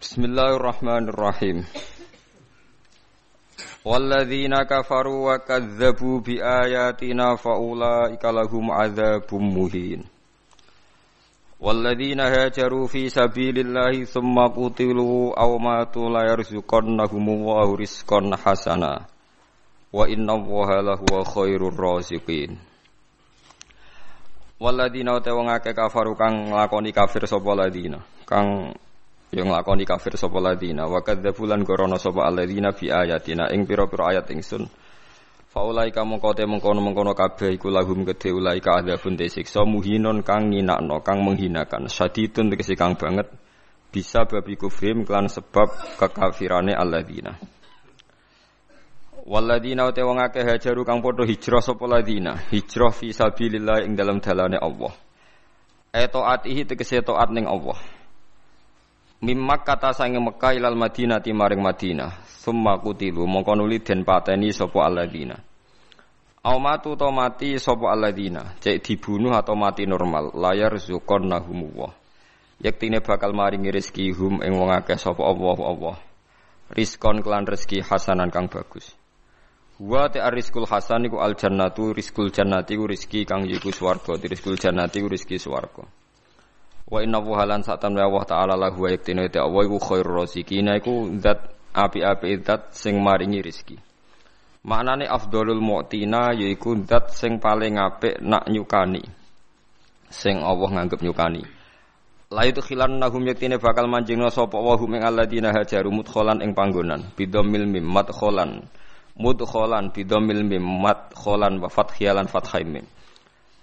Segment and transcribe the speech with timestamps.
[0.00, 1.68] Bismillahirrahmanirrahim.
[3.84, 10.08] Walladzina kafaru wa kadzdzabu bi ayatina faulaika lahum adzabum muhin.
[11.60, 19.04] Walladzina hajaru fi sabilillahi thumma qutilu aw matu la yarzuqannahumullahu rizqan hasana.
[19.92, 22.56] Wa inna Allaha lahuwa khairur raziqin.
[24.56, 28.72] Walladzina ta wong akeh kafaru kang nglakoni kafir sapa ladina kang
[29.30, 30.90] yang nglakoni kafir sapa ladina.
[30.90, 33.50] Wa kadzdzabu lan gorono sapa alladzina fi ayatina.
[33.54, 34.66] Ing pira-pira ayat ingsun.
[35.50, 41.22] Faulai kamu kote mengkono-mengkono kabeh iku lahum gede ulaika adzabun siksa muhinon kang nginakno kang
[41.26, 41.90] menghinakan.
[41.90, 43.30] Sadidun tegese kang banget.
[43.90, 47.34] Bisa babi kufrim klan sebab kekafirane alladzina
[49.26, 52.38] Waladina uta wong akeh hajaru kang padha hijrah sapa ladina.
[52.50, 54.94] Hijrah fi sabilillah ing dalam dalane Allah.
[55.90, 57.78] Etoatihi tegese taat ning Allah
[59.20, 62.24] Mimmak kata sange Mekah ilal Madinah ti maring Madinah.
[62.40, 65.36] Summa kutilu mongko nuli den pateni sapa alladzina.
[66.40, 71.92] Au matu to mati sapa alladzina, cek dibunuh atau mati normal, layar zukon nahumullah.
[72.64, 75.96] Yektine bakal maringi rezeki hum ing wong akeh sapa Allah Allah.
[76.72, 78.96] Rizkon kelan rezeki hasanan kang bagus.
[79.76, 84.56] Wa ta rizqul hasan iku al jannatu rizqul jannati ku rezeki kang yiku swarga, rizqul
[84.56, 85.99] jannati ku rezeki swarga.
[86.90, 90.74] Wa inna wuhalan satan wa Allah ta'ala lahu wa yaktinu ita Allah iku khairur rasikina
[90.74, 91.38] iku zat
[91.70, 93.78] api-api zat sing maringi rizki.
[94.66, 99.06] Maknane afdolul mu'tina yaiku zat sing paling apik nak nyukani.
[100.10, 101.46] Sing Allah nganggep nyukani.
[102.30, 106.54] La itu khilan nahum yaktine bakal manjingna sapa wa hum ing alladzina hajaru mudkhalan ing
[106.54, 108.66] panggonan bidomil mim madkhalan
[109.18, 112.62] mudkhalan bidomil mim madkhalan wa fathiyalan fathai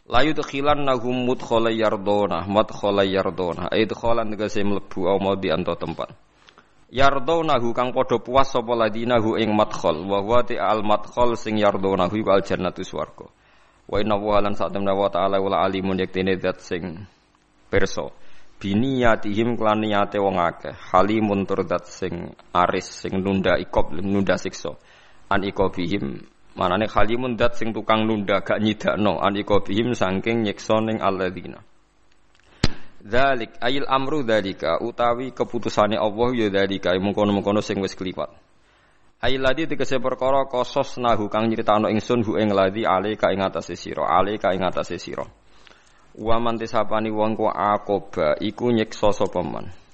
[0.07, 3.67] Layu tukhilan nahum mudkhala yardona, madkhala yardona.
[3.75, 6.15] Idkhalan tegese mlebu au mau di anto tempat.
[6.87, 12.31] Yardonahu kang padha puas sapa ladinahu ing madkhal wa huwa al madkhal sing yardonahu iku
[12.31, 13.27] al jannatu swarga.
[13.91, 17.03] Wa inna wa lan sa'tamna wa ta'ala wala alimun yaktene zat sing
[17.67, 18.15] perso.
[18.63, 20.71] Biniyatihim klan niyate wong akeh.
[20.95, 24.71] Halimun tur zat sing aris sing nunda ikob nunda siksa.
[25.27, 26.23] An ikobihim
[26.57, 31.61] Manane khalimun dat sing tukang nunda gak nyidakno aniko bihim saking nyiksa ning alladzina.
[32.97, 38.33] Dzalik ayil amru dzalika utawi keputusane Allah ya dzalika mengkono-mengkono sing wis kliwat.
[39.21, 43.45] Ayil ladi tegese perkara kosos nahu kang nyritano ingsun hu ing ladi ale ka ing
[43.45, 45.29] atase sira, ale ka ing atase sira.
[46.17, 49.86] Wa man tisapani wong ku akoba iku nyiksa sapa man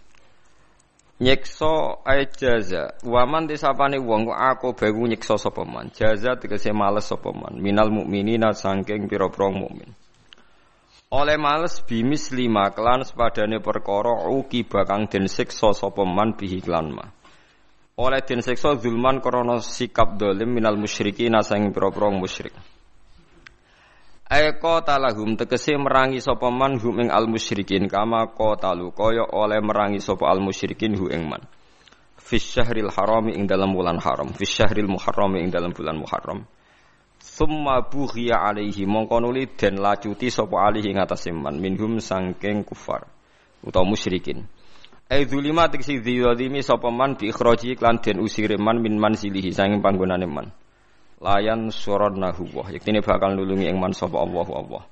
[1.19, 2.93] nyekso ay jaza.
[3.03, 5.91] Waman disapane wong aku bewu nyekso sapa man?
[5.93, 7.61] Jaza tegese males sapa man?
[7.61, 9.93] Minal mukminina saking pira-pira mukmin.
[11.13, 16.89] Oleh males bimis lima kelan sepadane perkara uki bakang den siksa sapa man bihi klan
[16.89, 17.05] ma
[17.97, 22.53] oleh den siksa zulman krana sikap dolim minal musyrikin saking pira-pira musyrik
[24.23, 29.99] Eko talahum tegese merangi sapa man hum ing al musyrikin kama talu kaya oleh merangi
[29.99, 31.43] sapa al musyrikin hu ing man.
[32.15, 36.47] Fis harami ing dalam bulan haram, fis syahril ing dalam bulan muharram.
[37.19, 43.03] Summa bughiya alaihi mongko nuli den lacuti sapa alihi ing atase man minhum sangking kufar
[43.59, 44.47] utawa musyrikin.
[45.11, 49.83] Ai zulima tegese dzalimi sapa man bi ikhraji klan den usire man min manzilihi sanging
[49.83, 50.47] panggonane man
[51.23, 54.83] layan nahu wah yaktine bakal nulungi ing man sapa Allah Allah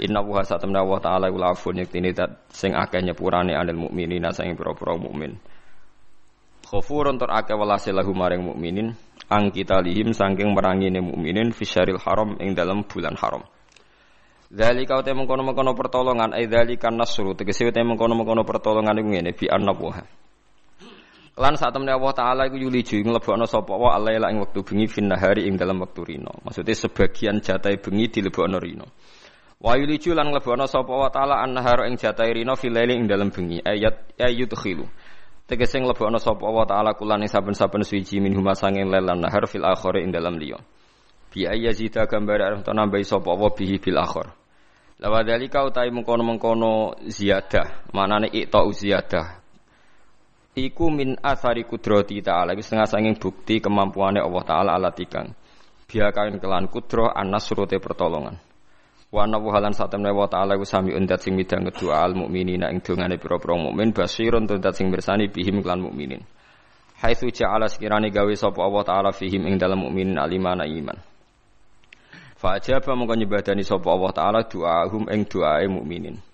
[0.00, 4.56] Inna wa satamna wa ta'ala ula afun yaktine dat sing akeh nyepurane anil mukminina sing
[4.56, 5.36] pira-pira mukmin.
[6.64, 8.96] Khafurun tur akeh welase lahu maring mukminin
[9.28, 13.44] ang kita lihim saking merangine mukminin fisyaril haram ing dalam bulan haram.
[14.48, 17.36] Dzalika uta mengkono-mengkono pertolongan ai dzalika nasru.
[17.36, 20.22] Tegese uta mengkono-mengkono pertolongan iku ngene bi annabuha
[21.32, 25.08] Lan saat temen Allah Taala iku yuliju nglebokno sapa wa alaila ing wektu bengi fin
[25.08, 26.28] nahari ing dalam wektu rino.
[26.44, 28.84] Maksudnya sebagian jatai bengi dilebokno rino.
[29.56, 33.64] Wa yuliju lan nglebokno sapa wa Taala an-nahar ing jatai rino fil ing dalam bengi.
[33.64, 34.84] Ayat ayat khilu.
[35.48, 39.64] Tegese nglebokno sapa wa Taala kulan ing saben-saben suci min huma sanging lelan nahar fil
[39.64, 40.60] akhir ing dalam liya.
[41.32, 44.36] Bi ayyazida gambar arep nambahi sapa wa bihi bil akhir.
[45.00, 49.41] Lawa dalika utai mengkono-mengkono ziyadah, manane ikta ziyadah,
[50.52, 52.52] iku min asari kudrati ta'ala.
[52.52, 55.32] Iku setengah sanging bukti kemampuannya Allah taala alat ikang
[55.88, 58.36] biakain kelan kudroh anas surute pertolongan.
[59.12, 62.80] Wa ana halan satemne wa taala iku sami undat sing midang kedua al mukminina ing
[62.80, 66.24] dongane pira-pira mukmin basirun tuntat sing bersani bihim kelan mukminin.
[67.02, 70.96] Haitsu ja'ala sekirane gawe sapa Allah taala fihim ing dalam mukminin alimana iman.
[72.40, 76.31] Fa ajaba mongko nyebadani sapa Allah taala doa hum ing doae mukminin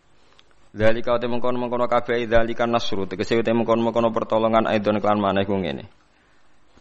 [0.69, 5.88] Dzalika te mengkono-mengkono kabeh dzalika nasru tegese te mengkono-mengkono pertolongan aidon kelan maneh ku ngene.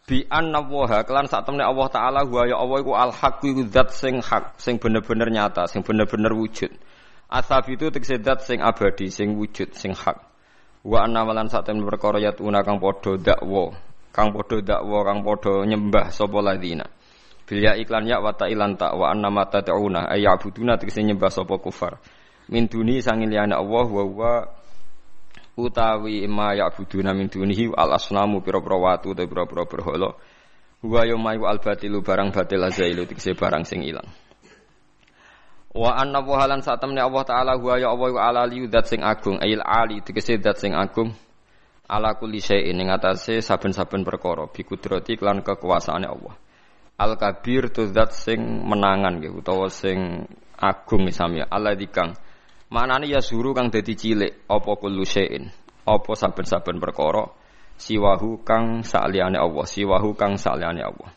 [0.08, 3.64] Bi anna waha kelan sak temne Allah taala wa ya Allah iku al haq iku
[3.72, 6.72] zat sing hak, sing bener-bener nyata, sing bener-bener wujud.
[7.32, 10.20] Asab itu tegese zat sing abadi, sing wujud, sing hak.
[10.84, 13.72] Wa anna malan sak temne perkara yatuna kang padha dakwa,
[14.12, 16.88] kang padha dakwa, kang padha nyembah sapa ladina.
[17.48, 21.32] Bil ya iklan ya wa ta'ilan ta wa anna mata ta'una ay ya'buduna tegese nyembah
[21.32, 21.96] sapa kufar
[22.48, 24.34] min duni sangin liyane Allah wa wa
[25.58, 30.14] utawi ma ya'buduna min dunihi al asnamu pira-pira watu utawa pira-pira berhala.
[30.86, 34.06] Wa yaumayu al batilu barang batil azailu tikse barang sing ilang.
[35.74, 39.62] Wa anna wa halan satamne Allah taala huwa ya Allah ala li sing agung ayil
[39.66, 41.12] ali tikse zat sing agung
[41.90, 46.38] ala kulli syai'in ing atase saben-saben perkara bi kudrati klan kekuasaane Allah.
[46.98, 50.26] Al kabir tu zat sing menangan nggih utawa sing
[50.58, 52.14] agung misalnya Allah dikang
[52.68, 55.48] Manane ya suru kang dadi cilik apa kullu syai'in,
[55.88, 57.32] apa saben-saben perkara
[57.80, 61.16] siwahu kang saliyane Allah, siwahu kang saliyane Allah.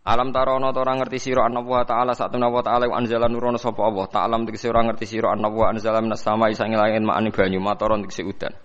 [0.00, 3.84] Alam tarono to ora ngerti sira wa ta'ala satuna wa ta'ala wa anzala nurono sapa
[3.84, 4.08] Allah.
[4.08, 8.24] Ta'lam tegese ora ngerti sira wa anzala minas sama'i sange langit ma'ani banyu matoron tegese
[8.24, 8.56] udan.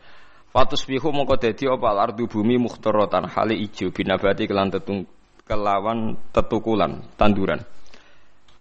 [0.56, 5.04] Fatus bihu mongko dadi apa ardu bumi mukhtaratan hale ijo binabati kelan tetung
[5.44, 7.68] kelawan tetukulan tanduran.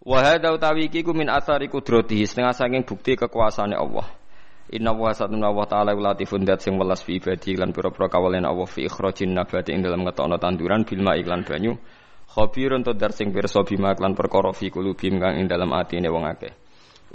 [0.05, 4.05] Wa hadza utawi ku min athari qudratihi setengah saking bukti kekuasaane Allah.
[4.69, 8.69] Inna wa satuna wa ta'ala latifun dat sing welas fi ibadi lan pira-pira kawalen Allah
[8.69, 11.81] fi ikhrajin nabati ing dalam ngetokno tanduran bil iklan banyu.
[12.37, 16.29] Khabirun to dar sing pirsa bima lan perkara fi kulubim kang ing dalam atine wong
[16.29, 16.53] akeh.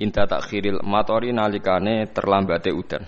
[0.02, 3.06] Inta takhiril matori nalikane terlambate udan.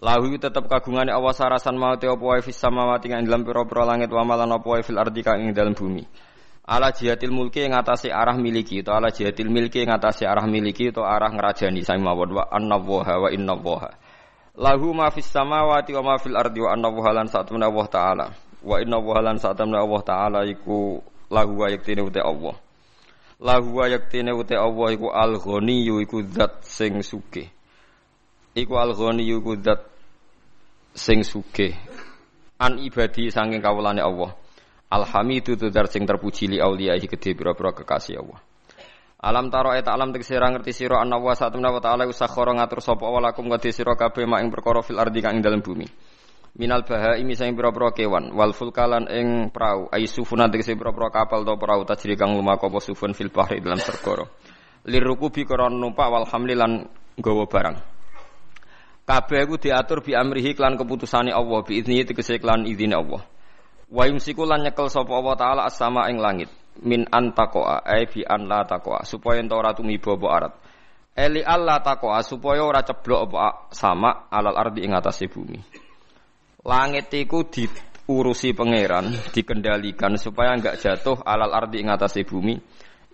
[0.00, 4.08] Lahu tetep kagungane Allah sarasan mau te apa wae fis samawati ing dalam pira-pira langit
[4.08, 6.28] wa malan apa wae fil ardi ing dalam bumi
[6.68, 10.92] ala jihatil mulki yang atase arah miliki atau ala jihatil milki yang atase arah miliki
[10.92, 11.80] atau arah ngerajani.
[11.80, 13.90] Sami mawon wa annallaha wa innallaha
[14.52, 18.26] lahu ma fis samawati wa ma fil ardi wa annallaha lan satuna Allah taala.
[18.60, 21.00] Wa innallaha lan satuna Allah taala iku
[21.32, 22.52] lahu wa yaktine uta Allah.
[23.40, 27.48] Lahu wa yaktine uta Allah iku al ghaniyyu iku zat sing sugih.
[28.52, 29.88] Iku al iku zat
[30.92, 31.72] sing sugih.
[32.60, 34.36] An ibadi saking kawulane Allah
[34.88, 38.40] Alhamidu dar sing terpuji li auliyahi gede pira-pira kekasih Allah.
[39.18, 42.78] Alam taro eta alam tegese ra ngerti sira ana wa satamna wa ta'ala usakhara ngatur
[42.78, 45.84] sapa wa lakum kadhe sira kabeh mak ing perkara fil ardi kang ing dalem bumi.
[46.54, 51.52] Minal bahaimi sing pira-pira kewan wal fulkalan ing prau ai sufuna tegese pira-pira kapal to
[51.58, 54.24] prau tajri kang lumaku apa sufun fil bahri dalam segara.
[54.86, 56.86] Lirukubi koron numpak wal hamlilan
[57.18, 57.76] gawa barang.
[59.02, 63.20] Kabeh iku diatur bi amrihi klan keputusane Allah bi idzni tegese klan izine Allah.
[63.88, 66.52] Wa yumsiku lan nyekel sapa Allah taala as-sama ing langit
[66.84, 70.54] min antakoa ai bi an la takoa supaya ento ora tumiba apa arat.
[71.18, 75.58] Eli Allah takoa supaya ora ceblok apa sama alal ardi ing atase bumi.
[76.62, 82.54] Langit iku diurusi pangeran, dikendalikan supaya enggak jatuh alal ardi ing atase bumi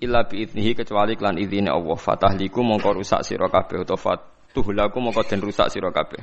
[0.04, 1.96] illa bi idnihi kecuali klan izine Allah.
[1.96, 6.20] Fatahliku mongko rusak sira kabeh utawa fatuhlaku mongko den rusak sira kabeh.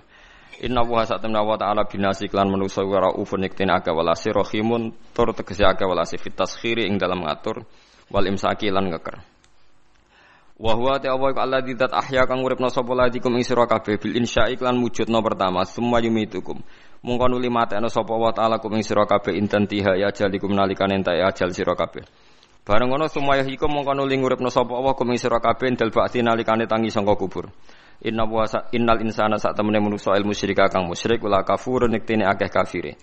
[0.60, 5.32] Inna wa satamna wa ta'ala binasi klan manusa wa raufun iktin aga walasi rohimun tur
[5.32, 7.64] tegesi aga walasi fit taskhiri ing dalam ngatur
[8.12, 9.24] wal imsaki lan ngeker.
[10.62, 14.60] Wa huwa ta Allah didat ahya kang uripna sapa ladikum ing sira kabeh bil insya'i
[14.60, 16.62] klan wujudna pertama summa yumitukum.
[17.02, 21.02] Mungko nuli mateno sapa wa ta'ala kum ing sira kabeh inten tiha ya jalikum nalikane
[21.02, 22.06] entek ajal sira kabeh.
[22.62, 26.22] Bareng ngono sumaya ikum mungko nuli nguripna sapa Allah kum ing sira kabeh dal bakti
[26.22, 27.50] tangi sangka kubur.
[28.02, 32.50] Inna wa innal insana sak temene manusa ilmu musyrika kang musyrik wala kafur niktene akeh
[32.50, 32.98] kafire.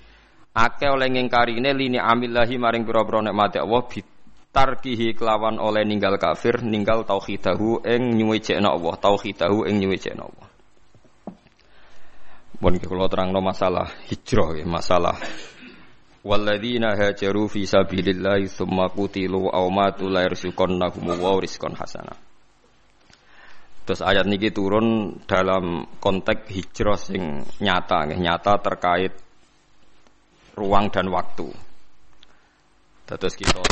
[0.59, 7.07] Akeh oleh ngingkarine lini amillahi maring pira-pira nikmate Allah bitarkihi kelawan oleh ninggal kafir ninggal
[7.07, 10.49] tauhidahu ing nyuwejekna Allah tauhidahu ing nyuwejekna Allah.
[12.59, 15.14] Bon kula terangno masalah hijrah masalah
[16.26, 22.27] Walladzina hajaru fi sabilillahi tsumma qutilu aw matu la yarzuqannahum wa rizqan hasanah.
[23.88, 29.16] Terus ayat niki turun dalam konteks hijrah sing nyata, nggih, nyata terkait
[30.61, 31.49] ruang dan waktu.
[33.09, 33.64] Terus kita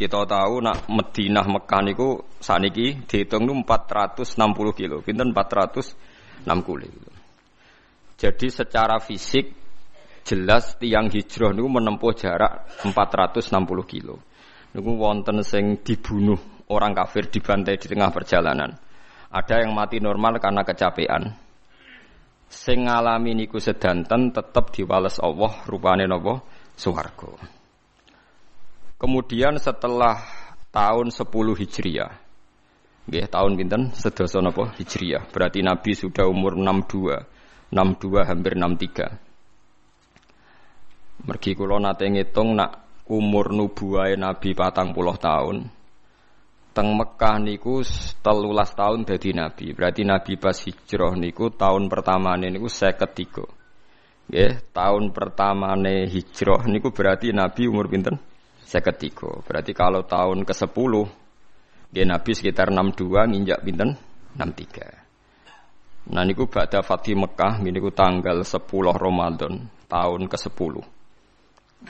[0.00, 4.32] kita tahu nak Madinah Mekah niku saniki dihitung nu 460
[4.72, 6.48] kilo, pinten 460
[6.88, 7.12] kilo.
[8.16, 9.52] Jadi secara fisik
[10.24, 13.44] jelas tiang hijrah niku menempuh jarak 460
[13.84, 14.24] kilo.
[14.72, 16.40] Niku wonten sing dibunuh
[16.72, 18.91] orang kafir dibantai di tengah perjalanan.
[19.32, 21.32] Ada yang mati normal karena kecapean.
[22.52, 26.44] Sing ngalami niku sedanten tetap diwales Allah rupane napa
[26.76, 27.32] swarga.
[29.00, 30.20] Kemudian setelah
[30.68, 32.12] tahun 10 Hijriah
[33.02, 33.90] Nggih, tahun pinten?
[33.98, 34.70] Sedasa napa?
[34.78, 35.26] Hijriah.
[35.26, 37.74] Berarti Nabi sudah umur 62.
[37.74, 41.26] 62 hampir 63.
[41.26, 45.66] Mergi kula nate ngitung nak umur nubuwahe Nabi patang puluh tahun.
[46.72, 47.84] Teng Mekah niku
[48.24, 49.76] telulas tahun dadi Nabi.
[49.76, 53.44] Berarti Nabi pas hijrah niku tahun pertama niku saya ketiga.
[54.32, 58.16] Nggih, tahun pertama hijrah niku berarti Nabi umur pinten?
[58.64, 59.28] Saya ketiga.
[59.44, 60.92] Berarti kalau tahun ke-10
[61.92, 63.92] dia Nabi sekitar 62 nginjak pinten
[64.40, 66.08] 63.
[66.16, 68.64] Nah niku ba'da Fatih Mekah niku tanggal 10
[68.96, 70.74] Ramadan tahun ke-10.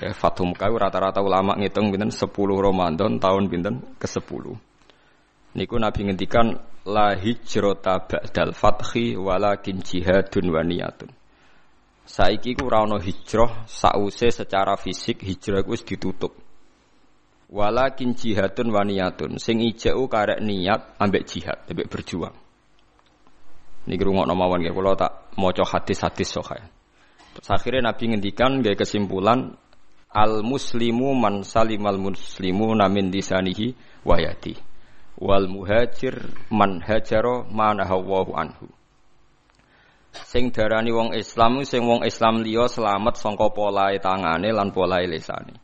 [0.03, 2.27] Ya, Fathu Mekah rata-rata ulama ngitung pinten 10
[2.59, 4.72] Ramadan tahun pinten ke-10.
[5.53, 6.57] Niku Nabi ngendikan
[6.89, 11.13] la hijrata ba'dal fathi walakin jihadun wa niyatun.
[12.09, 16.33] Saiki ku ora ana hijrah sause secara fisik hijrah ku wis ditutup.
[17.53, 22.33] Walakin jihadun waniyatun sing ijau karek niat ambek jihad, ambek berjuang.
[23.85, 26.65] Niki rungokno mawon nggih kula tak maca hadis-hadis sahih.
[27.37, 29.53] Terus akhirnya Nabi ngendikan gaya kesimpulan
[30.09, 34.72] al muslimu man salimal muslimu namin disanihi wayati
[35.19, 38.67] wal muhajir man hajaro manahawahu anhu.
[40.13, 45.57] Sing darani wong Islam sing wong Islam liya selamat sangka polahe tangane lan polahe lisane.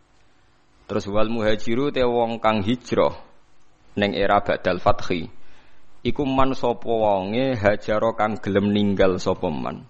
[0.88, 3.12] Terus wal muhajiru te wong kang hijrah
[4.00, 5.28] neng era badal fathi.
[6.00, 9.84] Iku man sapa wonge hajaro kang gelem ninggal sapa man.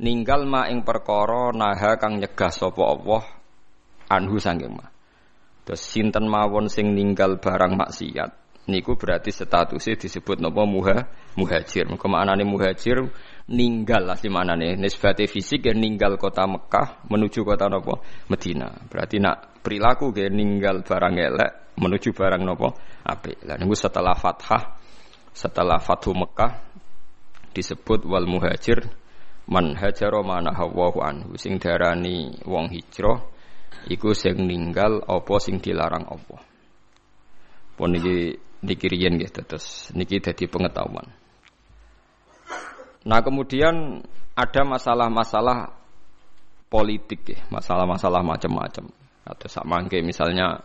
[0.00, 3.24] Ninggal ma ing perkara naha kang nyegah sapa Allah
[4.12, 4.84] anhu sanging ma.
[5.64, 11.88] Terus sinten mawon sing ninggal barang maksiat niku berarti statusnya disebut napa muha muhajir.
[11.88, 13.08] Muga maknane muhajir
[13.48, 18.68] ninggal asli manane nisbate fisik ya ninggal kota Mekah menuju kota napa Medina.
[18.90, 21.50] Berarti nak perilaku ge ninggal barang elek
[21.80, 22.76] menuju barang nopo
[23.06, 23.46] apik.
[23.48, 24.76] Lah niku setelah fathah
[25.30, 26.52] setelah Fathu Mekah
[27.54, 28.84] disebut wal muhajir
[29.50, 33.18] man hajara mana hawahu anhu sing darani wong hijrah
[33.90, 36.36] iku sing ninggal apa sing dilarang apa.
[37.74, 41.08] Pun niki niki riyen nggih terus niki dadi pengetahuan.
[43.08, 44.04] Nah kemudian
[44.36, 45.72] ada masalah-masalah
[46.68, 48.92] politik ya, masalah-masalah macam-macam
[49.24, 50.60] atau sak mangke misalnya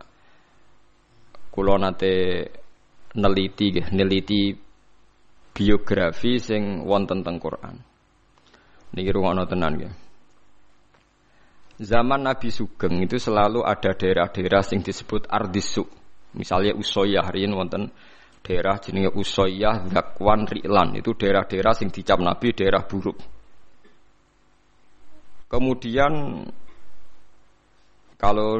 [1.52, 2.46] kulo nate
[3.16, 4.52] neliti nggih neliti
[5.56, 7.80] biografi sing wonten teng Quran.
[8.92, 9.92] Niki rungokno tenan nggih.
[11.76, 15.84] Zaman Nabi Sugeng itu selalu ada daerah-daerah sing disebut Ardisu.
[16.34, 17.92] Misalnya Usoyah riyen wonten
[18.42, 20.98] daerah jenenge Usoyah, Zakwan, Ri'lan.
[20.98, 23.18] Itu daerah-daerah sing dicap Nabi daerah buruk.
[25.46, 26.42] Kemudian
[28.18, 28.58] kalau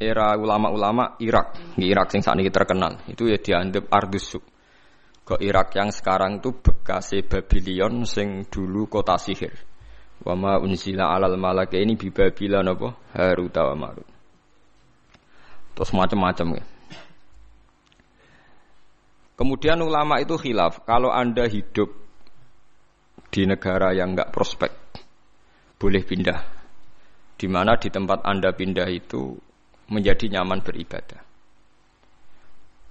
[0.00, 4.44] era ulama-ulama Irak, di Irak sing saat ini terkenal, itu ya dianggap Ardusuk.
[5.24, 9.52] Ke Irak yang sekarang itu bekas Babylon sing dulu kota sihir.
[10.20, 12.88] Wama unzila alal malaka ini bi Babylon apa?
[13.16, 14.08] Harut wa Marut.
[15.76, 16.64] Terus macam-macam ya.
[19.40, 21.88] Kemudian ulama itu khilaf, kalau Anda hidup
[23.32, 24.68] di negara yang enggak prospek,
[25.80, 26.60] boleh pindah
[27.40, 29.32] di mana di tempat Anda pindah itu
[29.88, 31.24] menjadi nyaman beribadah.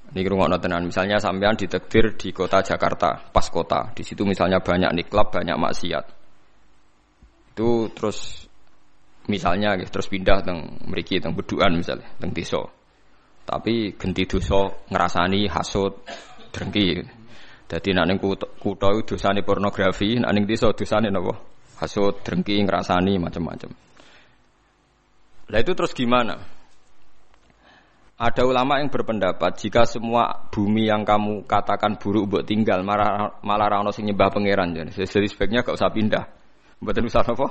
[0.09, 0.89] Ini rumah tenan.
[0.89, 3.93] Misalnya sampean ditekdir di kota Jakarta, pas kota.
[3.93, 6.05] Di situ misalnya banyak niklab, banyak maksiat.
[7.53, 8.49] Itu terus
[9.29, 12.65] misalnya terus pindah teng mriki teng beduan misalnya, teng desa.
[13.45, 15.93] Tapi genti dosa ngerasani hasut,
[16.51, 17.05] drengki.
[17.69, 21.37] Jadi nak ning kutha dosane pornografi, nak ning desa dosane napa?
[21.79, 23.71] Hasut, drengki, ngerasani macam-macam.
[25.49, 26.37] Lah itu terus gimana?
[28.19, 33.79] Ada ulama yang berpendapat jika semua bumi yang kamu katakan buruk buat tinggal malah malah
[33.79, 34.91] rano sing nyembah pangeran jadi
[35.23, 36.27] sebaiknya gak usah pindah.
[36.83, 37.47] Mboten usah apa?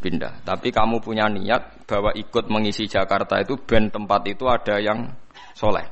[0.00, 0.40] Pindah.
[0.40, 5.04] Tapi kamu punya niat bahwa ikut mengisi Jakarta itu ben tempat itu ada yang
[5.52, 5.84] soleh.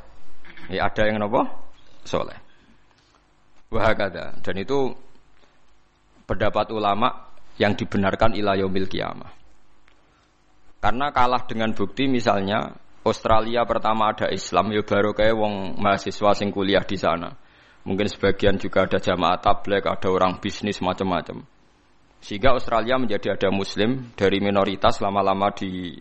[0.72, 1.44] Ya, ada yang apa?
[2.08, 2.43] Soleh.
[3.74, 3.90] Wah
[4.38, 4.94] Dan itu
[6.30, 9.34] pendapat ulama yang dibenarkan ilayomil kiamah.
[10.78, 12.70] Karena kalah dengan bukti misalnya
[13.02, 17.34] Australia pertama ada Islam ya baru kayak wong mahasiswa sing kuliah di sana.
[17.82, 21.42] Mungkin sebagian juga ada jamaah tablek, ada orang bisnis macam-macam.
[22.22, 25.98] Sehingga Australia menjadi ada muslim dari minoritas lama-lama di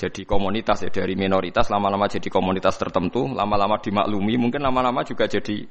[0.00, 5.62] jadi komunitas ya dari minoritas lama-lama jadi komunitas tertentu, lama-lama dimaklumi, mungkin lama-lama juga jadi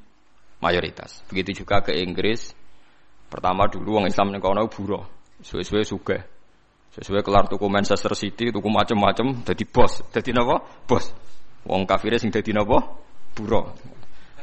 [0.62, 1.26] mayoritas.
[1.26, 2.54] Begitu juga ke Inggris.
[3.26, 5.02] Pertama dulu wong Islam ning kono buruh,
[5.42, 6.22] suwe-suwe sugih.
[6.92, 10.04] Sesuai kelar tuku Manchester City, tuku macam-macam, jadi bos.
[10.12, 10.60] Jadi napa?
[10.84, 11.08] Bos.
[11.64, 12.84] Wong kafir sing jadi napa?
[13.32, 13.72] Buro.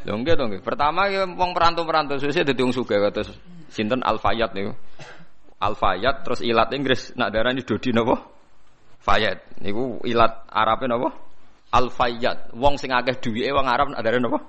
[0.01, 0.65] Lho nggih.
[0.65, 3.29] Pertama ya wong perantau-perantau suwe dadi wong sugih kados
[3.69, 4.73] sinten Al-Fayyad niku.
[5.59, 8.17] Al-Fayyad terus ilat Inggris nak darani Dodi napa?
[9.03, 9.61] Fayyad.
[9.61, 11.09] Niku ilat Arabe napa?
[11.69, 12.55] Al-Fayyad.
[12.55, 14.39] Wong sing akeh duwike wong Arab nak darani napa?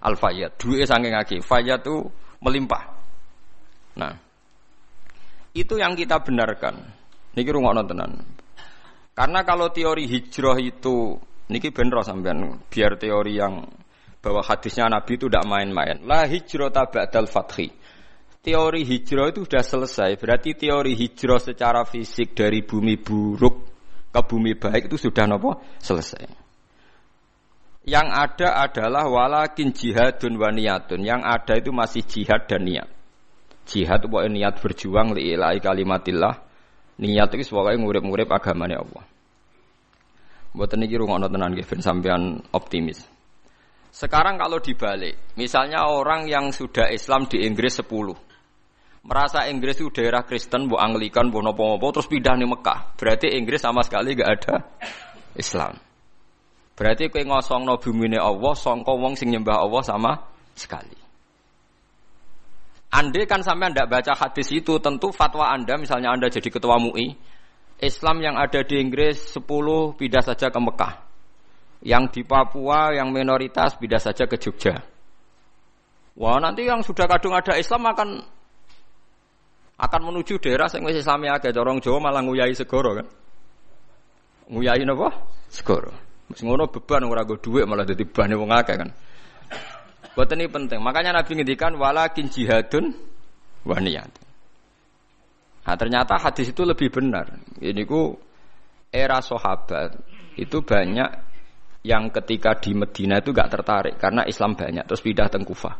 [0.00, 0.56] Al-Fayyad.
[0.56, 1.40] Duwike saking akeh.
[1.44, 2.08] Fayyad itu
[2.40, 2.84] melimpah.
[4.00, 4.16] Nah,
[5.52, 6.80] itu yang kita benarkan.
[7.36, 8.22] Niki rungokno tenan.
[9.12, 11.18] Karena kalau teori hijrah itu
[11.50, 13.66] niki bener sampean biar teori yang
[14.24, 16.00] bahwa hadisnya Nabi itu tidak main-main.
[16.08, 17.68] La hijrah ba'dal fathi.
[18.40, 20.16] Teori hijrah itu sudah selesai.
[20.16, 23.68] Berarti teori hijrah secara fisik dari bumi buruk
[24.10, 26.39] ke bumi baik itu sudah nopo selesai.
[27.80, 31.00] Yang ada adalah walakin jihadun wa niyatun.
[31.00, 32.88] Yang ada itu masih jihad dan niat.
[33.64, 36.34] Jihad itu niat berjuang li ilahi kalimatillah.
[37.00, 39.04] Niat itu pokoknya ngurip-ngurip agamanya Allah.
[40.52, 43.06] Buat ini rungokno tenan nggih sampean optimis.
[43.90, 47.90] Sekarang kalau dibalik, misalnya orang yang sudah Islam di Inggris 10,
[49.02, 52.94] merasa Inggris itu daerah Kristen, bu Anglikan, bu nopo-nopo, terus pindah nih Mekah.
[52.94, 54.54] Berarti Inggris sama sekali gak ada
[55.34, 55.89] Islam.
[56.80, 60.16] Berarti kue ngosong no bumi Allah, songko wong sing nyembah Allah sama
[60.56, 60.96] sekali.
[62.88, 67.20] Andai kan sampai anda baca hadis itu, tentu fatwa anda, misalnya anda jadi ketua MUI,
[67.84, 69.44] Islam yang ada di Inggris 10
[69.92, 70.94] pindah saja ke Mekah.
[71.84, 74.80] Yang di Papua yang minoritas beda saja ke Jogja.
[76.16, 78.08] Wah nanti yang sudah kadung ada Islam akan
[79.80, 83.06] akan menuju daerah yang Islami agak corong Jawa malah nguyai segoro kan.
[84.48, 85.08] Nguyai napa?
[85.48, 86.09] Segoro.
[86.30, 88.90] Mesti ngono beban ora go dhuwit malah dadi bane wong akeh kan.
[90.14, 90.78] Buat ini penting.
[90.78, 92.94] Makanya Nabi ngendikan walakin jihadun
[93.66, 93.78] wa
[95.60, 97.30] Nah, ternyata hadis itu lebih benar.
[97.60, 98.16] Ini ku
[98.90, 100.02] era sahabat
[100.40, 101.10] itu banyak
[101.84, 105.76] yang ketika di Medina itu gak tertarik karena Islam banyak terus pindah ke Kufah.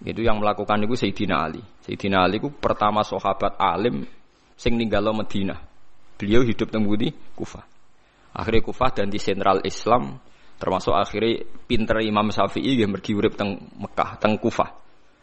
[0.00, 1.60] Itu yang melakukan itu Sayyidina Ali.
[1.84, 4.08] Sayyidina Ali itu pertama sahabat alim
[4.56, 5.60] sing ninggalo Medina.
[6.16, 7.79] Beliau hidup teng Budi Kufah.
[8.30, 10.18] Akhirnya Kufah dan di sentral Islam
[10.60, 14.70] termasuk akhirnya pinter Imam Syafi'i yang pergi urip teng Mekah, teng Kufah.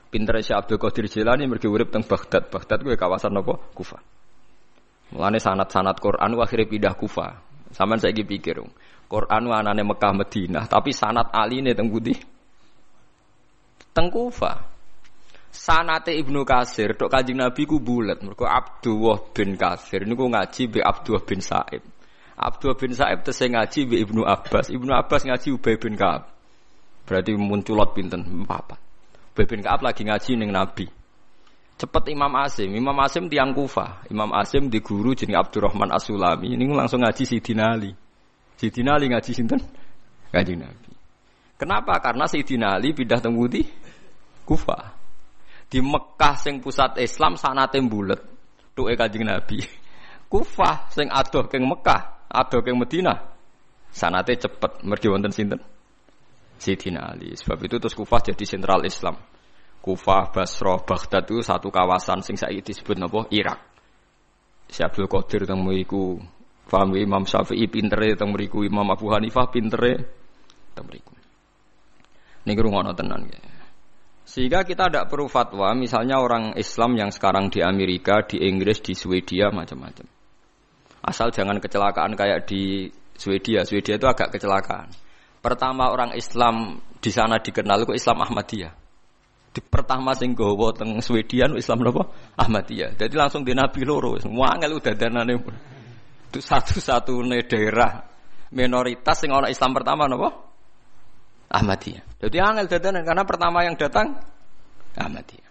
[0.08, 2.48] Pinter Syekh Abdul Qadir Jilani pergi urip teng Baghdad.
[2.48, 3.56] Baghdad gue kawasan apa?
[3.76, 4.02] Kufah.
[5.14, 7.32] Mulane sanat-sanat Quran akhirnya pindah Kufah.
[7.72, 8.64] Saman saya pikir,
[9.08, 12.16] Quran anane Mekah Madinah, tapi sanat aline teng pundi?
[13.96, 14.78] Teng Kufa.
[15.48, 20.80] Sanate Ibnu Kasir tok Kanjeng Nabi ku bulet mergo Abdullah bin Kasir niku ngaji be
[20.86, 21.82] Abdullah bin Sa'ib.
[22.38, 24.70] Abdullah bin Sa'ib tese ngaji be Ibnu Abbas.
[24.70, 26.30] Ibnu Abbas ngaji Ubay bin Ka'ab.
[27.10, 28.46] Berarti munculot pinten?
[28.46, 28.78] Papat.
[29.34, 30.86] Ubay bin Ka'ab lagi ngaji ning Nabi.
[31.78, 34.06] Cepet Imam Asim, Imam Asim tiang Kufa.
[34.14, 36.54] Imam Asim di guru jeneng Abdurrahman As-Sulami.
[36.54, 37.94] Ini langsung ngaji Sidina Ali.
[38.58, 39.62] Sayyidina Ali ngaji sinten?
[40.34, 40.92] Ngaji Nabi.
[41.58, 42.02] Kenapa?
[42.02, 43.38] Karena Sayyidina Ali pindah teng
[44.46, 44.78] Kufa.
[45.70, 48.18] Di Mekah sing pusat Islam sanate bulet.
[48.74, 49.62] Tuke Kanjeng Nabi.
[50.28, 53.36] Kufa sing adoh keng Mekah, adoh keng Madinah.
[53.92, 55.60] Sanate cepet mergi wonten sinten?
[56.60, 57.34] Sayyidina Ali.
[57.34, 59.16] Sebab itu terus Kufah jadi sentral Islam.
[59.82, 63.24] Kufah, Basrah, Baghdad itu satu kawasan sing saiki disebut napa?
[63.32, 63.64] Irak.
[64.68, 66.20] Si Abdul Qadir temu iku
[66.68, 70.04] Faham ya, Imam Syafi'i pintere teng mriku, Imam Abu Hanifah pintere
[70.76, 71.16] teng mriku.
[72.44, 73.40] Niki rungono tenan ya.
[74.28, 78.92] Sehingga kita tidak perlu fatwa, misalnya orang Islam yang sekarang di Amerika, di Inggris, di
[78.92, 80.04] Swedia, macam-macam.
[81.04, 83.66] Asal jangan kecelakaan kayak di Swedia.
[83.66, 84.90] Swedia itu agak kecelakaan.
[85.42, 88.74] Pertama orang Islam di sana dikenal itu Islam Ahmadiyah.
[89.54, 92.04] Di pertama sing gowo teng Swedia Islam apa?
[92.38, 92.94] Ahmadiyah.
[92.94, 94.18] Jadi langsung di Nabi loro.
[94.22, 95.34] Semua angel udah danane
[96.28, 98.04] itu satu-satunya daerah
[98.52, 100.30] minoritas yang orang Islam pertama nopo
[101.48, 102.04] Ahmadiyah.
[102.20, 104.20] Jadi angel dadanan karena pertama yang datang
[105.00, 105.47] Ahmadiyah.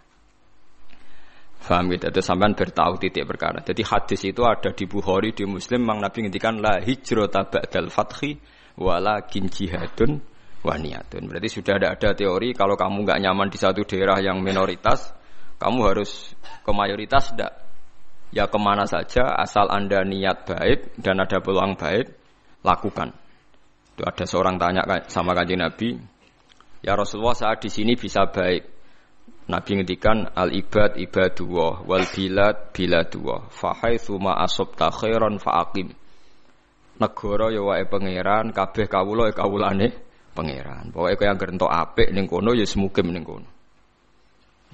[1.67, 3.59] Faham gitu, itu sampean bertahu titik perkara.
[3.59, 8.39] Jadi hadis itu ada di Bukhari, di Muslim, Mang Nabi ngintikan la hijrata ba'dal fathi
[8.79, 10.23] wala jihadun
[10.63, 11.27] waniyatun.
[11.27, 15.11] Berarti sudah ada ada teori kalau kamu nggak nyaman di satu daerah yang minoritas,
[15.59, 17.67] kamu harus ke mayoritas tidak
[18.31, 22.15] ya ke mana saja asal anda niat baik dan ada peluang baik
[22.63, 23.11] lakukan.
[23.99, 25.99] Itu ada seorang tanya sama kanjeng Nabi,
[26.79, 28.76] ya Rasulullah saat di sini bisa baik.
[29.47, 33.47] Nabi ngendikan al ibad ibadullah wal bilad biladullah.
[33.55, 35.95] Fahaitsu ma asabta khairan faqim.
[36.99, 39.89] Negara ya wae pangeran, kabeh kawula ya kawulane
[40.35, 40.91] pangeran.
[40.91, 43.47] Pokoke kowe yang entuk apik ning kono ya semukim ning kono.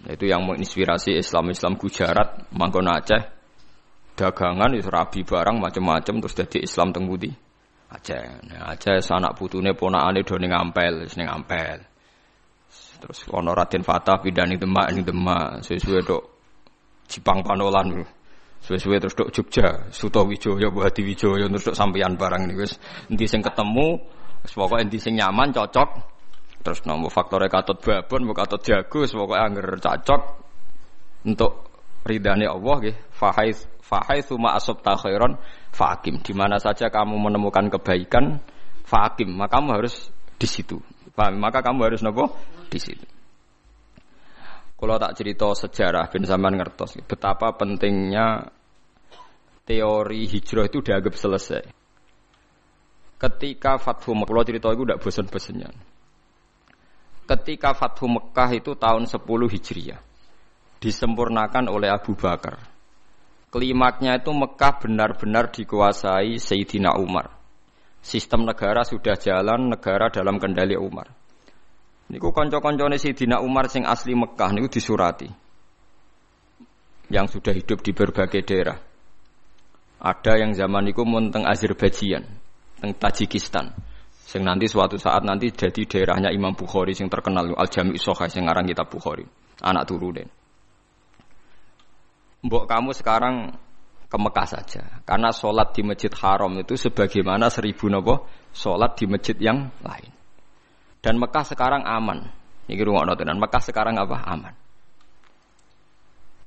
[0.09, 3.23] Itu yang menginspirasi Islam-Islam Gujarat, Mangkon Aceh,
[4.19, 7.31] dagangan itu rabi barang macam-macam terus jadi Islam teng budi
[7.93, 8.49] Aceh.
[8.49, 11.92] Nah, Aceh sanak putune ponakane do ning ampel, ning ampel.
[13.03, 16.23] Terus ono Raden Fatah pindah ning Demak ning Demak, suwe-suwe tok
[17.11, 18.07] Jipang Panolan.
[18.63, 22.79] Suwe-suwe terus tok Jogja, Suto Wijaya, Hadi Wijaya terus tok sampeyan barang niku wis
[23.11, 23.99] endi sing ketemu,
[24.47, 26.15] wis pokoke endi sing nyaman cocok.
[26.63, 30.23] Terus nomor faktornya katut babon, mau katut jago, pokoknya angger cocok
[31.27, 31.53] untuk
[32.07, 32.97] ridhani Allah nggih.
[33.11, 33.51] Fahai
[33.83, 35.43] fahai suma asab khairan
[35.75, 36.23] fakim.
[36.23, 38.39] Di mana saja kamu menemukan kebaikan,
[38.87, 40.07] fakim, maka kamu harus
[40.39, 40.79] di situ.
[41.13, 41.41] Paham?
[41.41, 42.33] Maka kamu harus nopo
[42.73, 43.05] di situ.
[44.83, 48.51] Kalau tak cerita sejarah bin zaman ngertos betapa pentingnya
[49.63, 51.63] teori hijrah itu dianggap selesai.
[53.23, 55.71] Ketika Fathu Mekah, cerita itu tidak bosan-bosannya.
[57.23, 60.03] Ketika Fathu Mekah itu tahun 10 Hijriah,
[60.83, 62.59] disempurnakan oleh Abu Bakar.
[63.55, 67.42] Klimaknya itu Mekah benar-benar dikuasai Sayyidina Umar.
[68.03, 71.07] Sistem negara sudah jalan, negara dalam kendali Umar.
[72.11, 75.31] Niku kanca-kancane Sidina Umar sing asli Mekah niku disurati.
[77.09, 78.79] Yang sudah hidup di berbagai daerah.
[80.03, 82.27] Ada yang zaman niku mun teng Azerbaijan,
[82.83, 83.71] teng Tajikistan.
[84.11, 88.51] Sing nanti suatu saat nanti jadi daerahnya Imam Bukhari sing terkenal Al Jami' Sohai sing
[88.51, 89.23] ngarang kitab Bukhari.
[89.63, 90.27] Anak turunin.
[92.43, 93.55] Mbok kamu sekarang
[94.13, 95.01] ke Mekah saja.
[95.09, 100.13] Karena sholat di Masjid Haram itu sebagaimana seribu nopo sholat di masjid yang lain.
[101.01, 102.29] Dan Mekah sekarang aman.
[102.69, 104.21] Ini rumah dan Mekah sekarang apa?
[104.29, 104.55] Aman.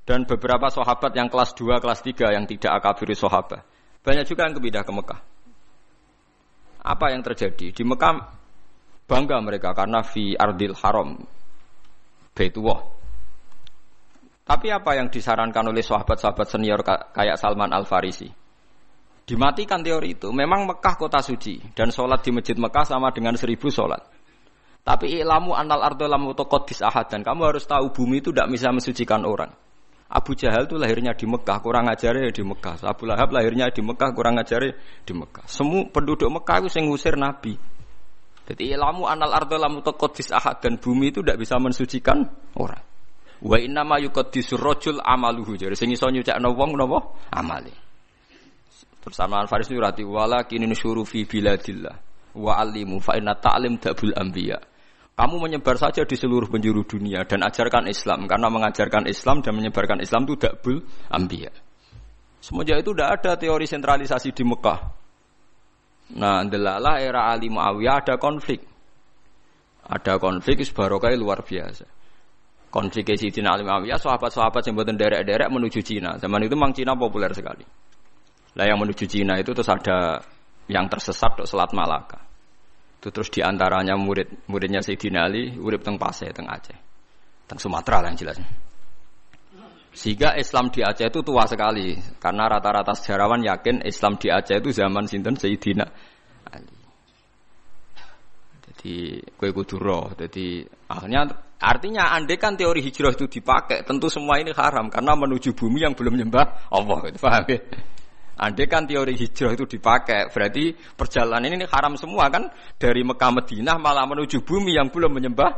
[0.06, 3.66] Dan beberapa sahabat yang kelas 2, kelas 3 yang tidak akabiri sahabat.
[4.06, 5.20] Banyak juga yang kepindah ke Mekah.
[6.86, 7.74] Apa yang terjadi?
[7.74, 8.30] Di Mekah
[9.10, 11.18] bangga mereka karena fi ardil haram.
[12.38, 12.95] Baitullah.
[14.46, 18.30] Tapi apa yang disarankan oleh sahabat-sahabat senior kayak Salman Al-Farisi?
[19.26, 20.30] Dimatikan teori itu.
[20.30, 21.58] Memang Mekah kota suci.
[21.74, 24.06] Dan sholat di masjid Mekah sama dengan seribu sholat.
[24.86, 28.70] Tapi ilmu anal ardo lamu tokodis ahad dan kamu harus tahu bumi itu tidak bisa
[28.70, 29.50] mensucikan orang.
[30.06, 32.86] Abu Jahal itu lahirnya di Mekah, kurang ajar di Mekah.
[32.86, 34.62] Abu Lahab lahirnya di Mekah, kurang ajar
[35.02, 35.50] di Mekah.
[35.50, 37.58] Semua penduduk Mekah itu yang ngusir Nabi.
[38.46, 42.95] Jadi ilmu anal ardo lamu tokodis ahad dan bumi itu tidak bisa mensucikan orang.
[43.44, 45.60] Wa inna ma yuqaddisu rajul amaluhu.
[45.60, 47.00] Jadi sing iso nyucakno wong napa?
[47.36, 47.74] Amale.
[49.04, 51.94] Terus Salman Faris itu rati wala kini nusyuru fi biladillah
[52.36, 54.58] wa alimu fa inna ta'lim dabul anbiya.
[55.16, 60.04] Kamu menyebar saja di seluruh penjuru dunia dan ajarkan Islam karena mengajarkan Islam dan menyebarkan
[60.04, 61.48] Islam itu dakbul ambia.
[62.44, 64.80] Semenjak itu tidak ada teori sentralisasi di Mekah.
[66.20, 68.62] Nah, delalah era Ali Muawiyah ada konflik.
[69.88, 71.88] Ada konflik barokai luar biasa.
[72.76, 76.20] Konflik Sayyidina Ali Muawiyah, sahabat-sahabat yang buatan derek-derek menuju Cina.
[76.20, 77.64] Zaman itu memang Cina populer sekali.
[78.60, 80.20] Lah yang menuju Cina itu terus ada
[80.68, 82.20] yang tersesat ke Selat Malaka.
[83.00, 86.76] Itu terus di antaranya murid muridnya Sayyidina Ali urip teng Pasai teng Aceh.
[87.48, 88.44] Teng Sumatera lah yang jelas.
[89.96, 94.76] Sehingga Islam di Aceh itu tua sekali karena rata-rata sejarawan yakin Islam di Aceh itu
[94.76, 95.88] zaman sinten Sayyidina.
[98.86, 100.14] Jadi kue kuduro.
[100.14, 100.62] Jadi
[100.94, 101.26] akhirnya
[101.58, 105.98] artinya andai kan teori hijrah itu dipakai, tentu semua ini haram karena menuju bumi yang
[105.98, 107.10] belum nyembah Allah.
[107.10, 107.66] Itu paham ya?
[108.46, 113.82] Andai kan teori hijrah itu dipakai, berarti perjalanan ini haram semua kan dari Mekah Madinah
[113.82, 115.52] malah menuju bumi yang belum menyembah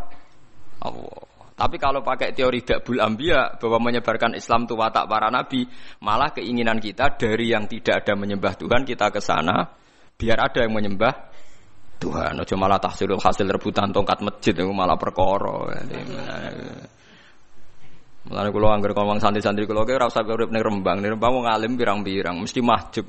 [0.87, 1.19] Allah.
[1.57, 5.67] Tapi kalau pakai teori dakbul ambia bahwa menyebarkan Islam itu watak para nabi,
[5.99, 9.67] malah keinginan kita dari yang tidak ada menyembah Tuhan kita ke sana
[10.17, 11.36] biar ada yang menyembah
[11.97, 12.33] Tuhan.
[12.37, 15.73] Ojo malah tahsilul hasil rebutan tongkat masjid itu malah perkara.
[18.27, 21.47] Mulane kula anggar ngomong santri-santri kula ki ora usah urip ning Rembang, ning Rembang wong
[21.47, 23.07] alim pirang-pirang mesti mahjub.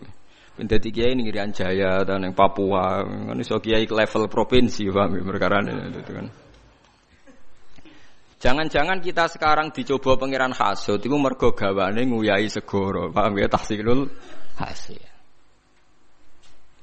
[0.58, 5.62] Dadi kiai ning Irian Jaya atau ning Papua, kan iso kiai level provinsi paham perkara
[5.62, 6.26] itu kan.
[8.38, 14.06] Jangan-jangan kita sekarang dicoba pangeran hasud itu mergo gawane nguyai segoro, paham ya tahsilul
[14.54, 15.07] hasil.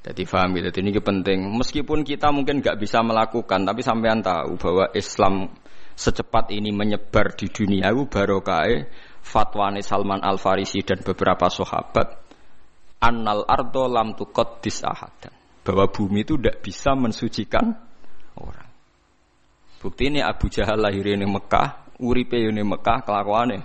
[0.05, 1.49] Jadi paham ya, jadi ini penting.
[1.57, 5.49] Meskipun kita mungkin nggak bisa melakukan, tapi sampean tahu bahwa Islam
[5.97, 8.85] secepat ini menyebar di dunia itu barokai
[9.81, 12.21] Salman Al Farisi dan beberapa sahabat
[13.01, 15.33] annal ardo lam tuqaddis ahadan
[15.65, 17.73] bahwa bumi itu tidak bisa mensucikan
[18.37, 18.69] orang.
[19.81, 23.59] Bukti ini Abu Jahal lahir di Mekah, uripe di Mekah kelakuane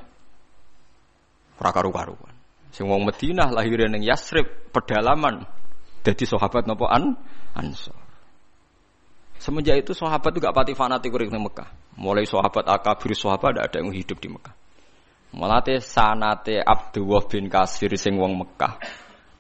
[1.61, 2.33] ora karu-karuan.
[2.72, 5.44] Sing wong Madinah lahir ning Yasrib pedalaman
[6.04, 7.16] dadi sahabat napa an
[7.50, 7.98] Ansor.
[9.40, 11.96] Semenjak itu sahabat itu gak pati fanatik ning Mekah.
[11.96, 14.52] Mulai sahabat akabir sahabat ada, yang hidup di Mekah.
[15.30, 18.76] Mulate sanate Abdullah bin Kasir sing wong Mekah.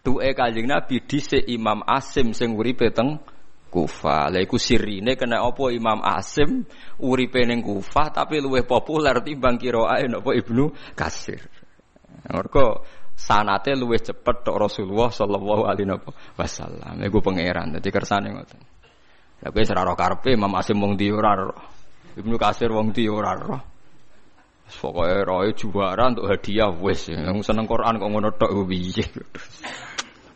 [0.00, 3.20] Tuke Kanjeng Nabi dhisik Imam Asim sing uripe teng
[3.70, 4.32] Kufah.
[4.32, 6.64] Lha iku sirine kena apa Imam Asim
[7.02, 11.42] uripe ning Kufah tapi luwih populer timbang qiraae napa Ibnu Kasir.
[12.30, 12.86] Mergo
[13.20, 15.92] sanate luwih cepet tok Rasulullah sallallahu alaihi
[16.40, 16.96] wasallam.
[17.04, 18.60] Iku pangeran dadi kersane ngoten.
[19.40, 21.48] Lah kowe ora karepe Imam Asim wong ndi ora
[22.16, 23.60] Ibnu Kasir wong ndi ora ora.
[24.70, 27.10] Pokoke roe juara untuk hadiah wis.
[27.10, 29.04] Yang seneng Quran kok ngono tok piye.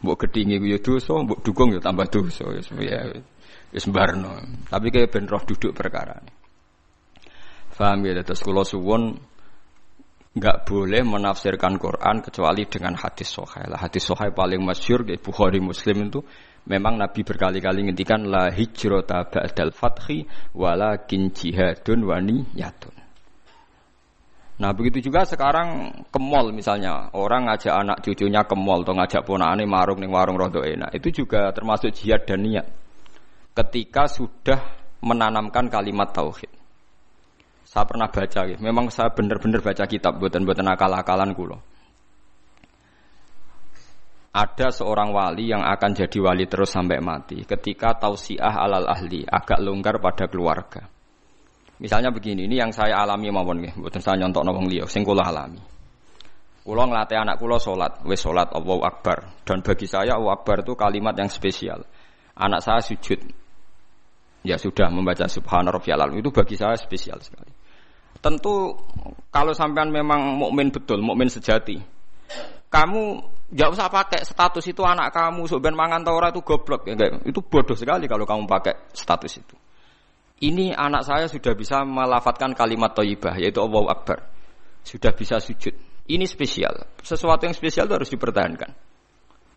[0.02, 2.44] Mbok gedhingi ku ya dosa, mbok dukung ya tambah dosa.
[2.50, 3.08] Wis ya
[3.70, 4.36] wis barno.
[4.68, 6.18] Tapi kayak ben roh duduk perkara.
[7.74, 9.18] Faham ya terus kula suwun
[10.34, 13.38] nggak boleh menafsirkan Quran kecuali dengan hadis.
[13.38, 16.26] Lah hadis sahih paling masyhur di Bukhari Muslim itu
[16.66, 20.26] memang Nabi berkali-kali ngendikan la hijrata ba'dal fathi
[20.58, 22.94] walakin jihadun wa niyatun.
[24.54, 29.22] Nah begitu juga sekarang ke mall misalnya orang ngajak anak cucunya ke mall atau ngajak
[29.26, 32.66] ponakane marung ning warung rodo enak itu juga termasuk jihad dan niat.
[33.54, 34.58] Ketika sudah
[34.98, 36.63] menanamkan kalimat tauhid.
[37.74, 38.54] Saya pernah baca, ya.
[38.62, 41.58] memang saya benar-benar baca kitab buatan-buatan akal-akalan kulo.
[44.30, 49.58] Ada seorang wali yang akan jadi wali terus sampai mati ketika tausiah alal ahli agak
[49.58, 50.86] longgar pada keluarga.
[51.82, 55.26] Misalnya begini, ini yang saya alami mawon nggih, mboten saya nyontok wong liya, sing kula
[55.26, 55.58] alami.
[56.62, 59.42] Kula nglatih anak kula salat, wis salat Allahu Akbar.
[59.42, 61.82] Dan bagi saya Allahu Akbar itu kalimat yang spesial.
[62.38, 63.18] Anak saya sujud.
[64.46, 67.53] Ya sudah membaca subhana rabbiyal itu bagi saya spesial sekali.
[68.24, 68.72] Tentu
[69.28, 71.76] kalau sampean memang mukmin betul, mukmin sejati.
[72.72, 73.20] Kamu
[73.52, 76.96] nggak usah pakai status itu anak kamu, sebenarnya mangan taura itu goblok ya
[77.28, 79.56] Itu bodoh sekali kalau kamu pakai status itu.
[80.40, 84.24] Ini anak saya sudah bisa melafatkan kalimat toibah yaitu Allahu Akbar.
[84.80, 85.76] Sudah bisa sujud.
[86.08, 86.96] Ini spesial.
[87.04, 88.72] Sesuatu yang spesial itu harus dipertahankan.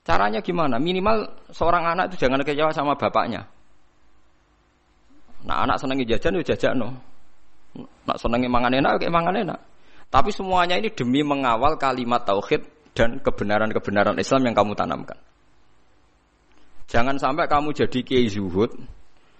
[0.04, 0.76] Caranya gimana?
[0.80, 3.48] Minimal seorang anak itu jangan kecewa sama bapaknya.
[5.48, 7.17] Nah anak senengi jajan ya jajan no.
[7.78, 9.60] Nak senengi mangan enak kayak mangan enak.
[10.08, 12.64] Tapi semuanya ini demi mengawal kalimat tauhid
[12.96, 15.20] dan kebenaran-kebenaran Islam yang kamu tanamkan.
[16.88, 18.72] Jangan sampai kamu jadi kiai zuhud,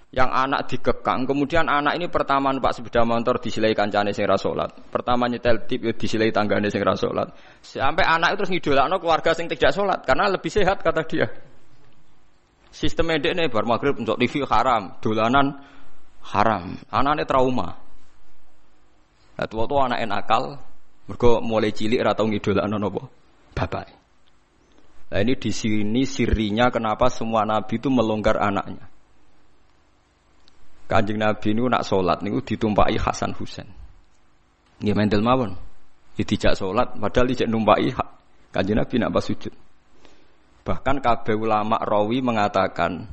[0.08, 4.72] yang anak dikekang, kemudian anak ini pertama numpak sepeda motor disilai kancane sing rasolat.
[4.88, 7.36] Pertama nyetel tip ya disilai tanggane sing rasolat.
[7.60, 11.28] Sampai anak itu terus ngidolakno keluarga sing tidak sholat karena lebih sehat kata dia.
[12.72, 15.60] Sistem medek nih bar maghrib untuk TV haram, dolanan
[16.32, 16.80] haram.
[16.88, 17.87] Anaknya trauma.
[19.38, 20.58] Nah, tua-tua anak nakal,
[21.08, 23.02] mereka mulai cilik atau ngidolakno nopo
[23.56, 23.90] bapak.
[25.08, 28.86] Nah ini di sini sirinya kenapa semua nabi itu melonggar anaknya.
[30.88, 33.68] Kanjeng Nabi ini nak sholat niku ditumpai Hasan Husain.
[34.80, 35.52] Nggih mendel mawon.
[36.16, 37.92] Ya dijak sholat padahal dijak numpai
[38.56, 39.52] Kanjeng Nabi nak pas sujud.
[40.64, 43.08] Bahkan kabeh ulama rawi mengatakan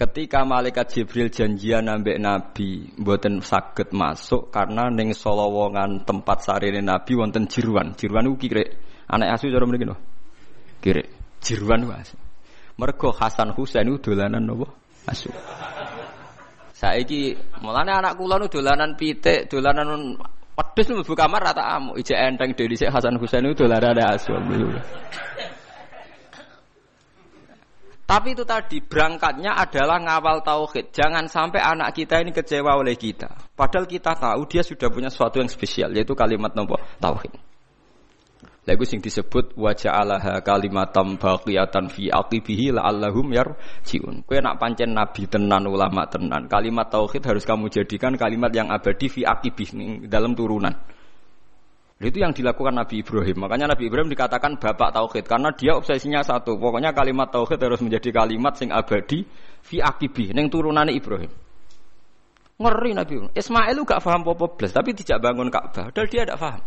[0.00, 7.12] ketika malaikat Jibril janjian nambah Nabi mboten saged masuk karena ning solowongan tempat sarine Nabi
[7.20, 7.92] wonten jiruan.
[7.92, 8.80] Jiruan ku kire
[9.12, 10.00] anak asu cara mriki no.
[10.80, 11.04] Kire
[11.44, 12.00] jiruan wae.
[12.80, 14.72] Mergo Hasan Husain itu dolanan nopo?
[15.04, 15.28] Asu.
[16.72, 20.16] Saiki mulane anak kula nu dolanan pitik, dolanan
[20.56, 21.92] wedhus mlebu kamar rata amu.
[22.00, 24.32] Ije enteng dhewe Hasan Husain itu dolanan asu.
[28.10, 30.90] Tapi itu tadi berangkatnya adalah ngawal tauhid.
[30.90, 33.30] Jangan sampai anak kita ini kecewa oleh kita.
[33.54, 37.30] Padahal kita tahu dia sudah punya sesuatu yang spesial yaitu kalimat nomor tauhid.
[38.66, 44.26] Lagu sing disebut wajah Allah kalimatam baqiyatan fi aqibihi la'allahum yarjiun.
[44.26, 49.06] Kowe nak pancen nabi tenan ulama tenan, kalimat tauhid harus kamu jadikan kalimat yang abadi
[49.06, 49.70] fi aqibih
[50.10, 50.74] dalam turunan.
[52.00, 53.44] Itu yang dilakukan Nabi Ibrahim.
[53.44, 56.56] Makanya Nabi Ibrahim dikatakan bapak tauhid karena dia obsesinya satu.
[56.56, 59.28] Pokoknya kalimat tauhid harus menjadi kalimat sing abadi
[59.60, 61.28] fi akibih neng turunane Ibrahim.
[62.56, 63.36] Ngeri Nabi Ibrahim.
[63.36, 65.92] Ismail lu gak paham apa tapi tidak bangun Ka'bah.
[65.92, 66.62] Padahal dia tidak paham.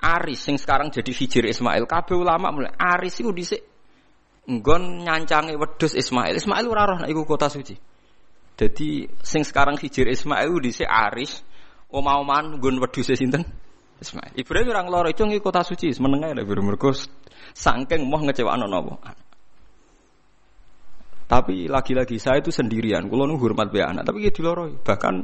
[0.00, 1.86] Aris yang sekarang jadi hijir Ismail.
[1.86, 3.62] Kabeh ulama mulai Aris itu dhisik
[4.50, 6.34] nggon nyancangi wedhus Ismail.
[6.34, 7.78] Ismail ora roh iku kota suci.
[8.58, 11.46] Jadi sing sekarang hijir Ismail dhisik Aris
[11.90, 13.46] omah-omahan nggon wedhuse sinten?
[14.00, 14.32] Ismail.
[14.32, 16.90] Ibrahim orang loro itu ngi kota suci, menengah ya mergo
[17.52, 18.96] saking moh ngecewakno napa.
[21.30, 23.06] Tapi lagi-lagi saya itu sendirian.
[23.06, 24.82] Kulo nu hormat be anak, tapi ya diloroi.
[24.82, 25.14] Bahkan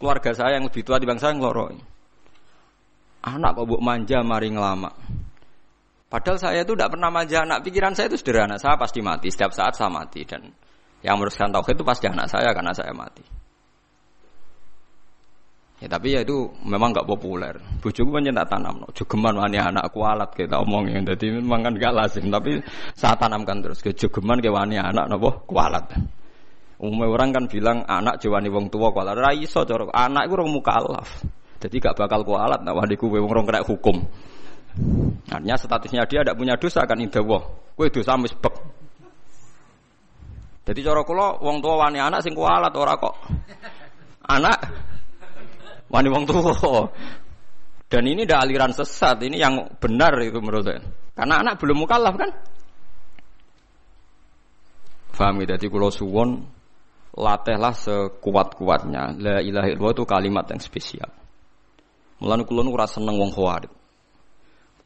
[0.00, 1.76] keluarga saya yang lebih tua di bangsa yang.
[3.28, 4.88] Anak kok buk manja mari ngelama.
[6.08, 7.60] Padahal saya itu tidak pernah manja anak.
[7.60, 8.56] Pikiran saya itu sederhana.
[8.56, 9.28] Saya pasti mati.
[9.28, 10.24] Setiap saat saya mati.
[10.24, 10.48] Dan
[11.04, 13.33] yang meruskan tauhid itu pasti anak saya karena saya mati.
[15.82, 17.58] Ya tapi ya itu memang nggak populer.
[17.82, 18.88] Bojoku kan tak tanam, no.
[18.94, 21.02] jogeman wani anak kualat kita omongin.
[21.02, 22.30] Jadi memang kan gak lazim.
[22.30, 22.62] Tapi
[22.94, 25.90] saya tanamkan terus ke jogeman ke wani anak nopo kualat.
[26.78, 29.18] Umumnya orang kan bilang anak jawani wong tua kualat.
[29.18, 31.08] Raiso corok anak itu orang mukallaf.
[31.58, 32.62] Jadi gak bakal kualat.
[32.62, 33.98] Nah wadiku wong orang kena hukum.
[35.26, 37.42] Artinya statusnya dia tidak punya dosa kan wah.
[37.74, 38.54] Kue dosa misbek.
[40.64, 43.14] Jadi cara kula wong tua wani anak sing kualat ora kok.
[44.24, 44.56] Anak
[45.94, 46.90] Wani wong tua.
[47.86, 50.82] Dan ini ada aliran sesat, ini yang benar itu menurut saya.
[51.14, 52.30] Karena anak belum mukallaf kan?
[55.14, 55.54] Faham ya?
[55.54, 56.42] Jadi kalau suwon
[57.14, 59.14] latihlah sekuat-kuatnya.
[59.22, 61.06] La ilaha illallah itu kalimat yang spesial.
[62.18, 63.70] Mulane kula nu ora seneng wong khawarij.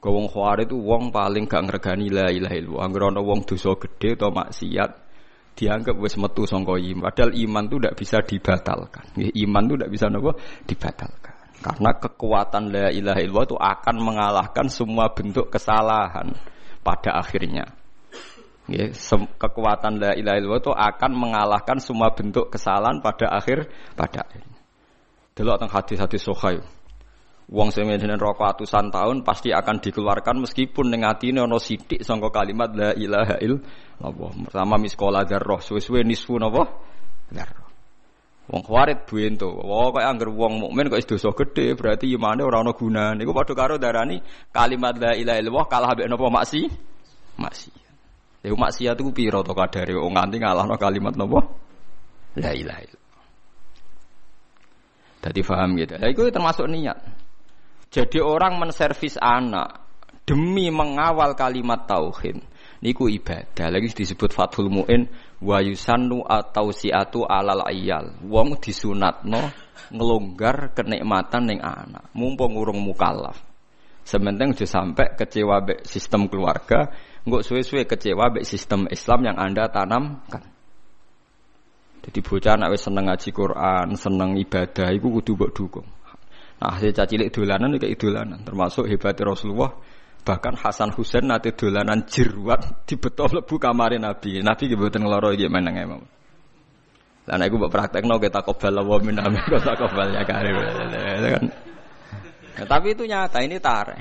[0.05, 2.85] Kau wong khawarij itu wong paling gak ngregani la ilaha illallah.
[2.85, 4.91] Angger ana wong dosa gede atau maksiat,
[5.59, 7.11] dianggap wis metu sangka iman.
[7.11, 9.05] Padahal iman itu tidak bisa dibatalkan.
[9.19, 10.31] Iman itu tidak bisa nopo
[10.71, 11.35] dibatalkan.
[11.59, 16.31] Karena kekuatan la ilaha illallah itu akan mengalahkan semua bentuk kesalahan
[16.87, 17.75] pada akhirnya.
[18.71, 18.95] Ya,
[19.43, 23.67] kekuatan la ilaha illallah itu akan mengalahkan semua bentuk kesalahan pada akhir
[23.99, 24.55] pada akhirnya.
[25.35, 26.63] Delok teng hadis-hadis sahih.
[27.49, 32.29] Wong sing ngene rokok atusan tahun pasti akan dikeluarkan meskipun ning atine ana sithik sangka
[32.29, 34.33] kalimat la ilaha illallah.
[34.53, 36.69] Pertama miskola dzarrah, suwe-suwe nisfu napa?
[37.33, 37.69] Dzarrah.
[38.53, 39.49] Wong khawarit buento.
[39.65, 43.21] Wah, kok angger wong mukmin kok dosa gede, berarti imane ora ana gunane.
[43.25, 44.21] Iku padha karo darani
[44.53, 46.61] kalimat la ilaha illallah kalah mbek napa maksi?
[47.41, 47.73] Maksi.
[48.45, 51.49] Lha maksiat iku pira to kadare wong nganti ngalahno kalimat napa?
[52.37, 53.25] La ilaha illallah.
[55.25, 55.95] Dadi paham gitu.
[55.97, 57.18] Lah iku termasuk niat.
[57.89, 59.81] Jadi orang menservis anak
[60.29, 62.45] demi mengawal kalimat tauhid
[62.85, 63.73] niku ibadah.
[63.73, 65.09] Lagi disebut Fathul Muin
[65.41, 68.21] wa yusannu atau siatu alal ayal.
[68.29, 69.41] Wong disunatno
[69.89, 72.13] ngelonggar kenikmatan ning anak.
[72.13, 73.41] Mumpung urung mukallaf.
[74.09, 76.89] Sementing aja sampai kecewa be sistem keluarga,
[77.29, 80.49] nggak suwe-suwe kecewa be sistem Islam yang Anda tanamkan.
[82.09, 85.89] Jadi bocah anak seneng ngaji Quran, seneng ibadah, itu kudu mbok dukung.
[86.59, 89.71] Nah, hasil cacilik dolanan kayak dolanan, termasuk hebatnya Rasulullah.
[90.27, 94.43] Bahkan Hasan Husain nanti dolanan jirwat di betul lebu kamar Nabi.
[94.43, 96.03] Nabi kebetulan ngeloro gimana nggak mau.
[97.29, 101.45] Dan aku buat praktek kita kobal wa min kita kobal ya kan.
[102.59, 103.99] Nah, tapi itu nyata ini tare.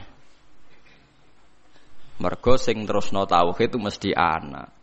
[2.18, 4.77] Mergo sing terus no tauhid itu mesti anak.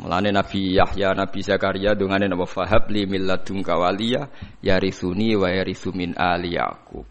[0.00, 4.24] Mulane Nabi Yahya, Nabi Zakaria dungane napa fahab li milladunka waliya
[4.64, 7.04] yarithuni wa yarithu min ali Yaqub.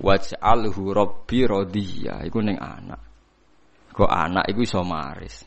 [0.00, 3.00] Waj'alhu rabbi radiya iku ning anak.
[3.94, 5.44] Kok anak iku iso maris.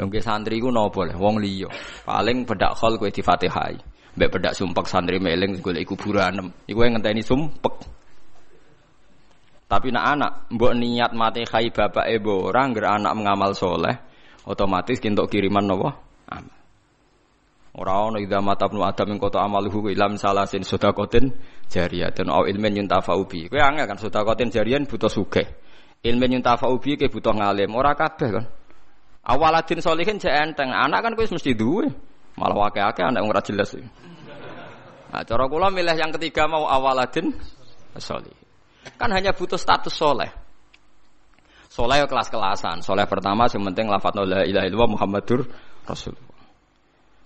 [0.00, 1.68] Wong santri iku napa le wong liya.
[2.02, 3.76] Paling bedak khol kowe difatihai.
[4.12, 6.50] Mbek bedak sumpek santri meling golek kuburan.
[6.66, 8.02] Iku ngenteni sumpek.
[9.72, 13.96] Tapi nak anak mbok niat mati khai bapak ibu orang anak mengamal soleh,
[14.46, 15.90] otomatis kintuk kiriman nopo
[16.28, 16.62] amal.
[17.72, 21.32] Ora ono mata ibnu adam ing kota amaluhu ilam salasin sedekatin
[21.72, 23.48] jariyatun au ilmin yuntafa'u bi.
[23.48, 25.48] Kowe angel kan sedekatin jariyan butuh sugih.
[26.04, 28.44] Ilmin yuntafa'u bi ke butuh ngalim, ora kabeh kan.
[29.24, 31.88] Awaladin solihin jek enteng, anak kan kowe mesti duwe.
[32.36, 33.72] Malah akeh-akeh anak ora jelas.
[35.12, 37.32] Nah, cara kula milih yang ketiga mau awaladin
[37.96, 38.32] solih.
[39.00, 40.41] Kan hanya butuh status soleh.
[41.72, 42.84] Soleh kelas-kelasan.
[42.84, 45.40] Soleh pertama yang penting lafadz la ilaha illallah Muhammadur
[45.88, 46.36] Rasulullah.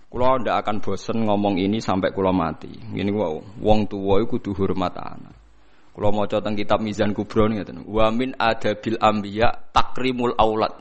[0.07, 2.71] Kulo ndak akan bosen ngomong ini sampai kulo mati.
[2.71, 5.35] Ini wow, wong tua itu kudu hormat anak.
[5.91, 10.79] Kulo mau tentang kitab Mizan Kubro nih Wa min adabil ambiya takrimul aulad.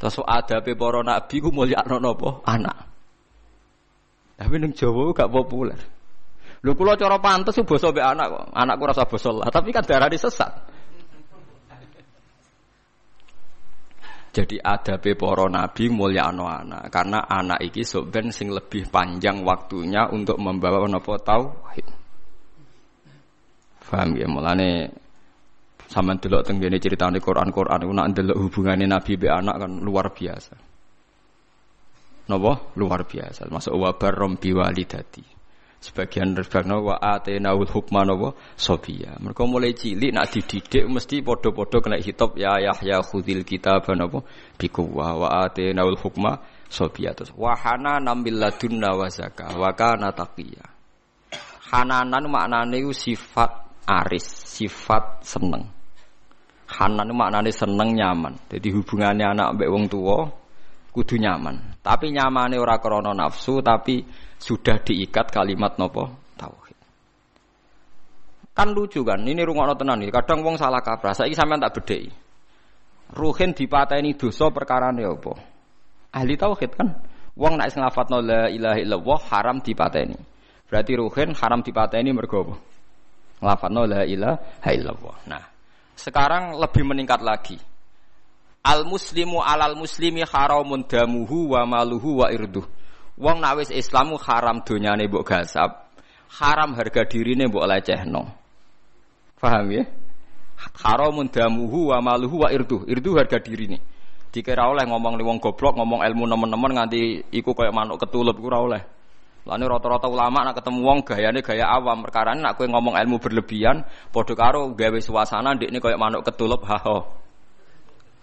[0.00, 2.40] Terus adabe para nabi ku mulia napa?
[2.48, 2.88] Anak.
[4.40, 5.78] Tapi neng Jawa gak populer.
[6.64, 8.44] Lho kula cara pantes basa mbek anak kok.
[8.56, 10.73] Anakku rasa basa lah, tapi kan darah sesat.
[14.34, 20.42] Jadi ada para nabi mulia anak karena anak iki soben sing lebih panjang waktunya untuk
[20.42, 21.86] membawa nopo tauhid.
[23.78, 24.90] Faham ya mulane
[25.86, 30.10] sama delok teng cerita ceritane Quran-Quran iku nak ndelok hubungane nabi be anak kan luar
[30.10, 30.54] biasa.
[32.24, 32.52] Napa?
[32.74, 33.46] Luar biasa.
[33.52, 35.22] Masuk wabar rombi walidati.
[35.84, 39.20] Sebagian rebakna wa atenaul hukma napa sobiya.
[39.20, 44.24] Mereka mulai cilik nak dididik mesti podo-podo kena hitop ya Yahya khudil kitab napa
[44.56, 46.40] bikuwa wa atenaul hukma
[46.72, 50.64] sobiya terus wa hana nambil ladunna wa zakah wa kana taqiya.
[51.68, 55.68] Hananan maknane sifat aris, sifat seneng.
[56.64, 58.40] Hanan maknane seneng nyaman.
[58.48, 60.32] Jadi hubungannya anak mbek wong tua
[60.96, 61.73] kudu nyaman.
[61.84, 64.00] Tapi nyamane ora krana nafsu tapi
[64.40, 66.78] sudah diikat kalimat nopo tauhid.
[68.56, 70.08] Kan lucu kan, ini rungokno tenan iki.
[70.08, 72.08] Kadang wong salah kaprah, saiki sampean tak bedheki.
[73.12, 75.32] Ruhin dipateni dosa perkarane apa?
[76.16, 76.88] Ahli tauhid kan.
[77.36, 80.16] Wong nek nglafatno la ilaha illallah haram dipateni.
[80.64, 82.54] Berarti ruhin haram dipateni mergo apa?
[83.44, 85.16] Nglafatno la ilaha illallah.
[85.28, 85.44] Nah,
[86.00, 87.60] sekarang lebih meningkat lagi.
[88.64, 92.64] Al muslimu alal muslimi haramun damuhu wa maluhu wa irduh.
[93.20, 95.92] Wong nek wis Islamu haram donyane mbok gasap,
[96.40, 98.24] haram harga dirine mbok lecehno.
[99.36, 99.84] Paham ya?
[100.80, 102.88] Haramun damuhu wa maluhu wa irduh.
[102.88, 103.82] Irduh harga diri nih.
[104.32, 108.82] Dikira oleh ngomong wong goblok, ngomong ilmu nemen-nemen nganti iku kayak manuk ketulup ora oleh.
[109.44, 113.84] Lalu rata-rata ulama nak ketemu wong gayane gaya awam perkara nak kowe ngomong ilmu berlebihan
[114.08, 116.80] padha karo gawe suasana ndekne kayak manuk ketulup ha.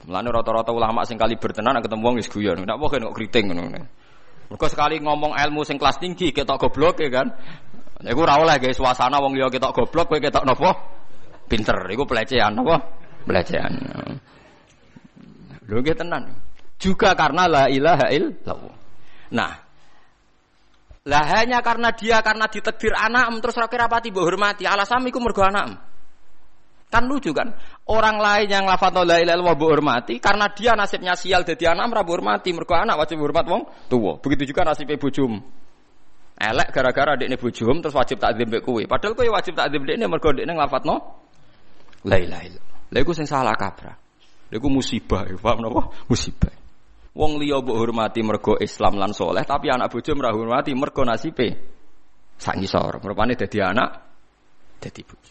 [0.10, 2.62] Mulane rata-rata ulama sing kali bertenan ketemu wong wis guyon.
[2.66, 3.82] Nek kok kok kriting ngono.
[4.52, 7.28] Mergo sekali ngomong ilmu sing kelas tinggi ketok goblok ya kan.
[8.02, 10.74] Iku ora oleh gawe suasana wong liya ketok goblok kowe ketok napa?
[11.52, 11.76] pinter.
[11.92, 12.76] Iku pelecehan apa?
[13.28, 13.74] Pelecehan.
[15.68, 16.32] Lho nggih tenan.
[16.80, 18.76] Juga karena la ilaha illallah.
[19.36, 19.52] Nah,
[21.06, 24.64] lah hanya karena dia karena ditekdir anak terus ra kira pati hormati.
[24.64, 25.91] Alasan iku mergo anak.
[26.92, 27.56] Kan lucu kan?
[27.88, 31.88] Orang lain yang lafadz la ilaha illallah mbok hormati karena dia nasibnya sial jadi anak
[31.88, 34.20] ora hormati mergo anak wajib hormat wong tua.
[34.20, 35.40] Begitu juga nasibnya bojum.
[36.36, 38.84] Elek gara-gara adiknya bojum terus wajib takdim mbek kowe.
[38.84, 40.96] Padahal kowe wajib takdim dekne mergo dekne nglafatno
[42.12, 42.78] La ilaha illallah.
[42.92, 43.96] Lha iku sing salah kaprah.
[44.52, 45.94] Lha iku musibah, ya, paham napa?
[46.10, 46.52] Musibah.
[47.16, 51.48] Wong liya mbok hormati mergo Islam lan soleh, tapi anak bojo ora hormati mergo nasibe
[52.36, 53.00] sak ngisor.
[53.00, 53.90] Rupane dadi anak
[54.80, 55.31] dadi bojo.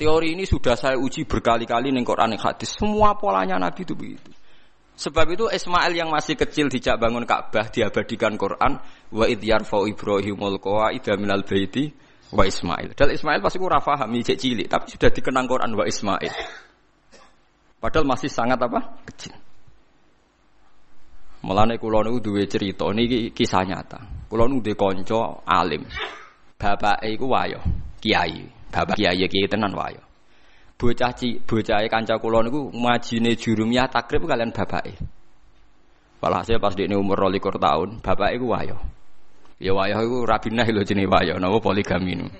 [0.00, 2.72] Teori ini sudah saya uji berkali-kali ning Quran ning hadis.
[2.72, 4.32] Semua polanya Nabi itu begitu.
[4.96, 8.80] Sebab itu Ismail yang masih kecil dijak bangun Ka'bah diabadikan Quran
[9.12, 11.92] wa id yarfa Ibrahimul qawaida minal baiti
[12.32, 12.96] wa Ismail.
[12.96, 16.32] Padahal Ismail pasti kurang paham cek cilik, tapi sudah dikenang Quran wa Ismail.
[17.80, 19.04] Padahal masih sangat apa?
[19.04, 19.36] Kecil.
[21.44, 24.28] Mulane kula niku duwe cerita niki kisah nyata.
[24.28, 25.84] Kula niku duwe kanca alim.
[26.60, 27.60] Bapake iku wayo,
[28.04, 28.59] kiai.
[28.70, 30.00] Bapak kiai kiai tenan wayo.
[30.80, 34.96] Bocah ci, bocahe kanca kula niku majine jurumiyah takrib kalian bapake.
[36.24, 38.76] Walhasil pas dia umur 12 tahun, bapak iku wayo.
[39.60, 42.32] Ya wayah itu rabinah lho jenis wayah, nama poligami nu.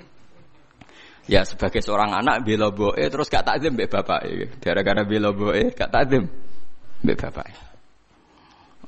[1.29, 4.25] Ya sebagai seorang anak bela boe terus gak takzim mbek bapak
[4.59, 6.25] Gara-gara bela boe gak takzim
[7.05, 7.53] mbek bapak.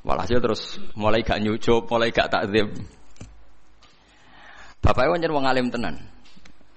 [0.01, 2.72] Walhasil terus mulai gak nyucup, mulai gak takzim.
[4.80, 6.01] Bapak wajar wong alim tenan.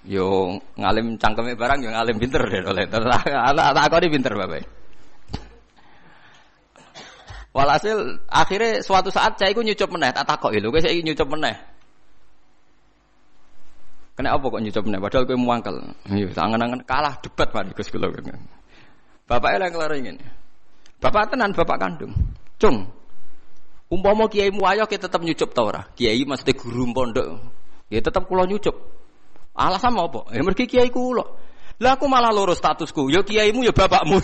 [0.06, 2.86] Yo ngalim cangkeme barang yo ngalim pinter deh oleh.
[2.86, 4.66] Tak kau pinter bapak.
[7.56, 11.56] Walhasil akhirnya suatu saat saya ikut nyucup meneh, tak takok lho, kowe saiki nyucup meneh.
[14.12, 15.76] Kena apa kok nyucup meneh padahal kowe muangkel.
[16.12, 18.12] Iya, angen-angen kalah debat Pak Gus kula.
[19.26, 20.16] Bapaknya yang kelar ingin.
[21.00, 22.12] Bapak tenan bapak kandung.
[22.60, 22.92] Cung.
[23.88, 25.82] Umpama kiai muayo kita tetap nyucup ta ora?
[25.96, 27.40] Kiai mesti guru pondok.
[27.88, 28.76] Ya tetap kula nyucup.
[29.56, 30.28] Alasan apa?
[30.36, 31.24] Ya mergi kiai kula.
[31.76, 34.20] Lah aku malah loro statusku, ya kiaimu ya bapakmu.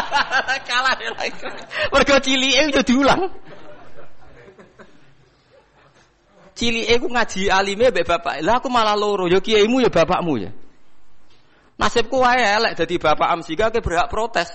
[0.68, 1.40] Kalah deh lagi.
[1.88, 3.32] Mergo cilike yo diulang.
[6.52, 8.44] Cilike ku ngaji alime mbek bapak.
[8.44, 10.52] Lah aku malah loro, ya kiaimu yo bapakmu ya.
[11.80, 14.52] Nasibku wae elek dadi bapak amsika ke berhak protes.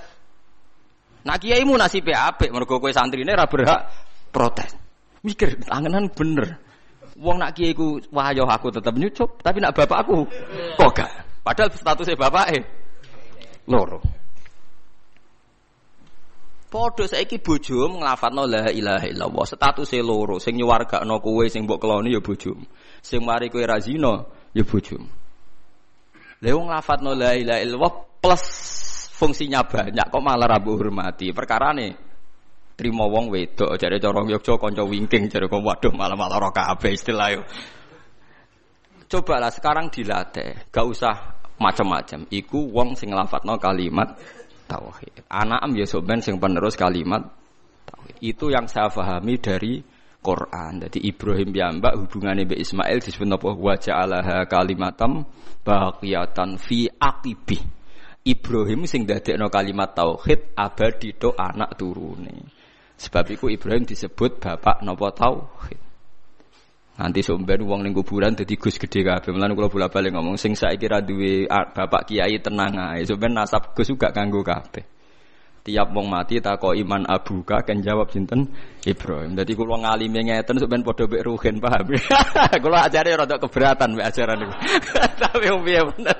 [1.25, 3.81] Nak kiaimu nasibe apik mergo kowe santrine ora berhak
[4.29, 4.77] protes.
[5.25, 6.66] Mikir angenan bener.
[7.17, 10.29] Wong nak kiaiku wah yo aku tetep nyucup, tapi nak bapakku
[10.77, 11.11] kok gak.
[11.41, 12.63] Padahal statusnya bapak eh
[13.65, 13.99] loro.
[16.67, 19.45] Padha saiki bojo nglafadzno la ilaha illallah.
[19.47, 22.67] Statusé loro, sing nyuwargakno kowe sing mbok keloni ya bojomu.
[22.99, 25.07] Sing mari kowe ra zina ya bojomu.
[26.43, 28.45] Lha wong nglafadzno la ilaha illallah plus
[29.15, 31.33] fungsinya banyak kok malah ra hormati.
[31.33, 32.06] Perkarane
[32.77, 36.93] trimo wong wedok jare cara Yogya kanca wingking jare kok waduh malah malah ora kabeh
[36.93, 37.41] istilah yo.
[39.07, 41.15] Cobalah sekarang dilatih, gak usah
[41.57, 42.27] macam-macam.
[42.29, 44.13] Iku wong sing nglafatno kalimat
[44.67, 45.25] tauhid.
[45.31, 47.23] Anak am ya soben sing penerus kalimat
[47.87, 48.19] tauhid.
[48.19, 49.79] Itu yang saya pahami dari
[50.21, 50.83] Quran.
[50.83, 55.23] Jadi Ibrahim mbak hubungannya be Ismail disebut apa wa ja'alaha kalimatam
[55.63, 57.57] baqiyatan fi aqibi.
[58.27, 62.56] Ibrahim sing dadekno kalimat tauhid abadi to anak turune.
[62.97, 65.79] Sebab itu Ibrahim disebut bapak nopo tauhid.
[66.97, 69.29] Nanti somben uang ning kuburan dadi Gus gede kabeh.
[69.29, 73.05] Mulane kula bola-balik ngomong sing saiki ra duwe bapak kiai tenang ae.
[73.05, 74.96] Somben nasab Gus juga kanggo kabeh.
[75.67, 78.47] Tiap wong mati tako iman abuka kan jawab sinten
[78.87, 79.35] Ibrahim.
[79.35, 81.91] Jadi kula ngalime ngeten sampean padha mek ruhin paham.
[82.63, 84.55] kula ajare rada keberatan mek ajaran niku.
[85.27, 86.17] Tapi piye bener.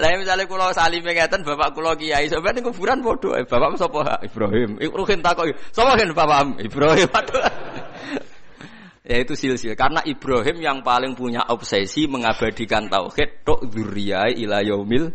[0.00, 4.80] Lah misale kula salime ngeten bapak kula kiai sampean ning kuburan padha bapak sapa Ibrahim.
[4.80, 7.08] Ruhin tako sapa kan bapak Ibrahim.
[9.12, 15.12] ya itu silsil karena Ibrahim yang paling punya obsesi mengabadikan tauhid tok dzurriyai ila yaumil.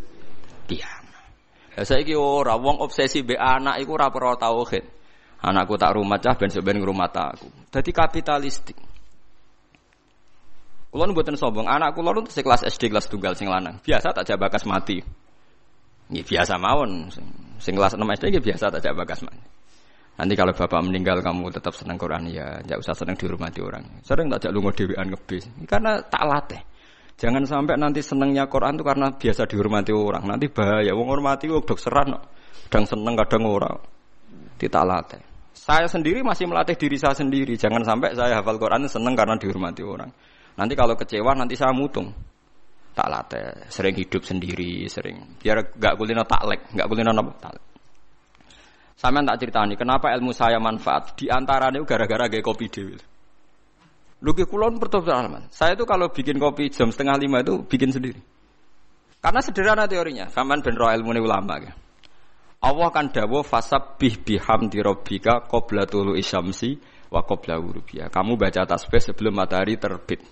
[1.78, 4.82] Ya saiki ora wong obsesi be anak iku ora perlu tauhid.
[5.46, 7.46] Anakku tak rumah cah ben ben rumah aku.
[7.70, 8.74] Dadi kapitalistik.
[10.90, 13.78] Kulo mboten sombong, anak kulo nu kelas SD kelas tunggal sing lanang.
[13.86, 14.98] Biasa tak jabakas mati.
[16.10, 17.14] Ini biasa mawon.
[17.62, 19.46] Sing kelas 6 SD ini biasa tak jabakas mati.
[20.18, 23.86] Nanti kalau bapak meninggal kamu tetap senang Quran ya, jangan usah senang dihormati orang.
[24.02, 25.46] Sering tak jak lunga dhewean ngebis.
[25.70, 26.62] Karena tak latih.
[27.18, 30.30] Jangan sampai nanti senengnya Quran itu karena biasa dihormati orang.
[30.30, 30.94] Nanti bahaya.
[30.94, 32.14] Wong hormati wong dok seran.
[32.70, 33.74] Kadang seneng kadang orang.
[34.62, 35.22] Tidak latih.
[35.58, 37.58] Saya sendiri masih melatih diri saya sendiri.
[37.58, 40.14] Jangan sampai saya hafal Quran seneng karena dihormati orang.
[40.62, 42.14] Nanti kalau kecewa nanti saya mutung.
[42.94, 43.66] Tak latih.
[43.74, 44.86] Sering hidup sendiri.
[44.86, 45.42] Sering.
[45.42, 46.70] Biar gak kulino taklek.
[46.78, 47.34] Gak kulino apa?
[47.50, 47.66] Taklek.
[48.98, 51.18] Sampai tak ceritani kenapa ilmu saya manfaat.
[51.18, 53.17] Di antaranya gara-gara gaya kopi dewi.
[54.18, 58.18] Ke kulon pertama Saya itu kalau bikin kopi jam setengah lima itu bikin sendiri.
[59.22, 60.26] Karena sederhana teorinya.
[60.34, 61.62] Saman ben roh ilmu ulama.
[61.62, 61.74] Ya.
[62.58, 66.82] Allah kan dawo fasab bih biham di robika qobla tulu isyamsi
[67.14, 68.10] wa qobla urubia.
[68.10, 70.26] Kamu baca tasbih sebelum matahari terbit.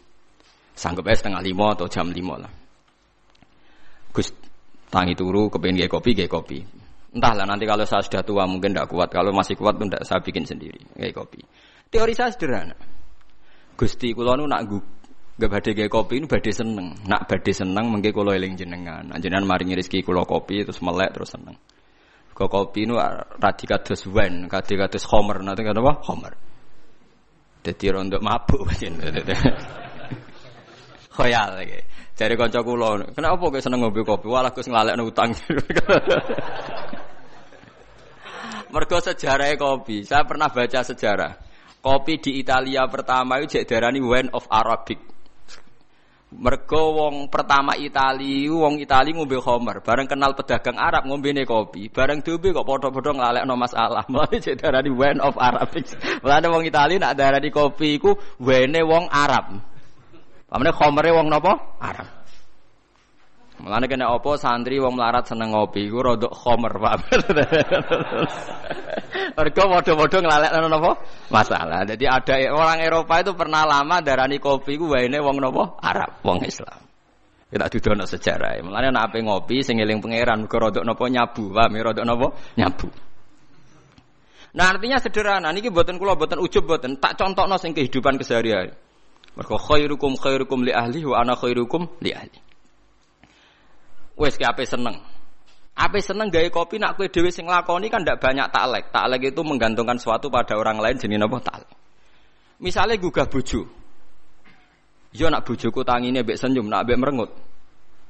[0.74, 2.52] Sanggup aja setengah lima atau jam lima lah.
[4.12, 4.34] Gus
[4.90, 6.60] tangi turu kepengen gaya kopi gaya kopi.
[7.16, 9.14] Entahlah nanti kalau saya sudah tua mungkin tidak kuat.
[9.14, 11.46] Kalau masih kuat pun saya bikin sendiri gaya kopi.
[11.94, 12.95] Teori saya sederhana.
[13.76, 14.72] Gusti kula nu nak
[15.36, 16.96] gak badhe gawe kopi nu badhe seneng.
[17.04, 19.12] Nak badhe seneng mengke kula eling jenengan.
[19.20, 21.60] Jenengan maringi rezeki kula kopi terus melek terus seneng.
[22.36, 23.00] Kok kopi nu
[23.40, 25.94] radi kados wine, kadi kados homer, nanti kata apa?
[26.08, 26.34] Homer.
[27.64, 28.68] Dadi rondo mabuk.
[31.16, 31.52] Khoyal.
[32.16, 34.32] Jare kanca kula, kenapa kok seneng ngombe kopi?
[34.32, 35.36] Walah Gus nglalekno utang.
[38.72, 40.08] Mergo sejarah kopi.
[40.08, 41.45] Saya pernah baca sejarah.
[41.86, 44.98] Kopi di Italia pertama itu darani wine of Arabic.
[46.34, 52.26] Mergo wong pertama Itali, wong Itali ngombe Homer, bareng kenal pedagang Arab ngombe kopi, bareng
[52.26, 54.02] diombe kok padha-padha nglalekno masalah.
[54.12, 55.86] Mulane jadi darani wine of Arabic.
[56.26, 59.62] Mulane wong Itali nak darani kopi iku wine wong Arab.
[60.50, 61.54] Pamane Homere wong napa?
[61.86, 62.25] Arab.
[63.56, 67.08] Mulane kena apa santri wong melarat seneng ngopi iku rodok khomer, Pak.
[69.36, 70.92] Mergo padha-padha nglalekno napa?
[71.32, 71.88] Masalah.
[71.88, 75.80] Jadi ada orang Eropa itu pernah lama darani kopi ku waene wong napa?
[75.80, 76.84] Arab, wong Islam.
[77.48, 78.60] Kita dudono sejarah.
[78.60, 81.68] Mulane nek ape ngopi sing eling pangeran mergo rodok napa nyabu, Pak.
[81.72, 82.28] Rodok napa?
[82.60, 82.88] Nyabu.
[84.56, 88.76] Nah artinya sederhana, niki buatan kula buatan ujub buatan tak contohno sing kehidupan keseharian.
[89.40, 92.45] Mergo khairukum khairukum li ahli wa ana khairukum li ahli.
[94.16, 94.96] Wes ki ape seneng.
[95.76, 98.96] Ape seneng gawe kopi nak kue dewi sing lakoni kan ndak banyak taklek.
[98.96, 101.72] Taklek itu menggantungkan sesuatu pada orang lain jenis apa taklek.
[102.64, 103.68] Misalnya gugah bojo.
[105.16, 107.32] Yo nak bojoku tangine mbek senyum, nak mbek merengut.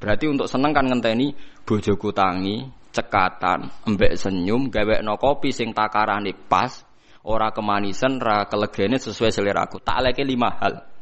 [0.01, 1.33] Berarti untuk seneng kan ngenteni
[1.65, 6.81] bojoku tangi, cekatan, mbek senyum, gawe no kopi sing takarane pas,
[7.25, 9.81] ora kemanisan, ora kelegene sesuai selera aku.
[9.81, 10.94] Takleke lima hal.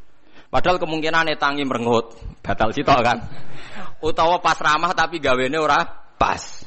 [0.54, 2.14] Padahal kemungkinan tangi merengut,
[2.46, 3.18] batal sitok kan.
[4.06, 5.82] Utawa pas ramah tapi gawene ora
[6.14, 6.62] pas.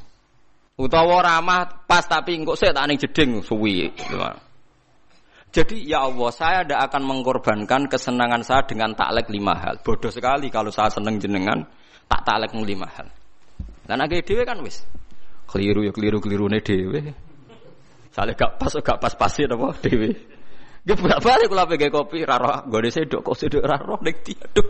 [0.74, 3.86] Utawa ramah pas tapi engko sik tak ning jeding suwi.
[5.54, 9.78] Jadi ya Allah, saya tidak akan mengorbankan kesenangan saya dengan taklek lima hal.
[9.78, 11.62] Bodoh sekali kalau saya seneng jenengan
[12.10, 13.06] tak taklek lima hal.
[13.86, 14.82] Dan agak dewe kan wis.
[15.46, 17.14] Keliru ya keliru keliru nih dewe.
[18.10, 20.35] Soalnya gak pas gak pas pasin apa dewe.
[20.86, 24.68] Gue bolak balik kalau pengen kopi raro deh sedok kok sedok raro nek tiaduk.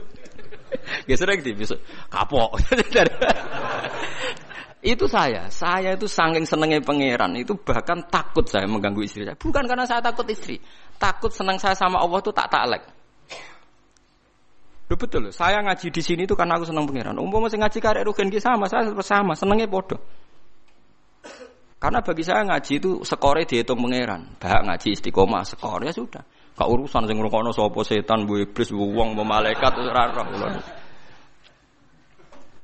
[1.04, 1.76] Gue sering di bisa
[2.08, 2.56] kapok.
[4.86, 9.36] itu saya, saya itu saking senengnya pangeran itu bahkan takut saya mengganggu istri saya.
[9.36, 10.56] Bukan karena saya takut istri,
[10.96, 12.82] takut senang saya sama Allah itu tak taklek.
[14.86, 17.18] Loh betul loh, saya ngaji di sini itu karena aku senang pangeran.
[17.18, 19.98] Umum masih ngaji karek rugen sama, saya sama, senengnya bodoh.
[21.76, 24.40] Karena bagi saya ngaji itu skore dihitung pangeran.
[24.40, 26.24] Bahak ngaji istiqomah skor ya sudah.
[26.56, 30.08] Kak urusan sing ngrungokno sapa setan, bu iblis, bu wong, bu malaikat ora.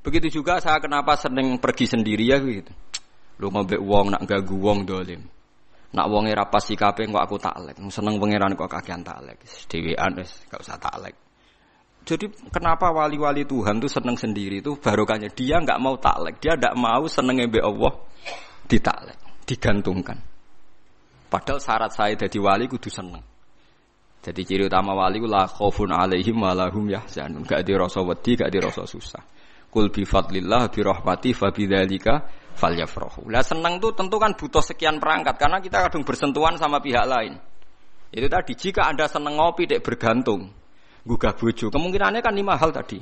[0.00, 2.72] Begitu juga saya kenapa sering pergi sendiri ya gitu.
[3.36, 5.20] Lu ngombe wong nak gagu wong dolim.
[5.92, 7.76] Nak wonge ra pas sikape kok aku taklek.
[7.92, 9.44] Seneng pangeran kok kakean taklek.
[9.68, 11.12] Dhewean wis gak usah taklek.
[12.08, 16.74] Jadi kenapa wali-wali Tuhan tuh seneng sendiri itu barokahnya dia nggak mau taklek, dia nggak
[16.74, 17.94] mau seneng mbek Allah
[18.72, 19.20] ditaklek.
[19.44, 20.16] digantungkan.
[21.28, 23.20] Padahal syarat saya jadi wali kudu seneng.
[24.22, 27.42] Jadi ciri utama wali ku la khaufun alaihim wa lahum yahzanun.
[27.42, 29.18] Gak di rasa wedi, gak di rasa susah.
[29.66, 32.22] Kul bi fadlillah bi rahmati fa bidzalika
[32.54, 33.26] falyafrahu.
[33.32, 37.34] Lah seneng tuh tentu kan butuh sekian perangkat karena kita kadang bersentuhan sama pihak lain.
[38.12, 40.52] Itu tadi jika Anda seneng ngopi dek bergantung,
[41.02, 43.00] gugah bojo, kemungkinannya kan lima hal tadi.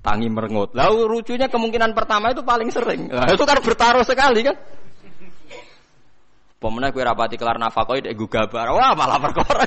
[0.00, 0.74] Tangi merengut.
[0.74, 3.12] Lalu lucunya kemungkinan pertama itu paling sering.
[3.12, 4.56] Nah, itu kan bertaruh sekali kan.
[6.60, 8.68] Pemenang kue rapati kelar nafkah itu gugah bar.
[8.76, 9.64] Wah malah perkara.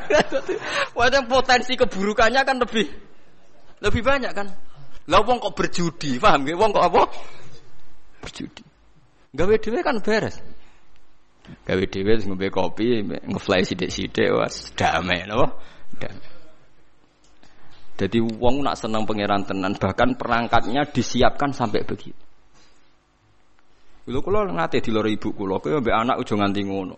[0.97, 2.85] Wah potensi keburukannya kan lebih
[3.81, 4.47] lebih banyak kan.
[5.09, 6.55] Lah wong kok berjudi, paham gak?
[6.55, 7.01] Wong kok apa?
[8.23, 8.63] Berjudi.
[9.33, 10.37] Gawe dhewe kan beres.
[11.67, 15.59] Gawe dhewe ngombe kopi, ngefly sithik-sithik was damai napa?
[15.99, 16.31] Damai.
[17.93, 22.22] Jadi wong nak senang pangeran tenan, bahkan perangkatnya disiapkan sampai begitu.
[24.03, 26.97] Lho kula nate diloro ibu kula, kowe mbek anak ujung nganti ngono.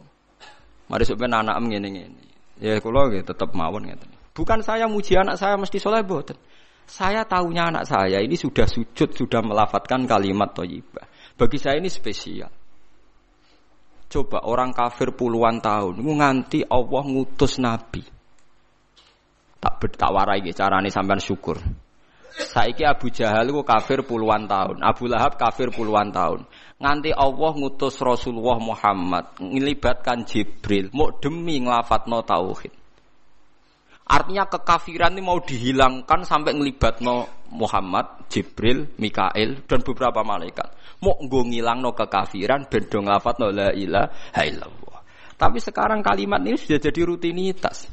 [0.89, 2.25] Mari sampeyan anak ngene-ngene.
[2.57, 4.09] Ya kula nggih tetep mawon ngeten.
[4.33, 6.37] Bukan saya muji anak saya mesti soleh boten.
[6.85, 11.05] Saya tahunya anak saya ini sudah sujud, sudah melafatkan kalimat thayyibah.
[11.37, 12.49] Bagi saya ini spesial.
[14.05, 18.05] Coba orang kafir puluhan tahun nganti Allah ngutus nabi.
[19.57, 21.57] Tak tak warai carane sampean syukur.
[22.35, 26.43] Saiki Abu Jahal ku kafir puluhan tahun, Abu Lahab kafir puluhan tahun.
[26.83, 32.75] Nganti Allah ngutus Rasulullah Muhammad ngelibatkan Jibril mau demi nglafatno tauhid.
[34.05, 40.99] Artinya kekafiran ini mau dihilangkan sampai ngelibatno Muhammad, Jibril, Mikail dan beberapa malaikat.
[41.07, 44.99] Mau nggo ngilangno kekafiran ben do nglafatno la ilaha illallah.
[45.39, 47.87] Tapi sekarang kalimat ini sudah jadi rutinitas.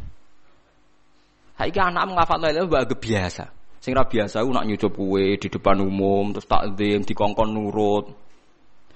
[1.54, 3.61] Saiki anak ngafal la ilaha biasa.
[3.82, 8.14] Sing ra biasa ku nak nyucup kue di depan umum terus takzim dikongkon nurut.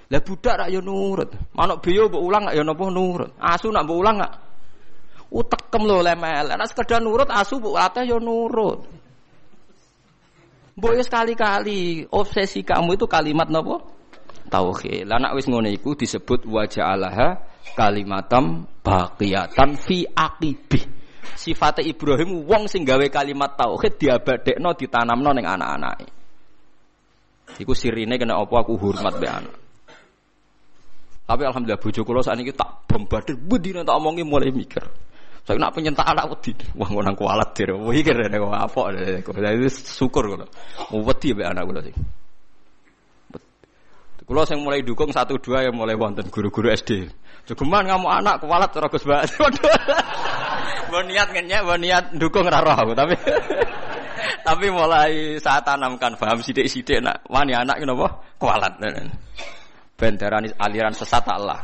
[0.06, 1.34] Lah budak rak yo nurut.
[1.58, 3.30] Manuk biyo mbok ulang gak yo napa nurut.
[3.42, 4.32] Asu nak mbok ulang gak
[5.34, 6.54] utekem lho lemel.
[6.54, 8.86] Nek sekedar nurut asu mbok latih yo nurut.
[10.78, 13.82] Mbok sekali-kali obsesi kamu itu kalimat napa?
[14.46, 15.10] Tauhid.
[15.10, 17.42] Lah nek wis ngono iku disebut wajah alaha
[17.74, 26.06] kalimatam baqiyatan fi aqibih sifate Ibrahim wong sing gawe kalimat tauhid diabadekno ditanamno ning anak-anake.
[27.58, 29.56] Iku sirine kena apa aku hormat be anak.
[31.26, 34.82] Tapi alhamdulillah bojo kula sakniki tak bombardir budine tak omongi mulai mikir.
[35.42, 36.54] Saya nak penyentak anak wedi.
[36.74, 37.74] Wah ngono nang kualat dir.
[37.74, 38.80] Kene kok apa.
[39.26, 40.46] Jadi syukur kula.
[40.94, 41.96] Wedi be anak kula sing.
[44.26, 47.06] Kulo sing mulai dukung satu dua yang mulai wonten guru-guru SD.
[47.46, 49.22] Jogeman kamu anak kualat Gus Mbak.
[50.86, 53.14] Mbok niat ngenyek, mbok niat dukung ora roh tapi
[54.46, 58.06] tapi mulai saat tanamkan paham sidik-sidik nak wani anak kenapa
[58.38, 58.78] kualat.
[59.96, 60.14] Ben
[60.60, 61.60] aliran sesat Allah.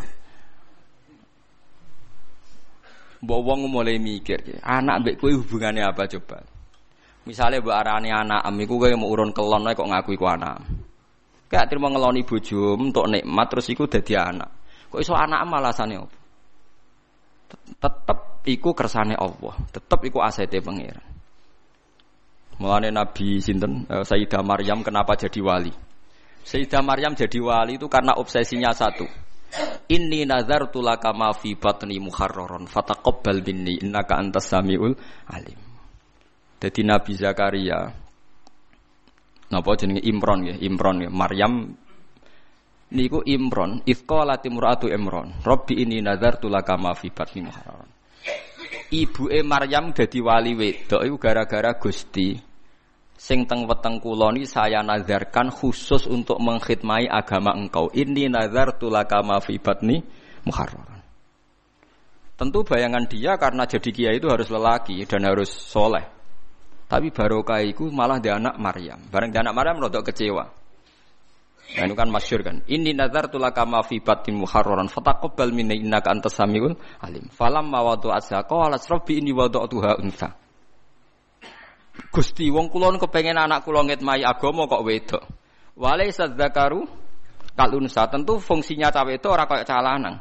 [3.23, 6.43] Mbok wong mulai mikir, anak mbek kowe hubungannya apa coba?
[7.23, 10.59] Misalnya mbok arani anak am iku mau urun kelon kok ngaku iku anak.
[11.47, 14.51] Kayak terima ngeloni bojo untuk nikmat terus iku dadi anak.
[14.91, 16.22] Kok iso anak malasane opo?
[17.83, 21.03] Tetep iku kersane Allah, tetep iku asete pangeran.
[22.63, 25.75] Mulane Nabi sinten uh, Sayyidah Maryam kenapa jadi wali?
[26.47, 29.03] Sayyidah Maryam jadi wali itu karena obsesinya satu.
[29.91, 34.95] Inni nazartu laka ma fi batni muharraron fataqabbal minni innaka antas samiul
[35.29, 35.59] alim.
[36.63, 37.91] Jadi Nabi Zakaria
[39.53, 41.11] napa jenenge Imron ya, Imron ya.
[41.11, 41.75] Maryam
[42.93, 45.41] niku Imron, ifqala timratu Imron.
[45.41, 47.91] Rabbi ini nazartu laka ma fi batni muharraron.
[48.93, 52.37] Ibuke Maryam dadi wali wedok iku gara-gara Gusti
[53.17, 57.89] sing teng weteng kula saya nazarkan khusus untuk mengkhidmati agama engkau.
[57.89, 60.05] Ini nazartu laka ma fi batni
[60.45, 61.01] muharraron.
[62.37, 66.03] Tentu bayangan dia karena jadi kiai itu harus lelaki dan harus soleh.
[66.91, 69.01] Tapi barokah itu malah dia anak Maryam.
[69.09, 70.62] Bareng dia anak Maryam rodok kecewa.
[71.73, 72.61] Nah, itu kan masyur kan.
[72.69, 77.33] Ini nazar tulaka ma fi batin muharraran fataqabbal minni innaka antas samiul alim.
[77.33, 80.37] Falam ma wadu asha qala rabbi inni wada'tuha unsa.
[82.13, 85.23] Gusti wong kula kepengen anak kula ngitmai agama kok wedok.
[85.73, 86.85] Walaisa dzakaru
[87.57, 90.17] kalunsa tentu fungsinya cawe itu orang kayak calanang.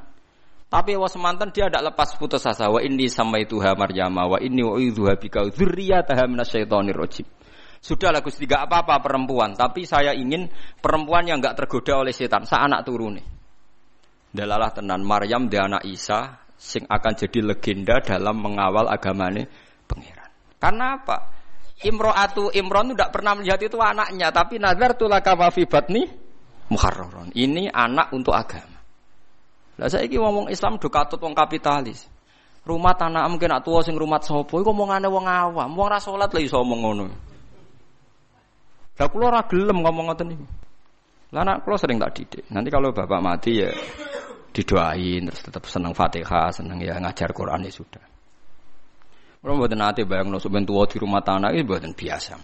[0.71, 2.71] Tapi wa semantan dia tidak lepas putus asa.
[2.71, 7.27] Wa ini sama itu ha Maryam wa ini wa idzuha bika dzurriyyataha minasyaitonir rajim.
[7.81, 10.45] Sudahlah Gusti gak apa-apa perempuan, tapi saya ingin
[10.77, 13.25] perempuan yang gak tergoda oleh setan, sa anak turune.
[14.29, 19.49] Dalalah tenan Maryam dia anak Isa sing akan jadi legenda dalam mengawal agamane
[19.89, 20.29] pangeran.
[20.61, 21.17] Karena apa?
[21.81, 26.05] Imro'atu Imron tidak pernah melihat itu anaknya, tapi nazar tulaka mafi batni
[26.69, 27.33] muharraron.
[27.33, 28.77] Ini anak untuk agama.
[29.81, 32.05] Lah saiki wong Islam do katut wong kapitalis.
[32.61, 36.45] Rumah tanah mungkin nak sing rumah sapa iku omongane wong awam, wong ra salat lha
[36.45, 37.30] iso omong ngono.
[39.01, 40.45] Lah kula ora gelem ngomong ngoten niku.
[41.33, 42.45] Lah anak kula sering tak didik.
[42.53, 43.73] Nanti kalau bapak mati ya
[44.53, 48.03] didoain terus tetap senang Fatihah, senang ya ngajar Quran ya sudah.
[49.41, 52.37] Kalau buat nanti bayang no tua di rumah tanah itu buatan biasa.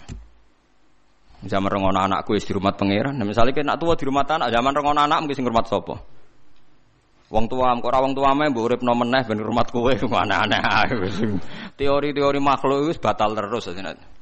[1.46, 3.14] Zaman rengono anakku di rumah pangeran.
[3.14, 5.94] Nah, misalnya kena tua di rumah tanah, zaman rengono anak mungkin sing rumah sopo.
[7.30, 9.94] Wong tua, kok wong tua mah mbok urip meneh ben rumah kowe
[10.26, 10.58] aneh-aneh
[11.78, 14.17] Teori-teori makhluk itu batal terus sebenarnya.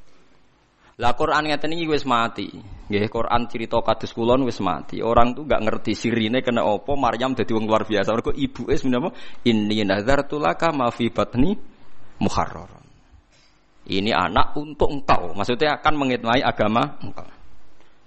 [0.95, 2.47] Lah Quran ngeten iki wis mati.
[2.87, 5.03] Nggih, Quran cerita kados kulon wis mati.
[5.03, 8.15] Orang tuh gak ngerti sirine kena opo Maryam dadi wong luar biasa.
[8.15, 9.11] Mergo ibuke sebenarnya
[9.43, 11.51] inni nadzartu laka ma fi batni
[12.23, 12.85] muharraron.
[13.85, 15.35] Ini anak untuk engkau.
[15.35, 17.27] Maksudnya akan mengitmai agama engkau.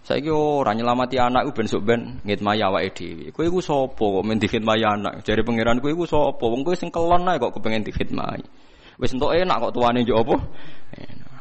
[0.09, 3.29] Saya kira orang nyelamati anak ben sok ben ngitmai awake dhewe.
[3.29, 5.21] Kowe iku sapa kok men dikhidmati anak?
[5.21, 6.41] Jare pangeran kowe iku sapa?
[6.49, 8.49] Wong kowe sing kelon ae kok kepengen dikhidmati.
[8.97, 10.41] Wis entuk enak kok tuane yo apa?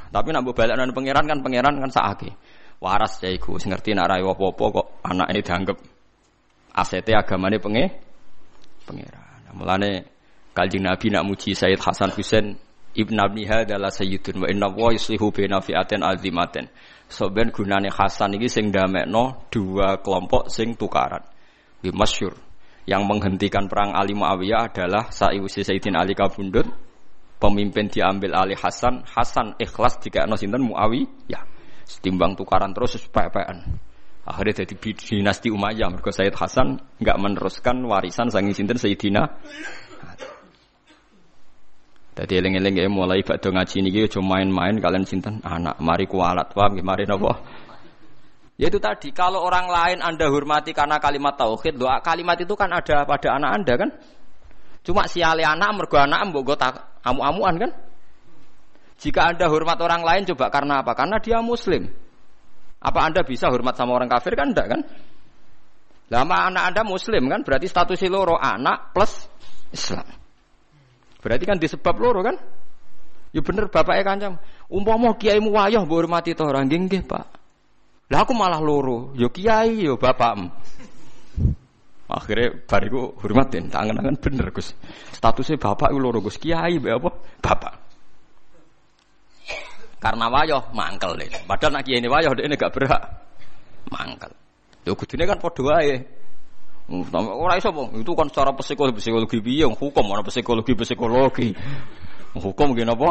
[0.08, 2.32] Tapi nak mbok balekno pangeran kan pangeran kan sakake.
[2.78, 5.78] Waras ya iku sing ngerti nak rai apa-apa kok anak ini dianggap
[6.78, 7.84] asete agamane penge
[8.86, 9.26] pangeran.
[9.58, 9.92] Mulane
[10.54, 12.58] Kanjeng Nabi nak muji Sayyid Hasan Husain
[12.98, 16.66] Ibn Abniha adalah sayyidun wa inna wa yuslihu bina fi'atin azimatin.
[17.06, 21.22] So ben gunane Hasan ini sing damekno dua kelompok sing tukaran.
[21.78, 22.34] Di masyur.
[22.90, 26.66] Yang menghentikan perang Ali Muawiyah adalah Sa'iwusi Sayyidin Ali Kabundut.
[27.38, 29.06] Pemimpin diambil Ali Hasan.
[29.06, 31.44] Hasan ikhlas jika sinten Muawiyah.
[31.86, 33.78] Setimbang tukaran terus sepek-pekan.
[34.28, 35.88] Akhirnya jadi dinasti Umayyah.
[35.94, 39.24] Mereka Sayyid Hasan nggak meneruskan warisan sangi sinten Sayyidina
[42.18, 46.74] jadi eling-eling ya mulai bakdo ngaji niki cuma main-main kalian sinten anak mari kualat paham
[46.82, 47.30] mari nopo.
[48.58, 52.74] Ya itu tadi kalau orang lain Anda hormati karena kalimat tauhid, doa kalimat itu kan
[52.74, 53.90] ada pada anak Anda kan?
[54.88, 57.72] Cuma siali anak mergo anak mbok tak amu-amuan kan?
[59.04, 60.96] Jika Anda hormat orang lain coba karena apa?
[60.96, 61.92] Karena dia muslim.
[62.80, 64.82] Apa Anda bisa hormat sama orang kafir kan enggak kan?
[66.08, 69.28] Lama anak Anda muslim kan berarti status loro anak plus
[69.76, 70.08] Islam.
[71.20, 72.40] Berarti kan disebab loro kan?
[73.36, 74.34] Ya bener bapaknya kancam.
[74.72, 77.26] Umpama kiai mu wayah mbok hormati to ora nggih nggih, Pak.
[78.08, 79.12] Lah aku malah loro.
[79.20, 80.48] Yo ya kiai yo ya bapakmu.
[82.08, 84.72] Akhirnya bariku hormatin, tangan-tangan bener Gus.
[85.12, 87.12] Statusnya bapak itu loro Gus, kiai be apa?
[87.44, 87.74] Bapak.
[90.00, 91.28] Karena wayah mangkel deh.
[91.44, 93.02] Padahal nak kiai ini wayah dia gak berhak
[93.92, 94.32] mangkel.
[94.88, 95.96] Yo kudune kan padha wae.
[97.18, 97.76] Ora iso.
[97.92, 101.52] Itu kan secara psikologi psikologi piye hukum ora psikologi psikologi.
[102.40, 103.10] Hukum gini apa?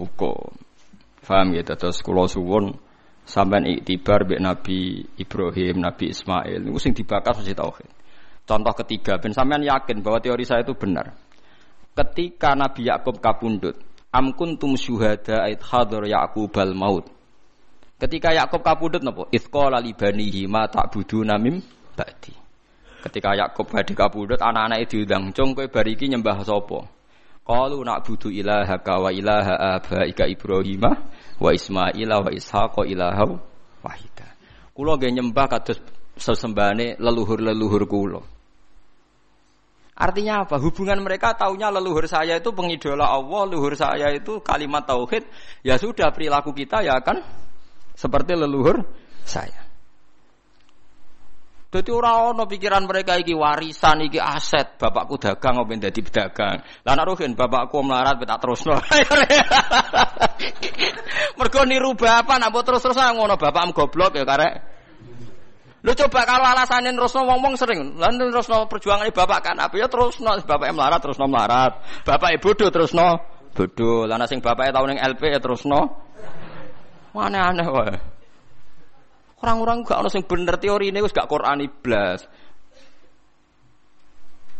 [0.00, 0.56] Hukum.
[1.20, 2.72] Faham gitu terus suwun
[3.22, 8.01] sampean iktibar mbek Nabi Ibrahim, Nabi Ismail niku sing dibakar mesti tauhid.
[8.42, 11.14] Contoh ketiga, ben sampean yakin bahwa teori saya itu benar.
[11.94, 13.78] Ketika Nabi Yakub kapundut,
[14.10, 17.06] am kuntum syuhada ait hadar Yakubal maut.
[18.02, 19.30] Ketika Yakub kapundut napa?
[19.30, 21.62] Itsqala li banihi ma ta'buduna mim
[21.94, 22.34] ba'di.
[23.02, 26.86] Ketika Yakub badhe kabudut anak-anak itu diundang, "Cung kowe bariki nyembah sapa?"
[27.42, 30.86] Qalu na'budu ilaha ka wa ilaha abaika Ibrahim
[31.42, 33.26] wa Ismail wa Ishaq ilaha
[33.82, 34.26] wahida.
[34.70, 35.82] Kula nggih nyembah kados
[36.22, 38.22] sesembahane leluhur-leluhur kula.
[39.92, 40.56] Artinya apa?
[40.62, 45.26] Hubungan mereka taunya leluhur saya itu pengidola Allah, leluhur saya itu kalimat tauhid.
[45.66, 47.20] Ya sudah perilaku kita ya kan
[47.98, 48.86] seperti leluhur
[49.26, 49.62] saya.
[51.72, 56.60] Jadi orang ono pikiran mereka iki warisan iki aset bapakku dagang apa dadi pedagang.
[56.84, 58.76] Nek rugen bapakku melarat tak terusno.
[61.40, 64.71] Mergo niru bapak nak terus-terus ngono bapakmu goblok ya karek.
[65.82, 70.30] Lu coba kalau alasannya terusno wong-wong sering, lan terusno perjuangan bapak kan apa ya terusno
[70.46, 71.72] bapaknya melarat terusno melarat.
[72.06, 73.08] Bapaknya bodoh terusno
[73.52, 74.08] bodoh.
[74.08, 75.80] Lah sing bapaknya tahun yang LP ya terusno.
[77.12, 77.96] Aneh-aneh wae.
[79.42, 82.24] Orang-orang gak ono sing bener teori ini gak Quran iblas.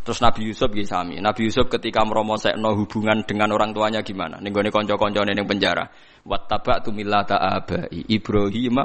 [0.03, 1.23] Terus Nabi Yusuf gitu sami.
[1.23, 4.43] Nabi Yusuf ketika meromosekno hubungan dengan orang tuanya gimana?
[4.43, 5.87] Ning gone kanca-kancane ning penjara.
[6.27, 8.83] Wattaba'tu millata abai Ibrahim.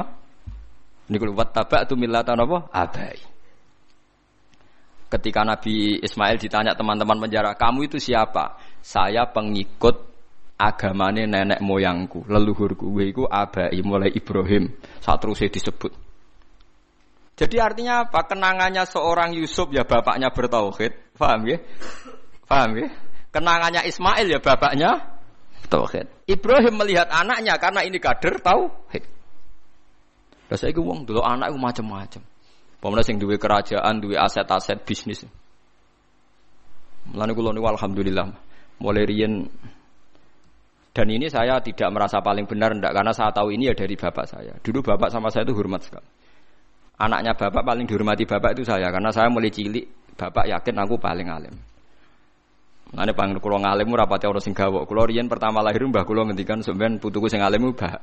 [1.07, 2.67] Niku wattaba'tu millata napa?
[2.71, 3.15] Abai.
[5.07, 10.03] Ketika Nabi Ismail ditanya teman-teman penjara, "Kamu itu siapa?" "Saya pengikut
[10.59, 14.73] agamane nenek moyangku, leluhurku iku abai mulai Ibrahim.
[14.99, 15.93] Saat terus disebut.
[17.37, 18.25] Jadi artinya apa?
[18.25, 21.13] Kenangannya seorang Yusuf ya bapaknya bertauhid.
[21.13, 21.61] Paham ya?
[22.49, 22.87] Paham ya?
[23.29, 25.21] Kenangannya Ismail ya bapaknya
[25.69, 26.09] tauhid.
[26.25, 29.05] Ibrahim melihat anaknya karena ini kader tauhid.
[30.47, 32.21] Lah saiki wong dulu anak iku macam-macam.
[32.77, 35.25] Pemenang sing duwe kerajaan, duwe aset-aset bisnis.
[37.11, 38.27] Mulane kula niku alhamdulillah
[38.77, 39.47] mulai riyen
[40.97, 44.25] dan ini saya tidak merasa paling benar ndak karena saya tahu ini ya dari bapak
[44.25, 44.57] saya.
[44.57, 46.09] Dulu bapak sama saya itu hormat sekali.
[46.97, 49.85] Anaknya bapak paling dihormati bapak itu saya karena saya mulai cilik
[50.17, 51.53] bapak yakin aku paling alim.
[52.97, 54.89] Mane pang kula ngalim ora pati ana sing gawok.
[54.89, 58.01] Kula riyen pertama lahir mbah kula ngendikan sampean putuku sing alim mbah.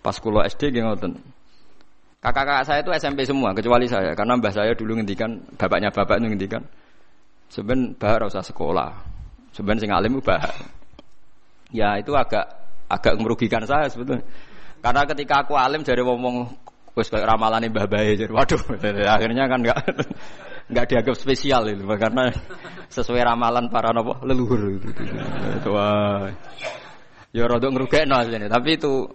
[0.00, 1.12] Pas kula SD nggih ngoten.
[2.18, 6.26] Kakak-kakak saya itu SMP semua kecuali saya karena mbah saya dulu ngendikan bapaknya bapak itu
[6.34, 6.62] ngendikan
[7.46, 8.90] sampean mbah ora usah sekolah.
[9.54, 10.42] Sampean sing alim mbah.
[11.70, 12.42] Ya itu agak
[12.90, 14.26] agak merugikan saya sebetulnya.
[14.82, 16.50] Karena ketika aku alim jadi ngomong
[16.98, 18.58] wis ramalan mbah bae jadi waduh
[19.14, 19.78] akhirnya kan enggak
[20.74, 22.34] nggak dianggap spesial itu karena
[22.90, 24.90] sesuai ramalan para nopo leluhur itu.
[25.70, 26.26] Wah.
[27.30, 29.06] Ya rada ngrugekno tapi itu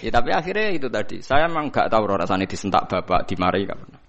[0.00, 1.20] ya tapi akhirnya itu tadi.
[1.20, 4.00] Saya memang nggak tahu rasanya disentak bapak dimarahi gak pernah.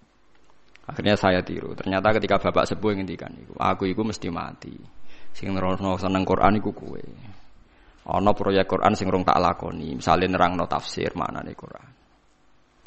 [0.88, 1.76] Akhirnya saya tiru.
[1.76, 4.72] Ternyata ketika bapak sepuh ngendikan iku, aku iku mesti mati.
[5.36, 7.04] Sing nerono seneng Quran iku kowe.
[8.08, 11.88] Ana proyek Quran sing rong tak lakoni, misalnya nerangno tafsir maknane Quran.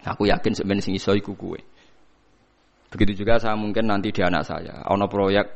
[0.09, 1.61] Aku yakin sebenarnya sing iso iku kowe.
[2.90, 4.80] Begitu juga saya mungkin nanti di anak saya.
[4.88, 5.46] Ono proyek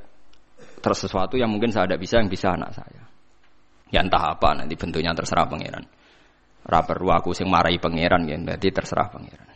[0.84, 3.02] terus sesuatu yang mungkin saya tidak bisa yang bisa anak saya.
[3.88, 5.82] Ya entah apa nanti bentuknya terserah pangeran.
[6.64, 9.48] Raper aku sing marahi pangeran ya, berarti terserah pangeran.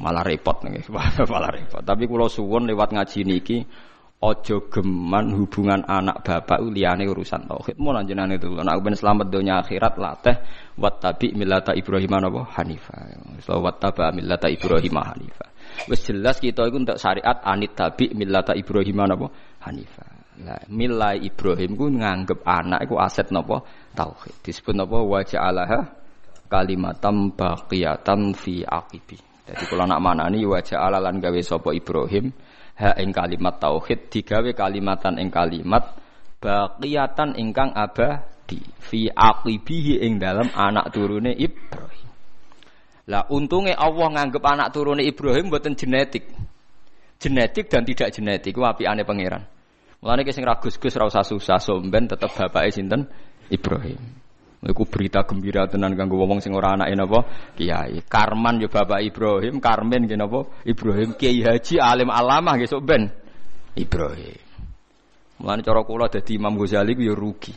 [0.00, 0.88] Malah repot nih,
[1.32, 1.84] malah repot.
[1.84, 3.58] Tapi kalau suwon lewat ngaji niki,
[4.24, 7.76] ojo geman hubungan anak bapak liyane urusan tauhid.
[7.76, 10.36] Mau lanjutan itu, anak ben selamat dunia akhirat lateh
[10.80, 12.96] wat tabi milata Ibrahim apa Hanifah.
[13.44, 15.50] So wat taba milata Ibrahim Hanifah.
[15.92, 19.28] Wis jelas kita itu untuk syariat anit tabi millata Ibrahim napa
[19.68, 20.13] Hanifah.
[20.42, 23.62] Lah milai Ibrahim ku nganggep anak iku aset napa
[23.94, 24.42] tauhid.
[24.42, 25.78] Disebut napa wa ja'alaha
[26.50, 29.14] kalimatam baqiyatan fi aqibi.
[29.46, 32.34] Jadi kalau nak manani wa ja'ala lan gawe sapa Ibrahim
[32.82, 35.94] ha ing kalimat tauhid digawe kalimatan ing kalimat
[36.42, 42.10] baqiyatan ingkang abadi fi aqibihi ing dalam anak turune Ibrahim.
[43.06, 46.26] Lah untungnya Allah nganggep anak turunnya Ibrahim buatan genetik.
[47.22, 49.53] Genetik dan tidak genetik ku aneh pangeran.
[50.04, 53.08] Mulane sing ragus-gus ra usah susah somben tetep bapake sinten
[53.48, 53.96] Ibrahim.
[54.60, 57.24] Iku berita gembira tenan kanggo wong sing ora anake napa
[57.56, 58.04] kiai.
[58.04, 63.08] Karman yo bapak Ibrahim, Karmen nggih napa Ibrahim Kiai Haji alim alamah nggih sok ben
[63.80, 64.40] Ibrahim.
[65.40, 67.56] Mulane cara kula dadi Imam Ghazali ku yo rugi.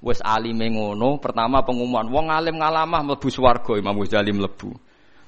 [0.00, 4.72] Wes alime ngono, pertama pengumuman wong alim ngalamah mlebu swarga Imam Ghazali mlebu.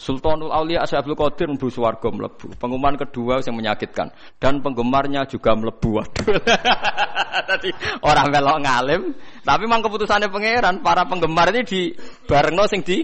[0.04, 2.60] Sultanul Aulia Asyabul Qadir mlebu swarga mlebu.
[2.60, 5.88] Pengumuman kedua yang menyakitkan dan penggemarnya juga mlebu.
[5.96, 6.44] Waduh.
[7.48, 7.72] Tadi
[8.04, 9.02] orang melok ngalim,
[9.40, 11.80] tapi memang keputusannya pangeran para penggemar ini di
[12.28, 13.00] barengno sing di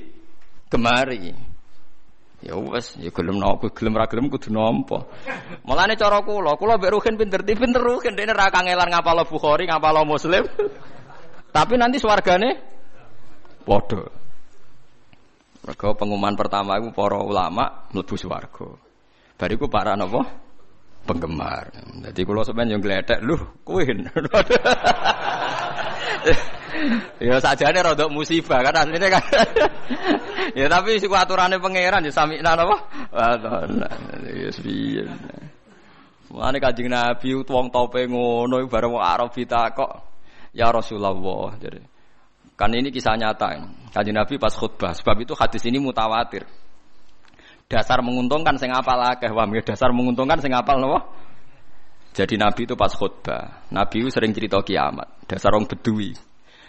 [0.69, 1.33] gemari.
[2.45, 5.09] Ya wes, ya gelem nopo, gelem ra gelem kudu nampa.
[5.65, 10.05] Mulane cara kula, kula mbek Ruhin pinter, pinter Ruhin dene ra kangelan ngapal Bukhari, ngapal
[10.05, 10.45] Muslim.
[11.57, 12.61] Tapi nanti swargane
[13.65, 14.20] padha.
[15.61, 18.69] Mergo pengumuman pertama itu para ulama mlebu swarga.
[19.37, 20.25] Bariku para napa?
[21.05, 21.73] Penggemar.
[22.13, 23.37] Jadi kalau sampean yang gledek, lho,
[23.67, 23.81] kowe.
[27.21, 29.25] ya sajane rada musibah kan asline kan.
[30.61, 32.77] ya tapi siku aturane pangeran ya sami napa?
[34.29, 35.05] Ya piye.
[36.31, 39.35] Kanjeng Nabi wong tope ngono bareng wong Arab
[39.75, 39.93] kok
[40.51, 41.55] Ya Rasulullah.
[41.59, 41.79] Jadi,
[42.61, 43.57] kan ini kisah nyata.
[43.97, 44.93] Kaji Nabi pas khutbah.
[44.93, 46.45] Sebab itu hadis ini mutawatir.
[47.65, 51.09] Dasar menguntungkan sing apal akeh wah dasar menguntungkan sing apal nopo.
[52.13, 53.65] Jadi Nabi itu pas khutbah.
[53.73, 55.25] Nabi itu sering cerita kiamat.
[55.25, 56.13] Dasar orang bedui.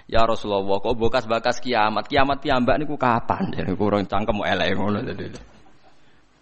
[0.07, 2.07] Ya Rasulullah, kok bekas-bekas kiamat?
[2.07, 3.51] Kiamat piyambak niku kapan?
[3.55, 4.99] Jadi kurang cangkem mau elek ngono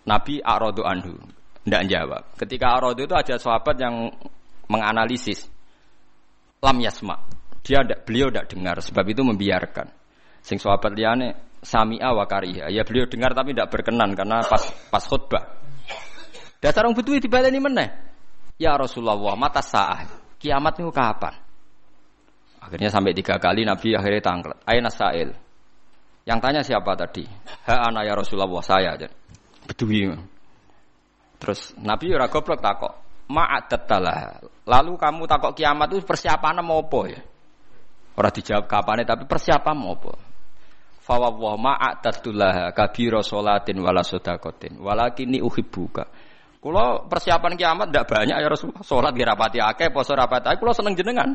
[0.09, 1.13] Nabi arodo anhu,
[1.69, 2.23] ndak jawab.
[2.33, 4.09] Ketika arodo itu ada sahabat yang
[4.65, 5.45] menganalisis
[6.65, 7.38] lam yasma.
[7.63, 9.87] Dia ada, beliau tidak dengar, sebab itu membiarkan.
[10.39, 12.71] Sing sahabat liane sami'a wa kariha.
[12.71, 15.59] Ya beliau dengar tapi tidak berkenan karena pas pas khutbah.
[16.59, 17.89] Dasar orang butuh dibaleni meneh.
[18.59, 20.03] Ya Rasulullah, mata sa'ah.
[20.39, 21.35] Kiamat itu kapan?
[22.59, 24.59] Akhirnya sampai tiga kali Nabi akhirnya tangklet.
[24.67, 25.31] Aina sa'il.
[26.27, 27.23] Yang tanya siapa tadi?
[27.67, 29.07] Ha ana ya Rasulullah saya aja.
[29.67, 30.11] Bedui.
[31.39, 32.93] Terus Nabi ora goblok takok
[33.31, 33.87] ma'adat
[34.67, 37.19] Lalu kamu takok kiamat itu persiapan mau apa ya?
[38.19, 40.11] Orang dijawab kapan tapi persiapan mau apa?
[41.07, 46.03] Fawwah ma'adatullah kabiro solatin wala sodakotin walakini uhibbuka.
[46.59, 49.15] Kalau persiapan kiamat tidak banyak ya Rasulullah.
[49.15, 50.59] Di rapati akeh, poso rapati akeh.
[50.59, 51.31] Kalau seneng jenengan.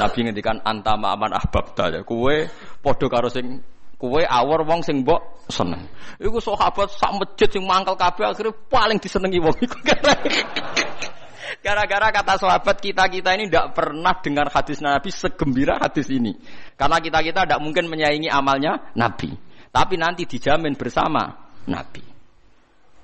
[0.00, 2.00] Nabi ngendikan antama aman ahbab ya.
[2.00, 2.48] Kue
[2.80, 3.60] podo karo sing
[4.00, 5.04] awor wong sing
[5.52, 5.92] seneng.
[6.16, 9.76] Iku sahabat sak masjid sing mangkel kabeh akhirnya paling disenengi wong iku.
[11.64, 16.36] Gara-gara kata sahabat kita-kita ini tidak pernah dengar hadis Nabi segembira hadis ini.
[16.76, 19.32] Karena kita-kita tidak mungkin menyaingi amalnya Nabi.
[19.68, 22.04] Tapi nanti dijamin bersama Nabi.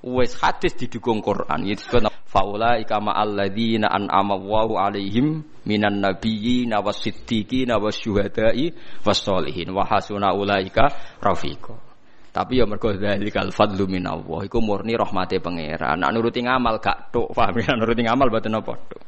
[0.05, 1.65] Wes hadis didukung Quran.
[1.65, 1.97] Itu
[2.29, 10.93] faula ikama alladzina an'ama Allahu alaihim minan nabiyyin wasiddiqin wasyuhada'i wassolihin wa hasuna ulaika
[11.25, 11.94] rafiqa.
[12.35, 16.03] Tapi ya mergo dzalikal fadlu minallah iku murni rahmate pangeran.
[16.03, 17.79] Nak nuruti ngamal gak tok, paham ya?
[17.79, 19.03] Nuruti ngamal boten apa tok.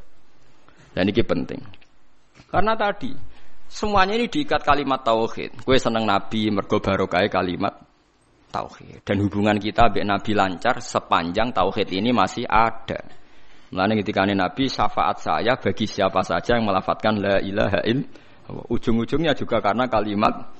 [0.95, 1.59] Dan ini penting.
[2.47, 3.11] Karena tadi
[3.67, 5.59] semuanya ini diikat kalimat tauhid.
[5.67, 7.75] Kue seneng nabi mergo barokah kalimat
[8.47, 9.03] tauhid.
[9.03, 13.03] Dan hubungan kita dengan nabi lancar sepanjang tauhid ini masih ada.
[13.67, 18.63] Mulane ketika Nabi syafaat saya bagi siapa saja yang melafatkan la ilaha illallah.
[18.71, 20.55] Ujung-ujungnya juga karena kalimat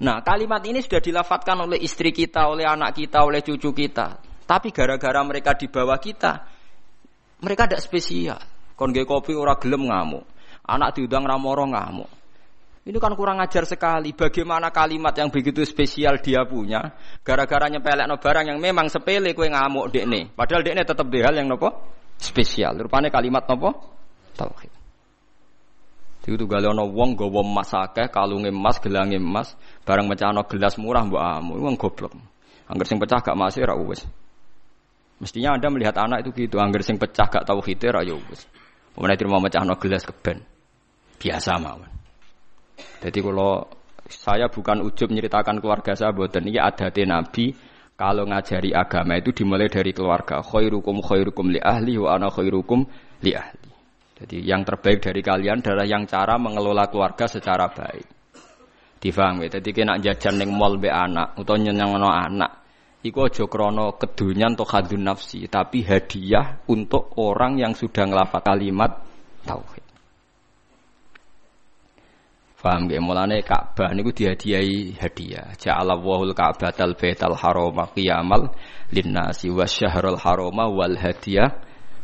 [0.00, 4.16] Nah, kalimat ini sudah dilafatkan oleh istri kita, oleh anak kita, oleh cucu kita.
[4.48, 6.32] Tapi gara-gara mereka di bawah kita,
[7.44, 8.40] mereka tidak spesial.
[8.72, 10.24] Kon kopi ora gelem ngamuk.
[10.64, 12.08] Anak diundang ramoro ngamuk.
[12.80, 14.16] Ini kan kurang ajar sekali.
[14.16, 19.52] Bagaimana kalimat yang begitu spesial dia punya, gara-gara nyepelek no barang yang memang sepele kue
[19.52, 20.24] ngamuk dek nih.
[20.32, 21.68] Padahal dek tetap hal yang nopo
[22.16, 22.80] spesial.
[22.80, 23.76] Rupanya kalimat nopo
[24.32, 24.79] tauhid.
[26.20, 29.56] Itu gale ana wong gawa emas akeh, kalunge emas, gelange emas,
[29.88, 31.52] barang mecahno gelas murah mbok amu.
[31.58, 32.12] Wong goblok.
[32.70, 34.04] Angger sing pecah gak masih ra wis.
[35.18, 38.46] Mestinya Anda melihat anak itu gitu, angger sing pecah gak tahu hite ra yo wis.
[38.94, 40.44] Pemenang mau mecahno gelas keben.
[41.18, 41.90] Biasa mawon.
[43.00, 43.64] Jadi kalau
[44.08, 47.52] saya bukan ujub menceritakan keluarga saya, buatan ini ada Nabi
[48.00, 50.40] kalau ngajari agama itu dimulai dari keluarga.
[50.40, 52.88] Khairukum khairukum li ahli wa ana khairukum
[53.20, 53.59] li ahli.
[54.20, 58.06] Jadi yang terbaik dari kalian adalah yang cara mengelola keluarga secara baik.
[59.00, 59.48] Difahami.
[59.48, 62.60] Jadi kena jajan neng mall be anak atau nyenang anak.
[63.00, 69.00] Iku aja krana kedunyan atau hadun nafsi, tapi hadiah untuk orang yang sudah ngelafal kalimat
[69.48, 69.80] tauhid.
[72.60, 73.00] Faham gak?
[73.00, 75.56] Mulane Ka'bah niku dihadiahi hadiah.
[75.56, 78.52] Ja'ala wahul Ka'batal Baital Harama qiyamal
[78.92, 81.56] linnasi wasyahrul harama wal hadiah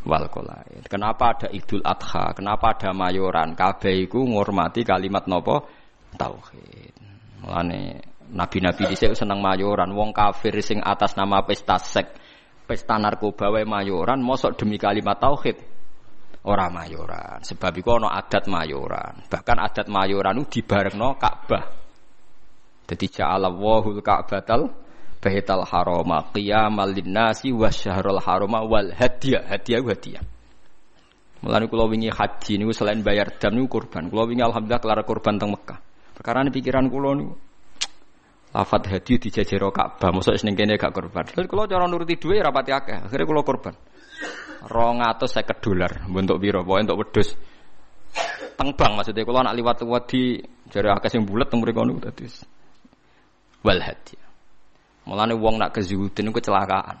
[0.05, 0.85] wal qolaid.
[0.85, 2.35] Kenapa ada Idul Adha?
[2.37, 3.57] Kenapa ada mayoran?
[3.57, 5.65] Kabeh iku ngurmati kalimat nopo?
[6.13, 6.93] Tauhid.
[7.41, 8.01] Mulane
[8.33, 9.93] nabi-nabi dhisik seneng mayoran.
[9.95, 12.13] Wong kafir sing atas nama pesta sek,
[12.67, 15.77] pesta narkoba wae mayoran, mosok demi kalimat tauhid
[16.47, 17.43] ora mayoran.
[17.43, 19.27] Sebab iku ana adat mayoran.
[19.27, 21.65] Bahkan adat mayoran itu dibarengno Ka'bah.
[22.87, 24.86] Dadi ja'ala wahul Ka'batal
[25.27, 29.43] Baital Harama qiyamal linnasi wasyahrul harama wal hadiah.
[29.43, 30.23] Hadiah hadiah.
[31.43, 34.07] Mulane kula wingi haji niku selain bayar dam niku kurban.
[34.07, 35.83] Kula wingi alhamdulillah kelar kurban teng Mekah.
[36.15, 37.35] Perkara pikiran kula niku
[38.55, 41.27] lafat hadiah dijajero Ka'bah, mosok ning kene gak kurban.
[41.27, 43.75] Terus kula cara nuruti dhuwit rapati akeh, akhirnya kula kurban
[44.65, 47.29] rong atau saya dolar bentuk biro pokoknya untuk wedus
[48.57, 50.41] tengbang maksudnya kalau anak liwat liwat di
[50.73, 52.25] jari akeh yang bulat teng mriko niku dadi
[53.61, 54.26] wal hadi
[55.07, 56.99] mulane wong nak kezuhudin niku kecelakaan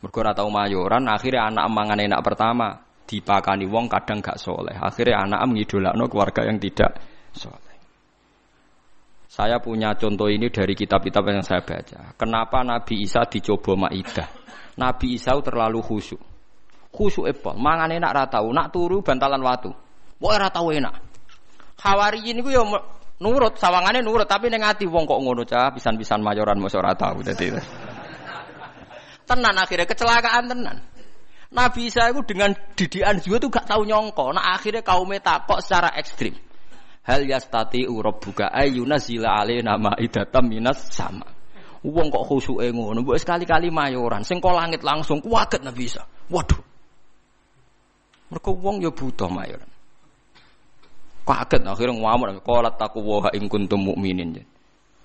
[0.00, 5.28] mergo ora tau mayoran akhirnya anak mangan enak pertama dipakani wong kadang gak soleh akhirnya
[5.28, 6.96] anak mengidolakno keluarga yang tidak
[7.36, 7.76] soleh
[9.30, 12.18] saya punya contoh ini dari kitab-kitab yang saya baca.
[12.18, 14.26] Kenapa Nabi Isa dicoba Maidah?
[14.74, 16.18] Nabi Isa terlalu khusyuk
[16.90, 19.70] khusyuk epol, mangan enak ra tau, nak turu bantalan watu.
[20.20, 20.94] Pokoke ra tau enak.
[21.80, 22.62] Hawariyin iku ya
[23.20, 27.20] nurut, sawangane nurut, tapi ning ati wong kok ngono cah, pisan-pisan mayoran mosok ora tau
[27.20, 27.52] dadi.
[29.30, 30.76] tenan akhirnya kecelakaan tenan.
[31.50, 34.34] Nabi Isa itu dengan didikan juga tuh gak tahu nyongko.
[34.34, 36.34] Nah akhirnya kaum takok secara ekstrim.
[37.02, 41.26] Hal yastati buka ayuna zila nama idatam minas sama.
[41.80, 46.04] Wong kok khusyuke ngono, mbok sekali-kali mayoran, sing kok langit langsung kuwaget Nabi Isa.
[46.28, 46.60] Waduh.
[48.30, 49.64] Mereka wong ya buta mayor.
[51.30, 54.42] Kaget akhirnya ngamuk kolat taku waha ing kuntum mukminin.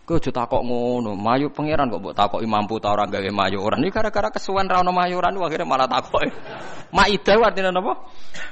[0.05, 3.81] Kau aja takok ngono, mayu pangeran kok mbok takoki mampu ta ora gawe mayoran.
[3.81, 6.29] Ini gara-gara kesuwen ra ono mayoran akhirnya malah takoki.
[6.97, 8.05] Maida artinya napa?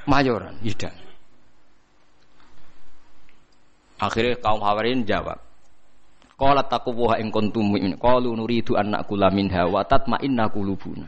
[0.09, 0.89] Mayoran, ida.
[4.01, 5.38] Akhirnya kaum Hawarin jawab.
[6.34, 8.01] Qalat taqwa ing kuntum mu'min.
[8.01, 11.05] Qalu nuridu an nakula minha wa tatma'inna qulubuna.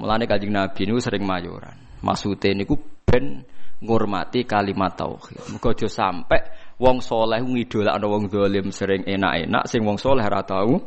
[0.00, 1.76] Mulane Kanjeng Nabi niku sering mayoran.
[2.00, 3.44] Maksudnya niku ben
[3.80, 5.52] ngurmati kalimat tauhid.
[5.52, 6.40] Muga aja sampai
[6.80, 10.80] wong soleh ngidolakno wong dolim sering enak-enak, sing wong soleh ora tau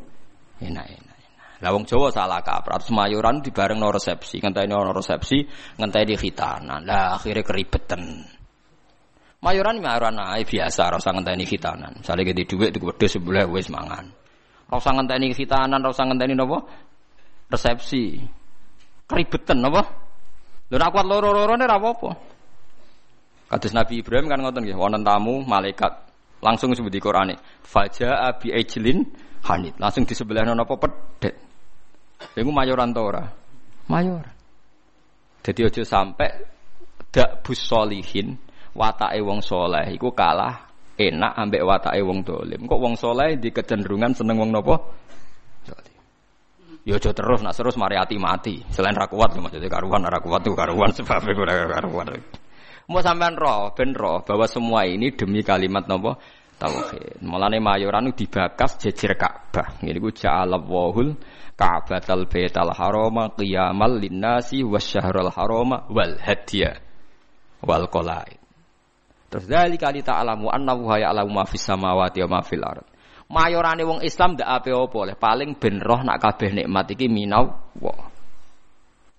[0.61, 1.09] enak-enak.
[1.59, 5.43] Lah wong Jawa salah kaprah, semayuran di bareng no resepsi, ngenteni no resepsi,
[5.75, 6.87] ngenteni khitanan.
[6.87, 8.23] Lah akhirnya keribetan.
[9.43, 11.99] Mayuran mayuran ae biasa, ora usah ngenteni khitanan.
[11.99, 14.07] Misale gede dhuwit tuku wedhus sebelah wis mangan.
[14.71, 16.63] Ora usah ngenteni khitanan, ora usah ngenteni napa?
[17.51, 18.23] Resepsi.
[19.03, 19.83] Keribetan napa?
[20.71, 22.38] Lho nek kuat loro-lorone ora apa-apa.
[23.49, 25.89] Kados Nabi Ibrahim kan ngoten nggih, wonten tamu malaikat
[26.45, 27.35] langsung disebut di Qur'ane.
[27.65, 29.01] Faja abi ejlin
[29.49, 29.73] hanit.
[29.81, 31.35] Langsung di sebelah napa pedet.
[32.37, 33.25] Iku mayoran to ora?
[33.89, 34.25] Mayor.
[35.41, 36.29] Jadi aja sampai
[37.09, 38.37] dak bus solihin
[38.77, 40.69] watake wong soleh iku kalah
[40.99, 42.69] enak ambek watake wong dolim.
[42.69, 44.75] Kok wong soleh di kecenderungan seneng wong nopo?
[46.85, 48.61] Ya aja terus nak terus mari ati mati.
[48.69, 52.07] Selain ra kuat maksudnya karuan ra kuat tuh karuan sebab ora karuan.
[52.89, 56.17] Mau sampean roh, ben roh bahwa semua ini demi kalimat nopo
[56.57, 57.21] tauhid.
[57.21, 59.77] Mulane mayoran dibakas jejer Ka'bah.
[59.85, 61.13] Ngene ku ja'alallahul
[61.53, 66.81] Ka'batal Baital Harama qiyamal linnasi wasyahrul harama wal hadiya
[67.61, 68.41] wal qalaid.
[69.29, 72.73] Terus dari kali ta'alamu annahu ya'lamu ma fis samawati wa ma.
[73.29, 77.53] Mayorane wong Islam ndak ape apa oleh paling ben roh nak kabeh nikmat iki minau
[77.77, 77.93] wa.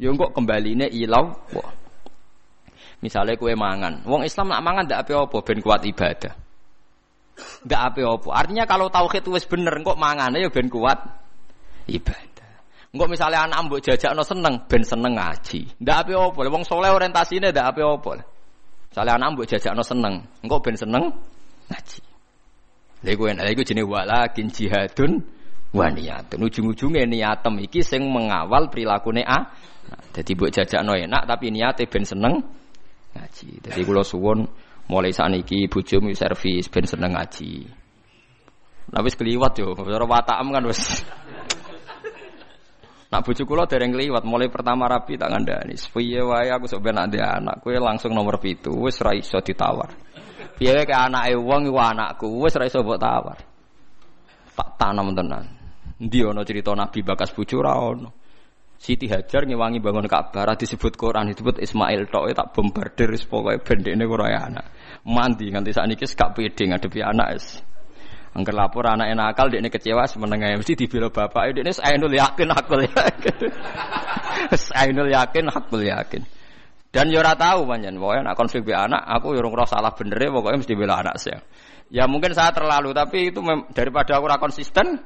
[0.02, 1.79] Yo kok kembaline ilau wa.
[3.00, 6.36] Misalnya kue mangan, wong Islam nak mangan ndak apa-apa ben kuat ibadah.
[7.64, 8.28] Ndak apa-apa.
[8.36, 11.00] Artinya kalau tauhid wis bener kok mangane ya ben kuat
[11.88, 12.52] ibadah.
[12.92, 15.80] Engko misalnya anak mbok jajakno seneng ben seneng ngaji.
[15.80, 16.40] Ndak apa-apa.
[16.52, 18.20] Wong soleh orientasine ndak apa-apa.
[18.92, 21.04] Misalnya anak mbok jajakno seneng, engko ben seneng
[21.72, 22.00] ngaji.
[23.00, 25.24] Lha iku iku jenenge walakin jihadun
[25.72, 26.36] wa niyatun.
[26.44, 29.48] Ujung-ujunge niatem iki sing mengawal prilakune A.
[29.88, 32.59] Nah, jadi mbok jajakno enak tapi niate ben seneng
[33.20, 33.68] ngaji.
[33.68, 34.48] Jadi kula suwun
[34.88, 37.68] mulai saat ini bojomu servis ben seneng ngaji.
[38.90, 40.82] Wis keliwat yo, cara watakam kan wis.
[43.10, 45.74] Nak bojo kula dereng kliwat mulai pertama rapi tak ngandani.
[45.74, 49.90] Piye wae aku sok ben anak kowe langsung nomor pitu wis ra iso ditawar.
[50.54, 53.38] Piye ke anake wong iku anakku wis ra iso mbok tawar.
[54.54, 55.46] Tak tanam tenan.
[55.98, 58.19] Ndi ana cerita Nabi bakas bojo ra ono.
[58.80, 64.48] Siti Hajar ngewangi bangun Ka'bah disebut Quran disebut Ismail tok tak bombardir pokoke bendekne ora
[64.48, 64.72] anak.
[65.04, 67.60] Mandi nganti sakniki gak pede ngadepi anak es.
[68.32, 73.36] Angger lapor anak nakal dekne kecewa semenenge mesti dibela bapak dekne ainul yakin akul yakin.
[74.80, 76.22] ainul yakin akul yakin.
[76.88, 80.32] Dan yo ora tahu panjen, pokoke nak konflik be anak aku yo ora salah bener
[80.32, 81.44] pokoknya mesti bela anak saya.
[81.92, 83.44] Ya mungkin saya terlalu tapi itu
[83.76, 85.04] daripada aku ora konsisten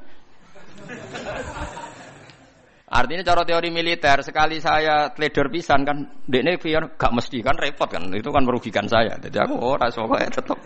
[2.85, 7.89] Artinya cara teori militer sekali saya trader pisan kan, dekne pion gak mesti kan repot
[7.89, 9.17] kan, itu kan merugikan saya.
[9.17, 10.59] Jadi aku ora oh, ya tetep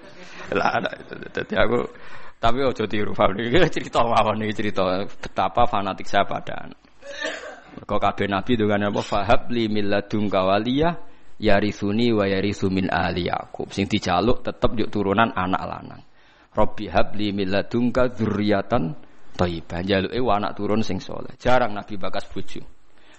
[0.51, 1.15] lah ada itu.
[1.31, 1.79] Jadi aku
[2.39, 3.51] tapi ojo tiru Fahmi.
[3.51, 6.67] Ini cerita mawon ini cerita betapa fanatik saya pada.
[7.83, 10.95] Kok kabeh nabi dengan apa fahab li milladun kawaliyah
[11.39, 13.71] yarisuni wa yarisu min ahli Yakub.
[13.71, 16.03] Sing dijaluk tetep yuk turunan anak lanang.
[16.51, 18.83] Robbi habli milladunka dzurriatan
[19.39, 19.79] thayyibah.
[19.87, 21.31] Jaluke anak turun sing soleh.
[21.39, 22.59] Jarang Nabi bakas bojo.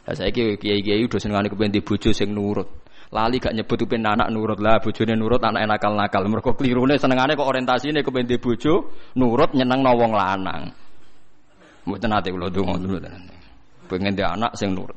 [0.04, 2.68] Lah saiki kiai-kiai udah senengane kepen di bojo sing nurut.
[3.10, 6.22] Lali gak nyebut kepen anak nurut lah, bojone nurut anak nakal-nakal.
[6.30, 10.70] Mergo klirune senengane kok orientasine kepen di bojo nurut nyeneng wong lanang.
[11.88, 12.98] Mboten ate kula donga dulu
[13.90, 14.94] Pengen dia anak sing nurut.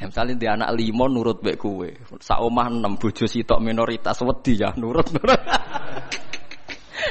[0.00, 1.92] Ya, misalnya dia anak limo nurut baik kue,
[2.24, 5.04] sak omah enam bojo sitok minoritas wedi ya nurut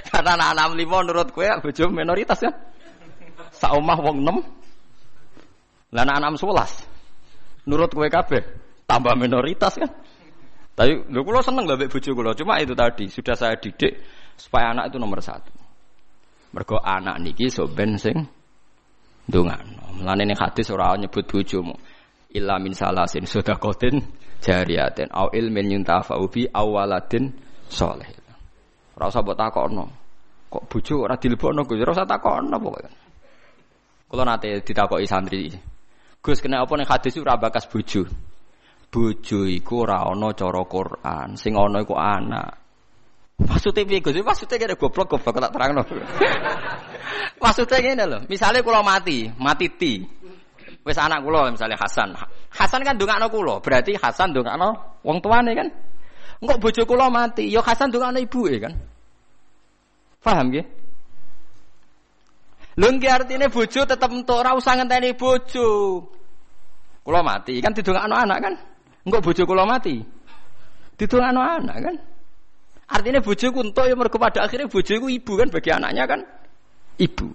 [0.08, 2.52] Karena anak-anak lima menurut kue bojo minoritas ya.
[3.52, 4.38] Saumah wong enam.
[5.91, 6.72] Lah anak-anak sebelas.
[7.68, 8.41] Nurut kue kabeh
[8.88, 9.91] tambah minoritas kan.
[10.80, 12.32] Tapi lu kulo seneng lah bojo kulo.
[12.34, 14.00] Cuma itu tadi sudah saya didik
[14.39, 15.52] supaya anak itu nomor satu.
[16.56, 18.16] Mergo anak niki soben sing
[19.30, 20.00] ndongano.
[20.00, 21.76] Mulane ning hadis ora nyebut bojomu.
[22.30, 24.02] Illa min salasin sedekatin
[24.39, 27.34] jariyatin au ilmin yuntafa'u bi awaladin
[27.68, 28.18] soleh.
[29.00, 29.86] Ora usah mbok takokno.
[30.51, 31.80] Kok bojo ora dilebokno Gus?
[31.80, 32.92] Ora usah takokno pokoke.
[34.12, 35.47] Kula nate ditakoki santri.
[36.20, 38.04] Gus kena apa ning hadis ora bakas bojo.
[38.92, 42.59] Bojo iku ora ana cara Quran, sing ana iku anak.
[43.39, 44.20] Maksudnya piye Gus?
[44.20, 45.80] Maksudnya kene goblok goblok tak terangno.
[47.43, 50.04] Maksudnya ngene lho, misalnya kula mati, mati ti.
[50.84, 52.20] Wis anak kula misalnya Hasan.
[52.51, 55.71] Hasan kan ndongakno kula, berarti Hasan ndongakno wong tuane kan?
[56.39, 58.74] Engkau bojo kula mati, ya Hasan ndongakno ibuke kan?
[60.24, 60.66] Paham nggih?
[62.79, 65.67] Lho nggih artine bojo tetep entuk ora usah ngenteni bojo.
[67.03, 68.53] Kula mati kan didongakno anak kan?
[69.03, 69.99] Engko bojo kula mati.
[70.95, 71.95] Didongakno anak kan?
[72.89, 76.20] Artinya bojoku entuk ya mergo pada akhirnya bojoku ibu kan bagi anaknya kan?
[76.97, 77.29] Ibu.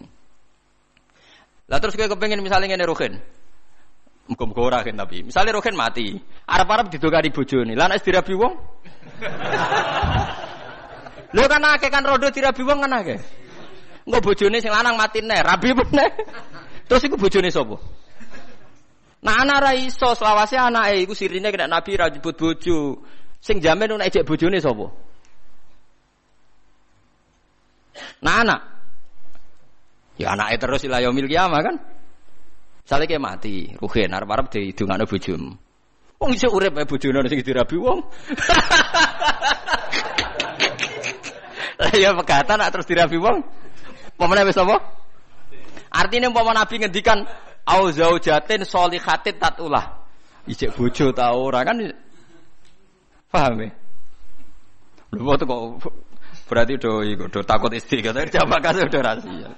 [1.70, 3.14] Lah terus kayak kepengen misalnya ngene Rohin.
[4.24, 5.20] Muga-muga ora kan tapi.
[5.20, 6.16] Misalnya mati,
[6.48, 7.76] arep-arep didongani bojone.
[7.76, 8.54] Lah nek dirabi wong
[11.34, 13.20] Lho kan akeh kan rodo dirabi wong kan akeh.
[14.08, 16.10] Engko bojone sing lanang mati neh, rabi meneh.
[16.88, 17.76] Terus iku bojone sapa?
[19.24, 23.00] Nah anak ra iso selawase anake iku sirine kena Nabi ra jebut bojo.
[23.40, 24.92] Sing jamin nek ejek bojone sapa?
[28.20, 28.60] Nah anak.
[30.20, 31.76] Ya anake terus ila yaumil kiamah kan.
[32.84, 35.56] Sale ke mati, ruhen arep-arep didongakno bojomu.
[36.20, 38.00] Wong iso urip ae bojone sing dirabi wong.
[41.80, 43.42] Lah ya pegatan terus dirabi wong.
[44.14, 44.78] Pemene wis apa?
[45.94, 47.26] Artinya umpama Nabi ngendikan
[47.66, 50.04] au zaujatin solihatin tatulah.
[50.44, 51.80] Ijek bojo ta ora kan
[53.32, 53.70] paham ya?
[55.14, 55.60] Lho kok
[56.44, 59.50] berarti do iku do takut istri kata jawab kasih udah rahasia.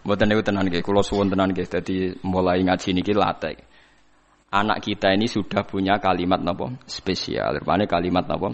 [0.00, 3.56] Mboten niku tenan nggih, kula suwun tenan nggih dadi mulai ngaji niki latih.
[4.50, 7.62] Anak kita ini sudah punya kalimat napa spesial.
[7.62, 8.50] Rupane kalimat napa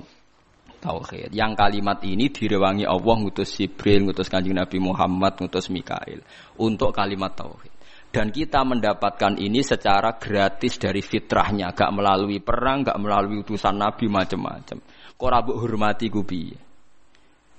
[0.82, 1.32] tauhid.
[1.32, 6.20] Yang kalimat ini direwangi Allah ngutus Jibril, ngutus Kanjeng Nabi Muhammad, ngutus Mikail
[6.60, 7.72] untuk kalimat tauhid.
[8.12, 14.08] Dan kita mendapatkan ini secara gratis dari fitrahnya, gak melalui perang, gak melalui utusan Nabi
[14.08, 14.78] macam-macam.
[15.16, 16.48] Kok hormati gubi.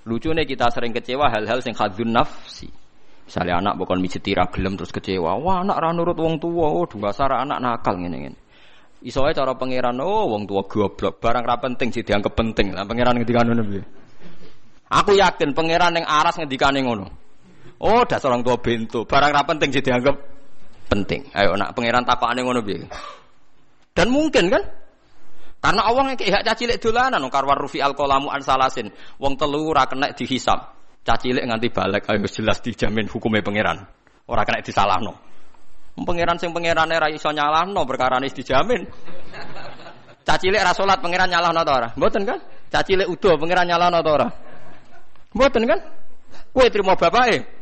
[0.08, 2.70] Lucunya kita sering kecewa hal-hal yang khadun nafsi.
[3.28, 5.36] Misalnya anak bukan mijeti gelem terus kecewa.
[5.36, 8.38] Wah anak ra nurut wong tua, oh dasar anak nakal ngene ngene.
[9.04, 12.72] Iso cara pangeran, oh wong tua goblok, barang ra penting sih dianggap penting.
[12.72, 13.84] Lah pangeran ngendikane ngono piye?
[14.88, 17.06] Aku yakin pangeran yang aras ngendikane ngono.
[17.84, 20.16] Oh dasar orang tua bento, barang ra penting sih dianggap
[20.88, 21.28] penting.
[21.36, 22.88] Ayo nak pangeran takokane ngono piye?
[23.92, 24.64] Dan mungkin kan?
[25.58, 28.88] Karena yang kayak caci lek dolanan karwar rufi al kolamu an salasin.
[29.20, 30.77] Wong telu ora kena dihisab.
[31.08, 33.80] Caci lek nganti balik ayo jelas dijamin hukumnya pangeran.
[34.28, 35.16] Ora kena disalahno.
[35.96, 38.84] Pangeran sing pangerane ra iso nyalahno perkara dijamin.
[40.20, 41.88] Caci lek ra salat pangeran nyalahno ta ora?
[41.96, 42.38] Mboten kan?
[42.68, 44.28] Caci lek udo pangeran nyalahno ta ora?
[45.32, 45.80] Mboten kan?
[46.52, 47.56] Kowe trimo bapake.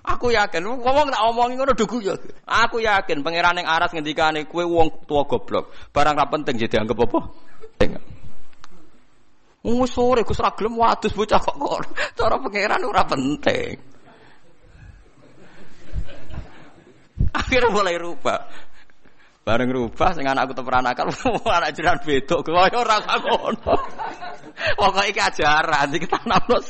[0.00, 2.14] Aku yakin, ngomong tak omongin ngono dugu ya.
[2.46, 5.74] Aku yakin pangeran yang aras ngendikane kue wong tua goblok.
[5.90, 7.18] Barang ra penting jadi anggap apa?
[7.82, 8.19] Penting.
[9.60, 11.84] Wong sore Gus ra gelem wadus bocah kok.
[12.16, 13.76] Cara pangeran ora penting.
[17.36, 18.40] Akhirnya mulai rubah.
[19.40, 21.12] Bareng rubah sing anakku teperan akal
[21.56, 23.74] anak jiran bedok kaya ora ngono.
[24.76, 26.60] Pokoke iki ajaran iki tanamno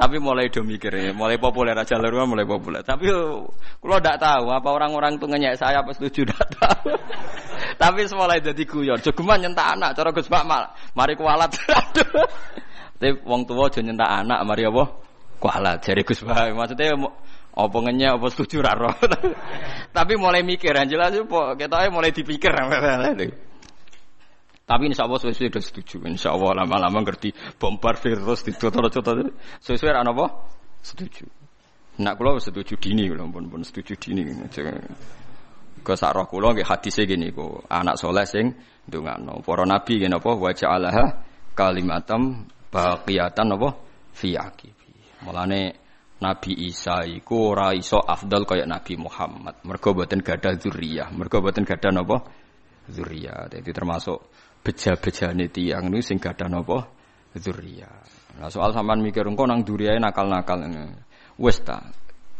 [0.00, 2.80] tapi mulai do mikir ya, mulai populer aja luar mulai populer.
[2.80, 6.96] Tapi kalau tidak tahu apa orang-orang itu ngenyek saya apa setuju tidak tahu.
[7.84, 8.96] Tapi mulai jadi guyon.
[9.04, 11.52] Jogeman nyentak anak, cara Gus Pak mal, mari kualat.
[12.96, 14.88] Tapi wong tua aja nyentak anak, mari apa?
[15.36, 15.84] Kualat.
[15.84, 17.68] Jadi Gus Pak maksudnya apa
[18.16, 18.96] apa setuju raro.
[20.00, 22.56] Tapi mulai mikir, jelas itu kita mulai dipikir.
[24.70, 25.96] Tapi insya Allah sesuai sudah setuju.
[26.06, 30.46] Insya Allah lama-lama ngerti bombardir terus di contoh-contoh sesuai apa?
[30.78, 31.26] Setuju.
[31.98, 34.30] Nak kulo setuju dini kulo pun pun setuju dini.
[35.82, 38.54] Ke sarah kulo nggih hadisnya gini ku anak soleh sing
[38.86, 39.42] ndongakno.
[39.42, 41.18] Para nabi gini apa wajah Allah
[41.58, 43.74] kalimatam baqiyatan apa
[44.14, 45.26] fi aqibi.
[45.26, 45.90] Mulane
[46.20, 49.64] Nabi Isa iku ora iso afdal kaya Nabi Muhammad.
[49.64, 51.08] Mergo boten gadah zuriyah.
[51.16, 52.20] Mergo boten gadah napa?
[52.92, 53.48] Zuriyah.
[53.48, 54.20] Jadi termasuk
[54.60, 56.88] beja-bejane tiyang niku sing gadah napa
[57.32, 58.36] dzurriyyah.
[58.40, 60.60] Nah soal sampean mikir engko nang duriyae nakal-nakal
[61.40, 61.80] wis ta.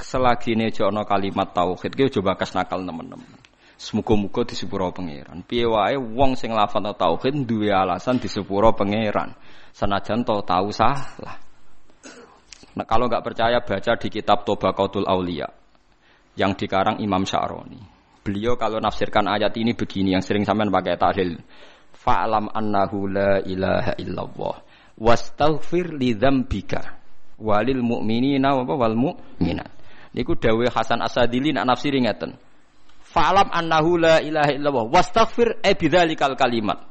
[0.00, 3.36] Selagi ini jono kalimat tauhid ki coba kas nakal teman-teman.
[3.80, 5.44] Semoga-moga di sepuro pangeran.
[5.44, 9.36] Piye wong sing lafal tauhid duwe alasan di sepuro pangeran.
[9.72, 11.36] Senajan to tahu salah.
[12.70, 15.48] Nah, kalau nggak percaya baca di kitab Tobaqatul Aulia
[16.38, 17.80] yang dikarang Imam Sya'roni.
[18.20, 21.40] Beliau kalau nafsirkan ayat ini begini yang sering sampean pakai tahlil
[22.00, 24.56] fa'lam annahu la ilaha illallah.
[24.96, 27.00] Wastaghfir li dzambika.
[27.40, 29.70] Walil mu'minina wa wal mu'minat.
[30.16, 32.36] Niku dawuh Hasan Asadili nak nafsiri ngeten.
[33.04, 34.86] Fa'lam annahu la ilaha illallah.
[34.88, 36.90] Wastaghfir e bidzalikal kalimat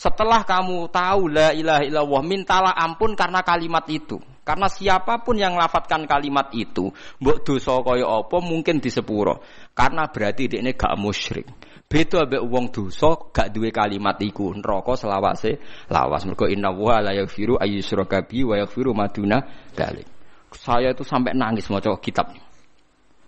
[0.00, 4.16] setelah kamu tahu la ilaha illallah mintalah ampun karena kalimat itu.
[4.40, 6.88] Karena siapa pun yang lafatkan kalimat itu
[7.20, 9.44] mbok dosa kaya apa mungkin disepuro.
[9.76, 11.59] Karena berarti dia ini gak musyrik
[11.90, 15.58] Beda ambek wong dosa gak duwe kalimat iku neraka selawase
[15.90, 16.22] lawas.
[16.22, 19.42] Mergo inna wa la yaghfiru ayyusyraka bi wa yaghfiru maduna
[19.74, 20.06] dalik.
[20.54, 22.30] Saya itu sampai nangis maca kitab.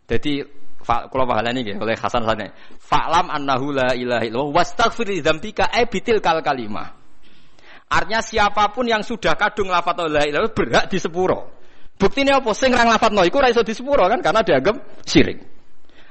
[0.06, 0.46] Jadi
[0.86, 2.54] kalau pahalane nggih oleh Hasan Hasan.
[2.78, 6.86] Fa'lam annahu la ilaha illallah wastaghfir li dzambika ay bitil kal kalimah.
[7.90, 11.50] Artinya siapa pun yang sudah kadung lafat la ilaha berhak di sepuro.
[11.98, 12.54] Buktinya apa?
[12.54, 15.51] Sing nang lafat iku ora iso di sepuro kan karena dianggap syirik.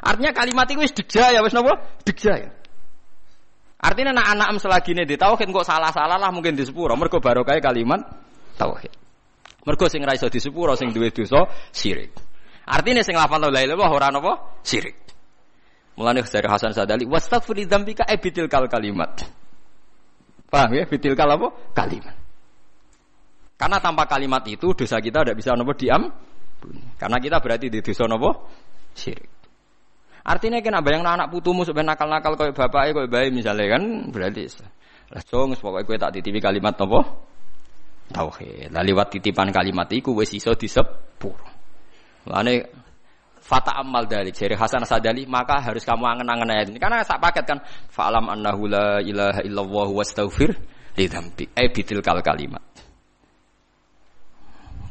[0.01, 1.77] Artinya kalimat itu wis ya wis napa?
[2.05, 2.49] ya.
[3.81, 6.93] Artinya anak-anak selagi ini di tauhid kok salah-salah lah mungkin di sepuro.
[6.93, 8.01] Mergo barokah kalimat
[8.57, 8.93] tauhid.
[9.65, 12.13] Mergo sing ra iso di sepuro sing duwe dosa syirik.
[12.65, 14.61] Artinya sing lafal la ilaha illallah ora napa?
[14.61, 14.97] Syirik.
[15.97, 19.21] Mulane dari Hasan Sadali wastaghfir dzambika ebitil kal kalimat.
[20.51, 20.83] Paham ya?
[20.83, 21.47] Bitil kal apa?
[21.71, 22.15] Kalimat.
[23.55, 26.11] Karena tanpa kalimat itu dosa kita tidak bisa nopo diam.
[26.99, 28.51] Karena kita berarti di dosa nopo
[28.91, 29.30] syirik.
[30.21, 33.83] Artinya kan yang anak putumu sebenarnya nakal-nakal kau bapak kau bayi misalnya kan
[34.13, 34.45] berarti
[35.11, 37.01] lah cong pokoknya kau tak titipi kalimat nopo
[38.11, 38.69] tauhid.
[38.69, 41.35] Lah lewat titipan kalimat itu wes iso disepur.
[42.29, 42.69] Lane
[43.41, 47.43] fata amal dari jari Hasan Sadali maka harus kamu angen-angen ayat ini karena sak paket
[47.49, 50.53] kan fa'alam annahu la ilaha illallah wastaghfir
[50.95, 52.61] li dzambi eh bitil kal kalimat.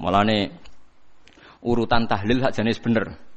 [0.02, 0.50] Mulane
[1.62, 3.29] urutan tahlil hak jenis bener.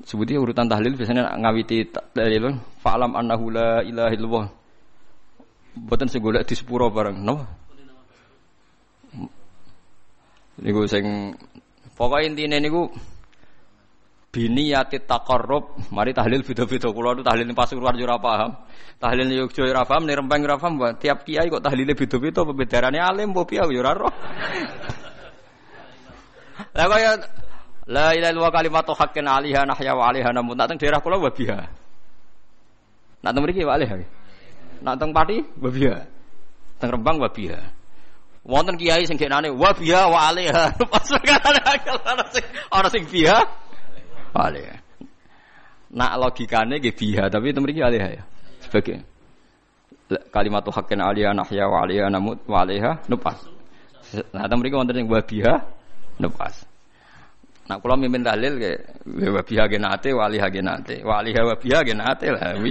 [0.00, 2.56] Sebutnya urutan tahlil biasanya ngawiti tahlil.
[2.80, 4.46] Fa'lam annahu la ilaha illallah.
[5.76, 7.36] Boten sing golek di sepuro bareng, no?
[10.60, 11.32] Niku sing
[11.96, 12.88] pokoke intine niku
[14.32, 15.92] biniyati taqarrub.
[15.92, 16.88] Mari tahlil beda-beda.
[16.88, 18.50] Kula nu tahlil pas keluar yo ora paham.
[18.96, 20.96] Tahlil Yogya ora paham ning Rembang ora paham.
[20.96, 24.12] Tiap kiai kok tahlile beda-beda pembedarane alim mbok piye yo ora roh.
[26.76, 27.16] Lah kaya
[27.90, 31.66] La ilaha illallah kalimatu haqqin 'alaiha nahya wa 'alaiha namun nak teng daerah kula wabiha.
[33.26, 33.96] Nak teng mriki wa 'alaiha.
[34.86, 35.96] Nak teng Pati wabiha.
[36.78, 37.58] Teng Rembang wabiha.
[38.46, 40.78] Wonten kiai sing genane wabiha wa 'alaiha.
[40.92, 43.38] Pas ana sing ana sing biha.
[44.30, 44.78] 'Alaiha.
[45.90, 48.22] Nak logikane nggih biha tapi teng mriki 'alaiha ya.
[48.62, 49.02] Sebagai
[50.30, 53.42] kalimatu haqqin 'alaiha nahya wa 'alaiha namun wa 'alaiha nupas.
[54.30, 55.66] Nah teng mriki wonten sing wabiha
[56.22, 56.70] nupas.
[57.62, 58.74] Nah, kalau mimpin dalil ke
[59.06, 62.58] wabiha genate, wali genate, wali wabiha genate lah.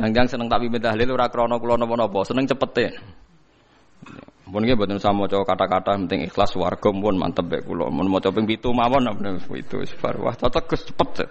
[0.00, 2.96] Yang-yang seneng tak mimpin dalil ora krana kula napa-napa, seneng cepete.
[4.44, 7.88] Mun nggih mboten sama maca kata-kata penting ikhlas warga pun mantep bae kula.
[7.88, 9.08] Mun maca ping 7 mawon
[9.56, 11.26] itu bar wah cocok cepet.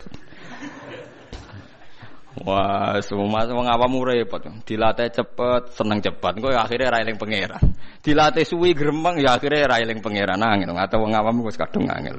[2.41, 4.41] Wah, semua wong awam repot.
[4.65, 6.33] Dilatih cepet, seneng cepet.
[6.33, 7.61] Engko akhirnya ra eling pangeran.
[8.01, 10.73] Dilatih suwi gremeng ya akhirnya ra eling pangeran angin.
[10.73, 12.17] Atau wong awam wis kadung angel.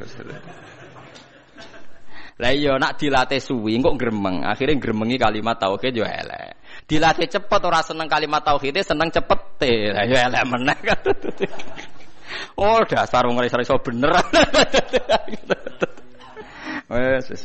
[2.38, 4.46] Lah iya nak dilatih suwi kok gremeng.
[4.46, 6.62] Akhirnya gremengi kalimat tauhid yo elek.
[6.86, 9.66] Dilatih cepet ora seneng kalimat tauhid, seneng cepet.
[9.90, 10.78] Lah yo elek meneh.
[12.54, 14.14] Oh, dasar wong iso bener.
[16.90, 17.42] Wes wes.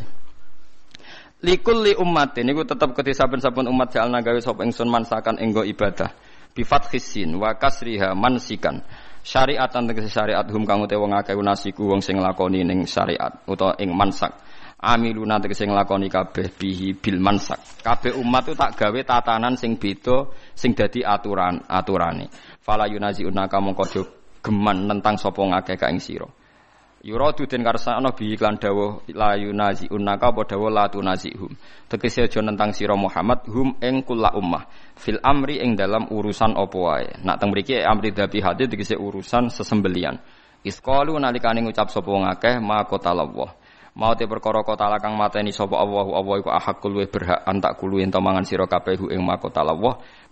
[1.39, 6.11] Likul li ummatin niku tetep kedhe saben-saben umat jalna gawe sapa ingsun mansakan enggo ibadah.
[6.51, 8.83] Bi fathisin wa kasriha mansikan.
[9.23, 11.35] Syariatan tegese syariat hum kang utawa wong akeh
[11.79, 14.35] wong sing lakoni ning syariat utawa ing mansak.
[14.83, 17.83] Amiluna tegese nglakoni kabeh bihi bil mansak.
[17.87, 22.27] Kabeh umat itu tak gawe tatanan sing beda sing dadi aturan aturane.
[22.59, 23.87] Fala yunazi unaka mongko
[24.43, 26.03] geman tentang sapa ngakeh ka ing.
[26.99, 31.55] Yuradu den karsana bi iklan dawuh la yunazi unaka apa dawuh la tunazihum.
[31.87, 34.67] Tegese aja nentang sira Muhammad hum ing kula ummah
[34.99, 37.07] fil amri ing dalam urusan apa wae.
[37.23, 40.19] Nak teng mriki amri dabi hati tegese urusan sesembelian.
[40.67, 43.55] Isqalu nalikane ngucap sapa wong akeh ma qatallah.
[43.95, 48.03] Mau te perkara kota kang mateni sapa Allah Allah iku ahakul we berhak antak kulu
[48.03, 49.75] ento mangan sira kabeh ing makotallah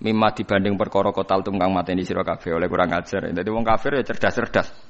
[0.03, 3.31] mimma dibanding perkara kotal tum mateni sira kabeh oleh kurang ajar.
[3.31, 4.86] Dadi wong kafir ya cerdas-cerdas.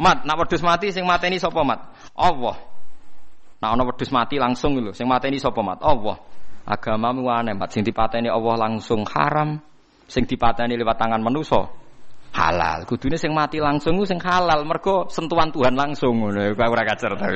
[0.00, 1.80] Mat, nak wedhus mati sing mateni sapa mat?
[2.16, 2.56] Allah.
[3.60, 5.82] Nak ana wedhus mati langsung lho, sing mateni sapa mat?
[5.84, 6.16] Allah.
[6.62, 9.58] Agamamu aneh, mat sing dipateni Allah langsung haram,
[10.06, 11.82] sing dipateni lewat tangan manusa
[12.32, 12.88] halal.
[12.88, 16.56] Kudune sing mati langsung sing halal, mergo sentuhan Tuhan langsung ngono.
[16.56, 17.28] Ora kacer ta.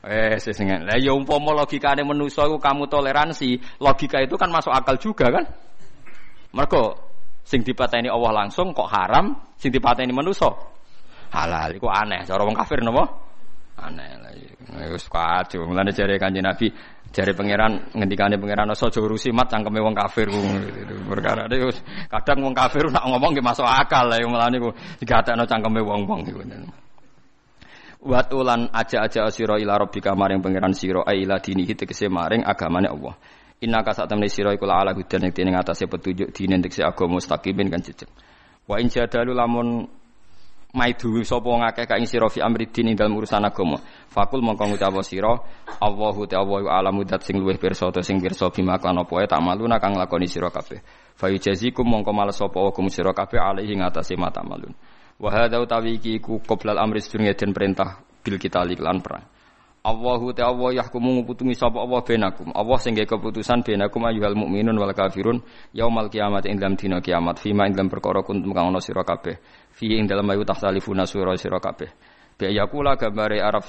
[0.00, 0.88] Eh, sesengan.
[0.88, 5.44] Lah ya umpama logikane manusa iku kamu toleransi, logika itu kan masuk akal juga kan?
[6.56, 6.96] Mergo
[7.44, 10.48] sing dipateni Allah langsung kok haram, sing dipateni manusa
[11.30, 11.70] halal.
[11.74, 12.26] Iku aneh.
[12.26, 13.30] Cara wong kafir napa?
[13.80, 14.92] Aneh lah iya.
[14.92, 16.68] wis kacau mulane jare kanjeng Nabi
[17.10, 20.28] jare pangeran ngendikane pangeran aja urusi mat cangkeme wong kafir
[21.08, 21.80] perkara wis
[22.12, 24.70] kadang wong kafir nak ngomong ge masuk akal lah mulane ku
[25.00, 26.44] digatekno cangkeme wong-wong iku.
[28.00, 33.12] Watulan aja-aja sira ila rabbika maring pangeran sira ila dinihi tegese maring agamane Allah.
[33.60, 37.20] Inna ka sak temne sira iku ala hudan ing dene atase petunjuk dine tegese agama
[37.20, 38.08] mustaqimin kan jejeg.
[38.64, 39.84] Wa in jadalu lamun
[40.74, 43.78] maidu sapa ngakeh ka ing sira fi amri din ing urusan agama.
[44.10, 45.34] Fakul mongko ngucap sira
[45.80, 49.80] Allahu ta'ala alamu dat sing luwih pirsa ta sing pirsa bima kan apa tak maluna
[49.82, 50.78] kang lakoni sira kabeh.
[51.16, 53.74] Fa yujazikum mongko males sapa hukum sira kabeh alaihi
[54.18, 54.74] mata malun.
[55.20, 59.39] Wa hadza utawi iki ku qoblal amri sedurunge den perintah bil kita lan perang
[59.80, 62.52] Allahu ta Allah yahkumu nguputungi sapa Allah benakum.
[62.52, 65.40] Allah sing keputusan benakum ayyuhal mukminun wal kafirun
[65.72, 69.40] yaumal kiamat ing dalam dina kiamat fima ing dalam perkara kuntum kang ana sira kabeh.
[69.72, 71.88] Fi ing dalam ayu tahtalifuna sura sira kabeh.
[72.36, 73.64] Bi ayakula gambare Arab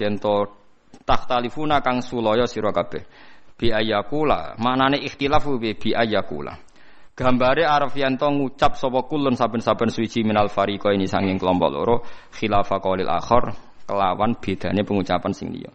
[1.07, 3.07] tahtalifuna kang sulaya sira kabeh.
[3.55, 6.59] Bi ayakula maknane ikhtilafu bi bi ayakula.
[7.15, 11.95] Gambare Arab yen ngucap sapa kulun saben-saben suci minal fariqa ini sanging kelompok loro
[12.35, 13.55] khilafa qaulil akhir
[13.88, 15.71] kelawan bedane pengucapan sing liya.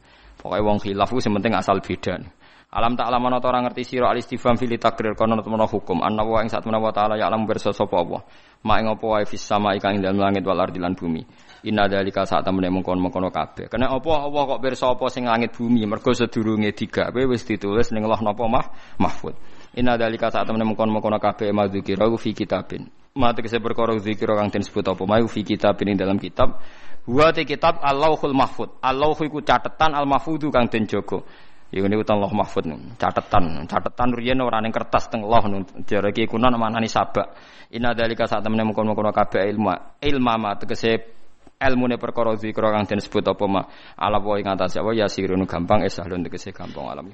[0.47, 2.23] Pokoknya wong khilaf ku penting asal beda.
[2.71, 6.23] Alam tak alam ana ora ngerti sira al istifham fil takrir kono temen hukum anna
[6.23, 8.23] wa ing satuna wa taala ya alam bersa sapa Allah.
[8.63, 10.63] Ma ing apa wae fis sama ikan ing dalem langit wal
[10.95, 11.23] bumi.
[11.67, 13.67] Inna dalika saat temene mengkon-mengkono kabeh.
[13.67, 18.07] Kena apa Allah kok pirsa apa sing langit bumi mergo sedurunge digawe wis ditulis ning
[18.07, 18.67] Allah napa mah
[19.03, 19.35] mahfud.
[19.75, 22.87] Inna dalika saat temene mengkon-mengkono kabeh madzikira fi kitabin.
[23.17, 26.61] Ma tegese perkara zikira kang den sebut mau fi kitabin ing dalam kitab
[27.07, 28.83] Wa te kitab Allahul Mahfud.
[28.83, 31.23] Allah iku catetan Al Mahfudu kang den jaga.
[31.71, 32.67] Ini utang Allah Mahfud
[32.99, 33.67] catetan.
[33.71, 37.31] Catetan riyen ora ning kertas teng Allah jare iki kuno manani sabak.
[37.75, 39.99] Inna dalika sak temene mengkono-kono kabeh ilmu.
[40.03, 41.17] Ilma ma tegese
[41.57, 43.63] ilmune perkara zikra kang den sebut apa ma
[43.97, 47.09] ala wa ing atase ya sirun gampang esahlun tegese gampang alam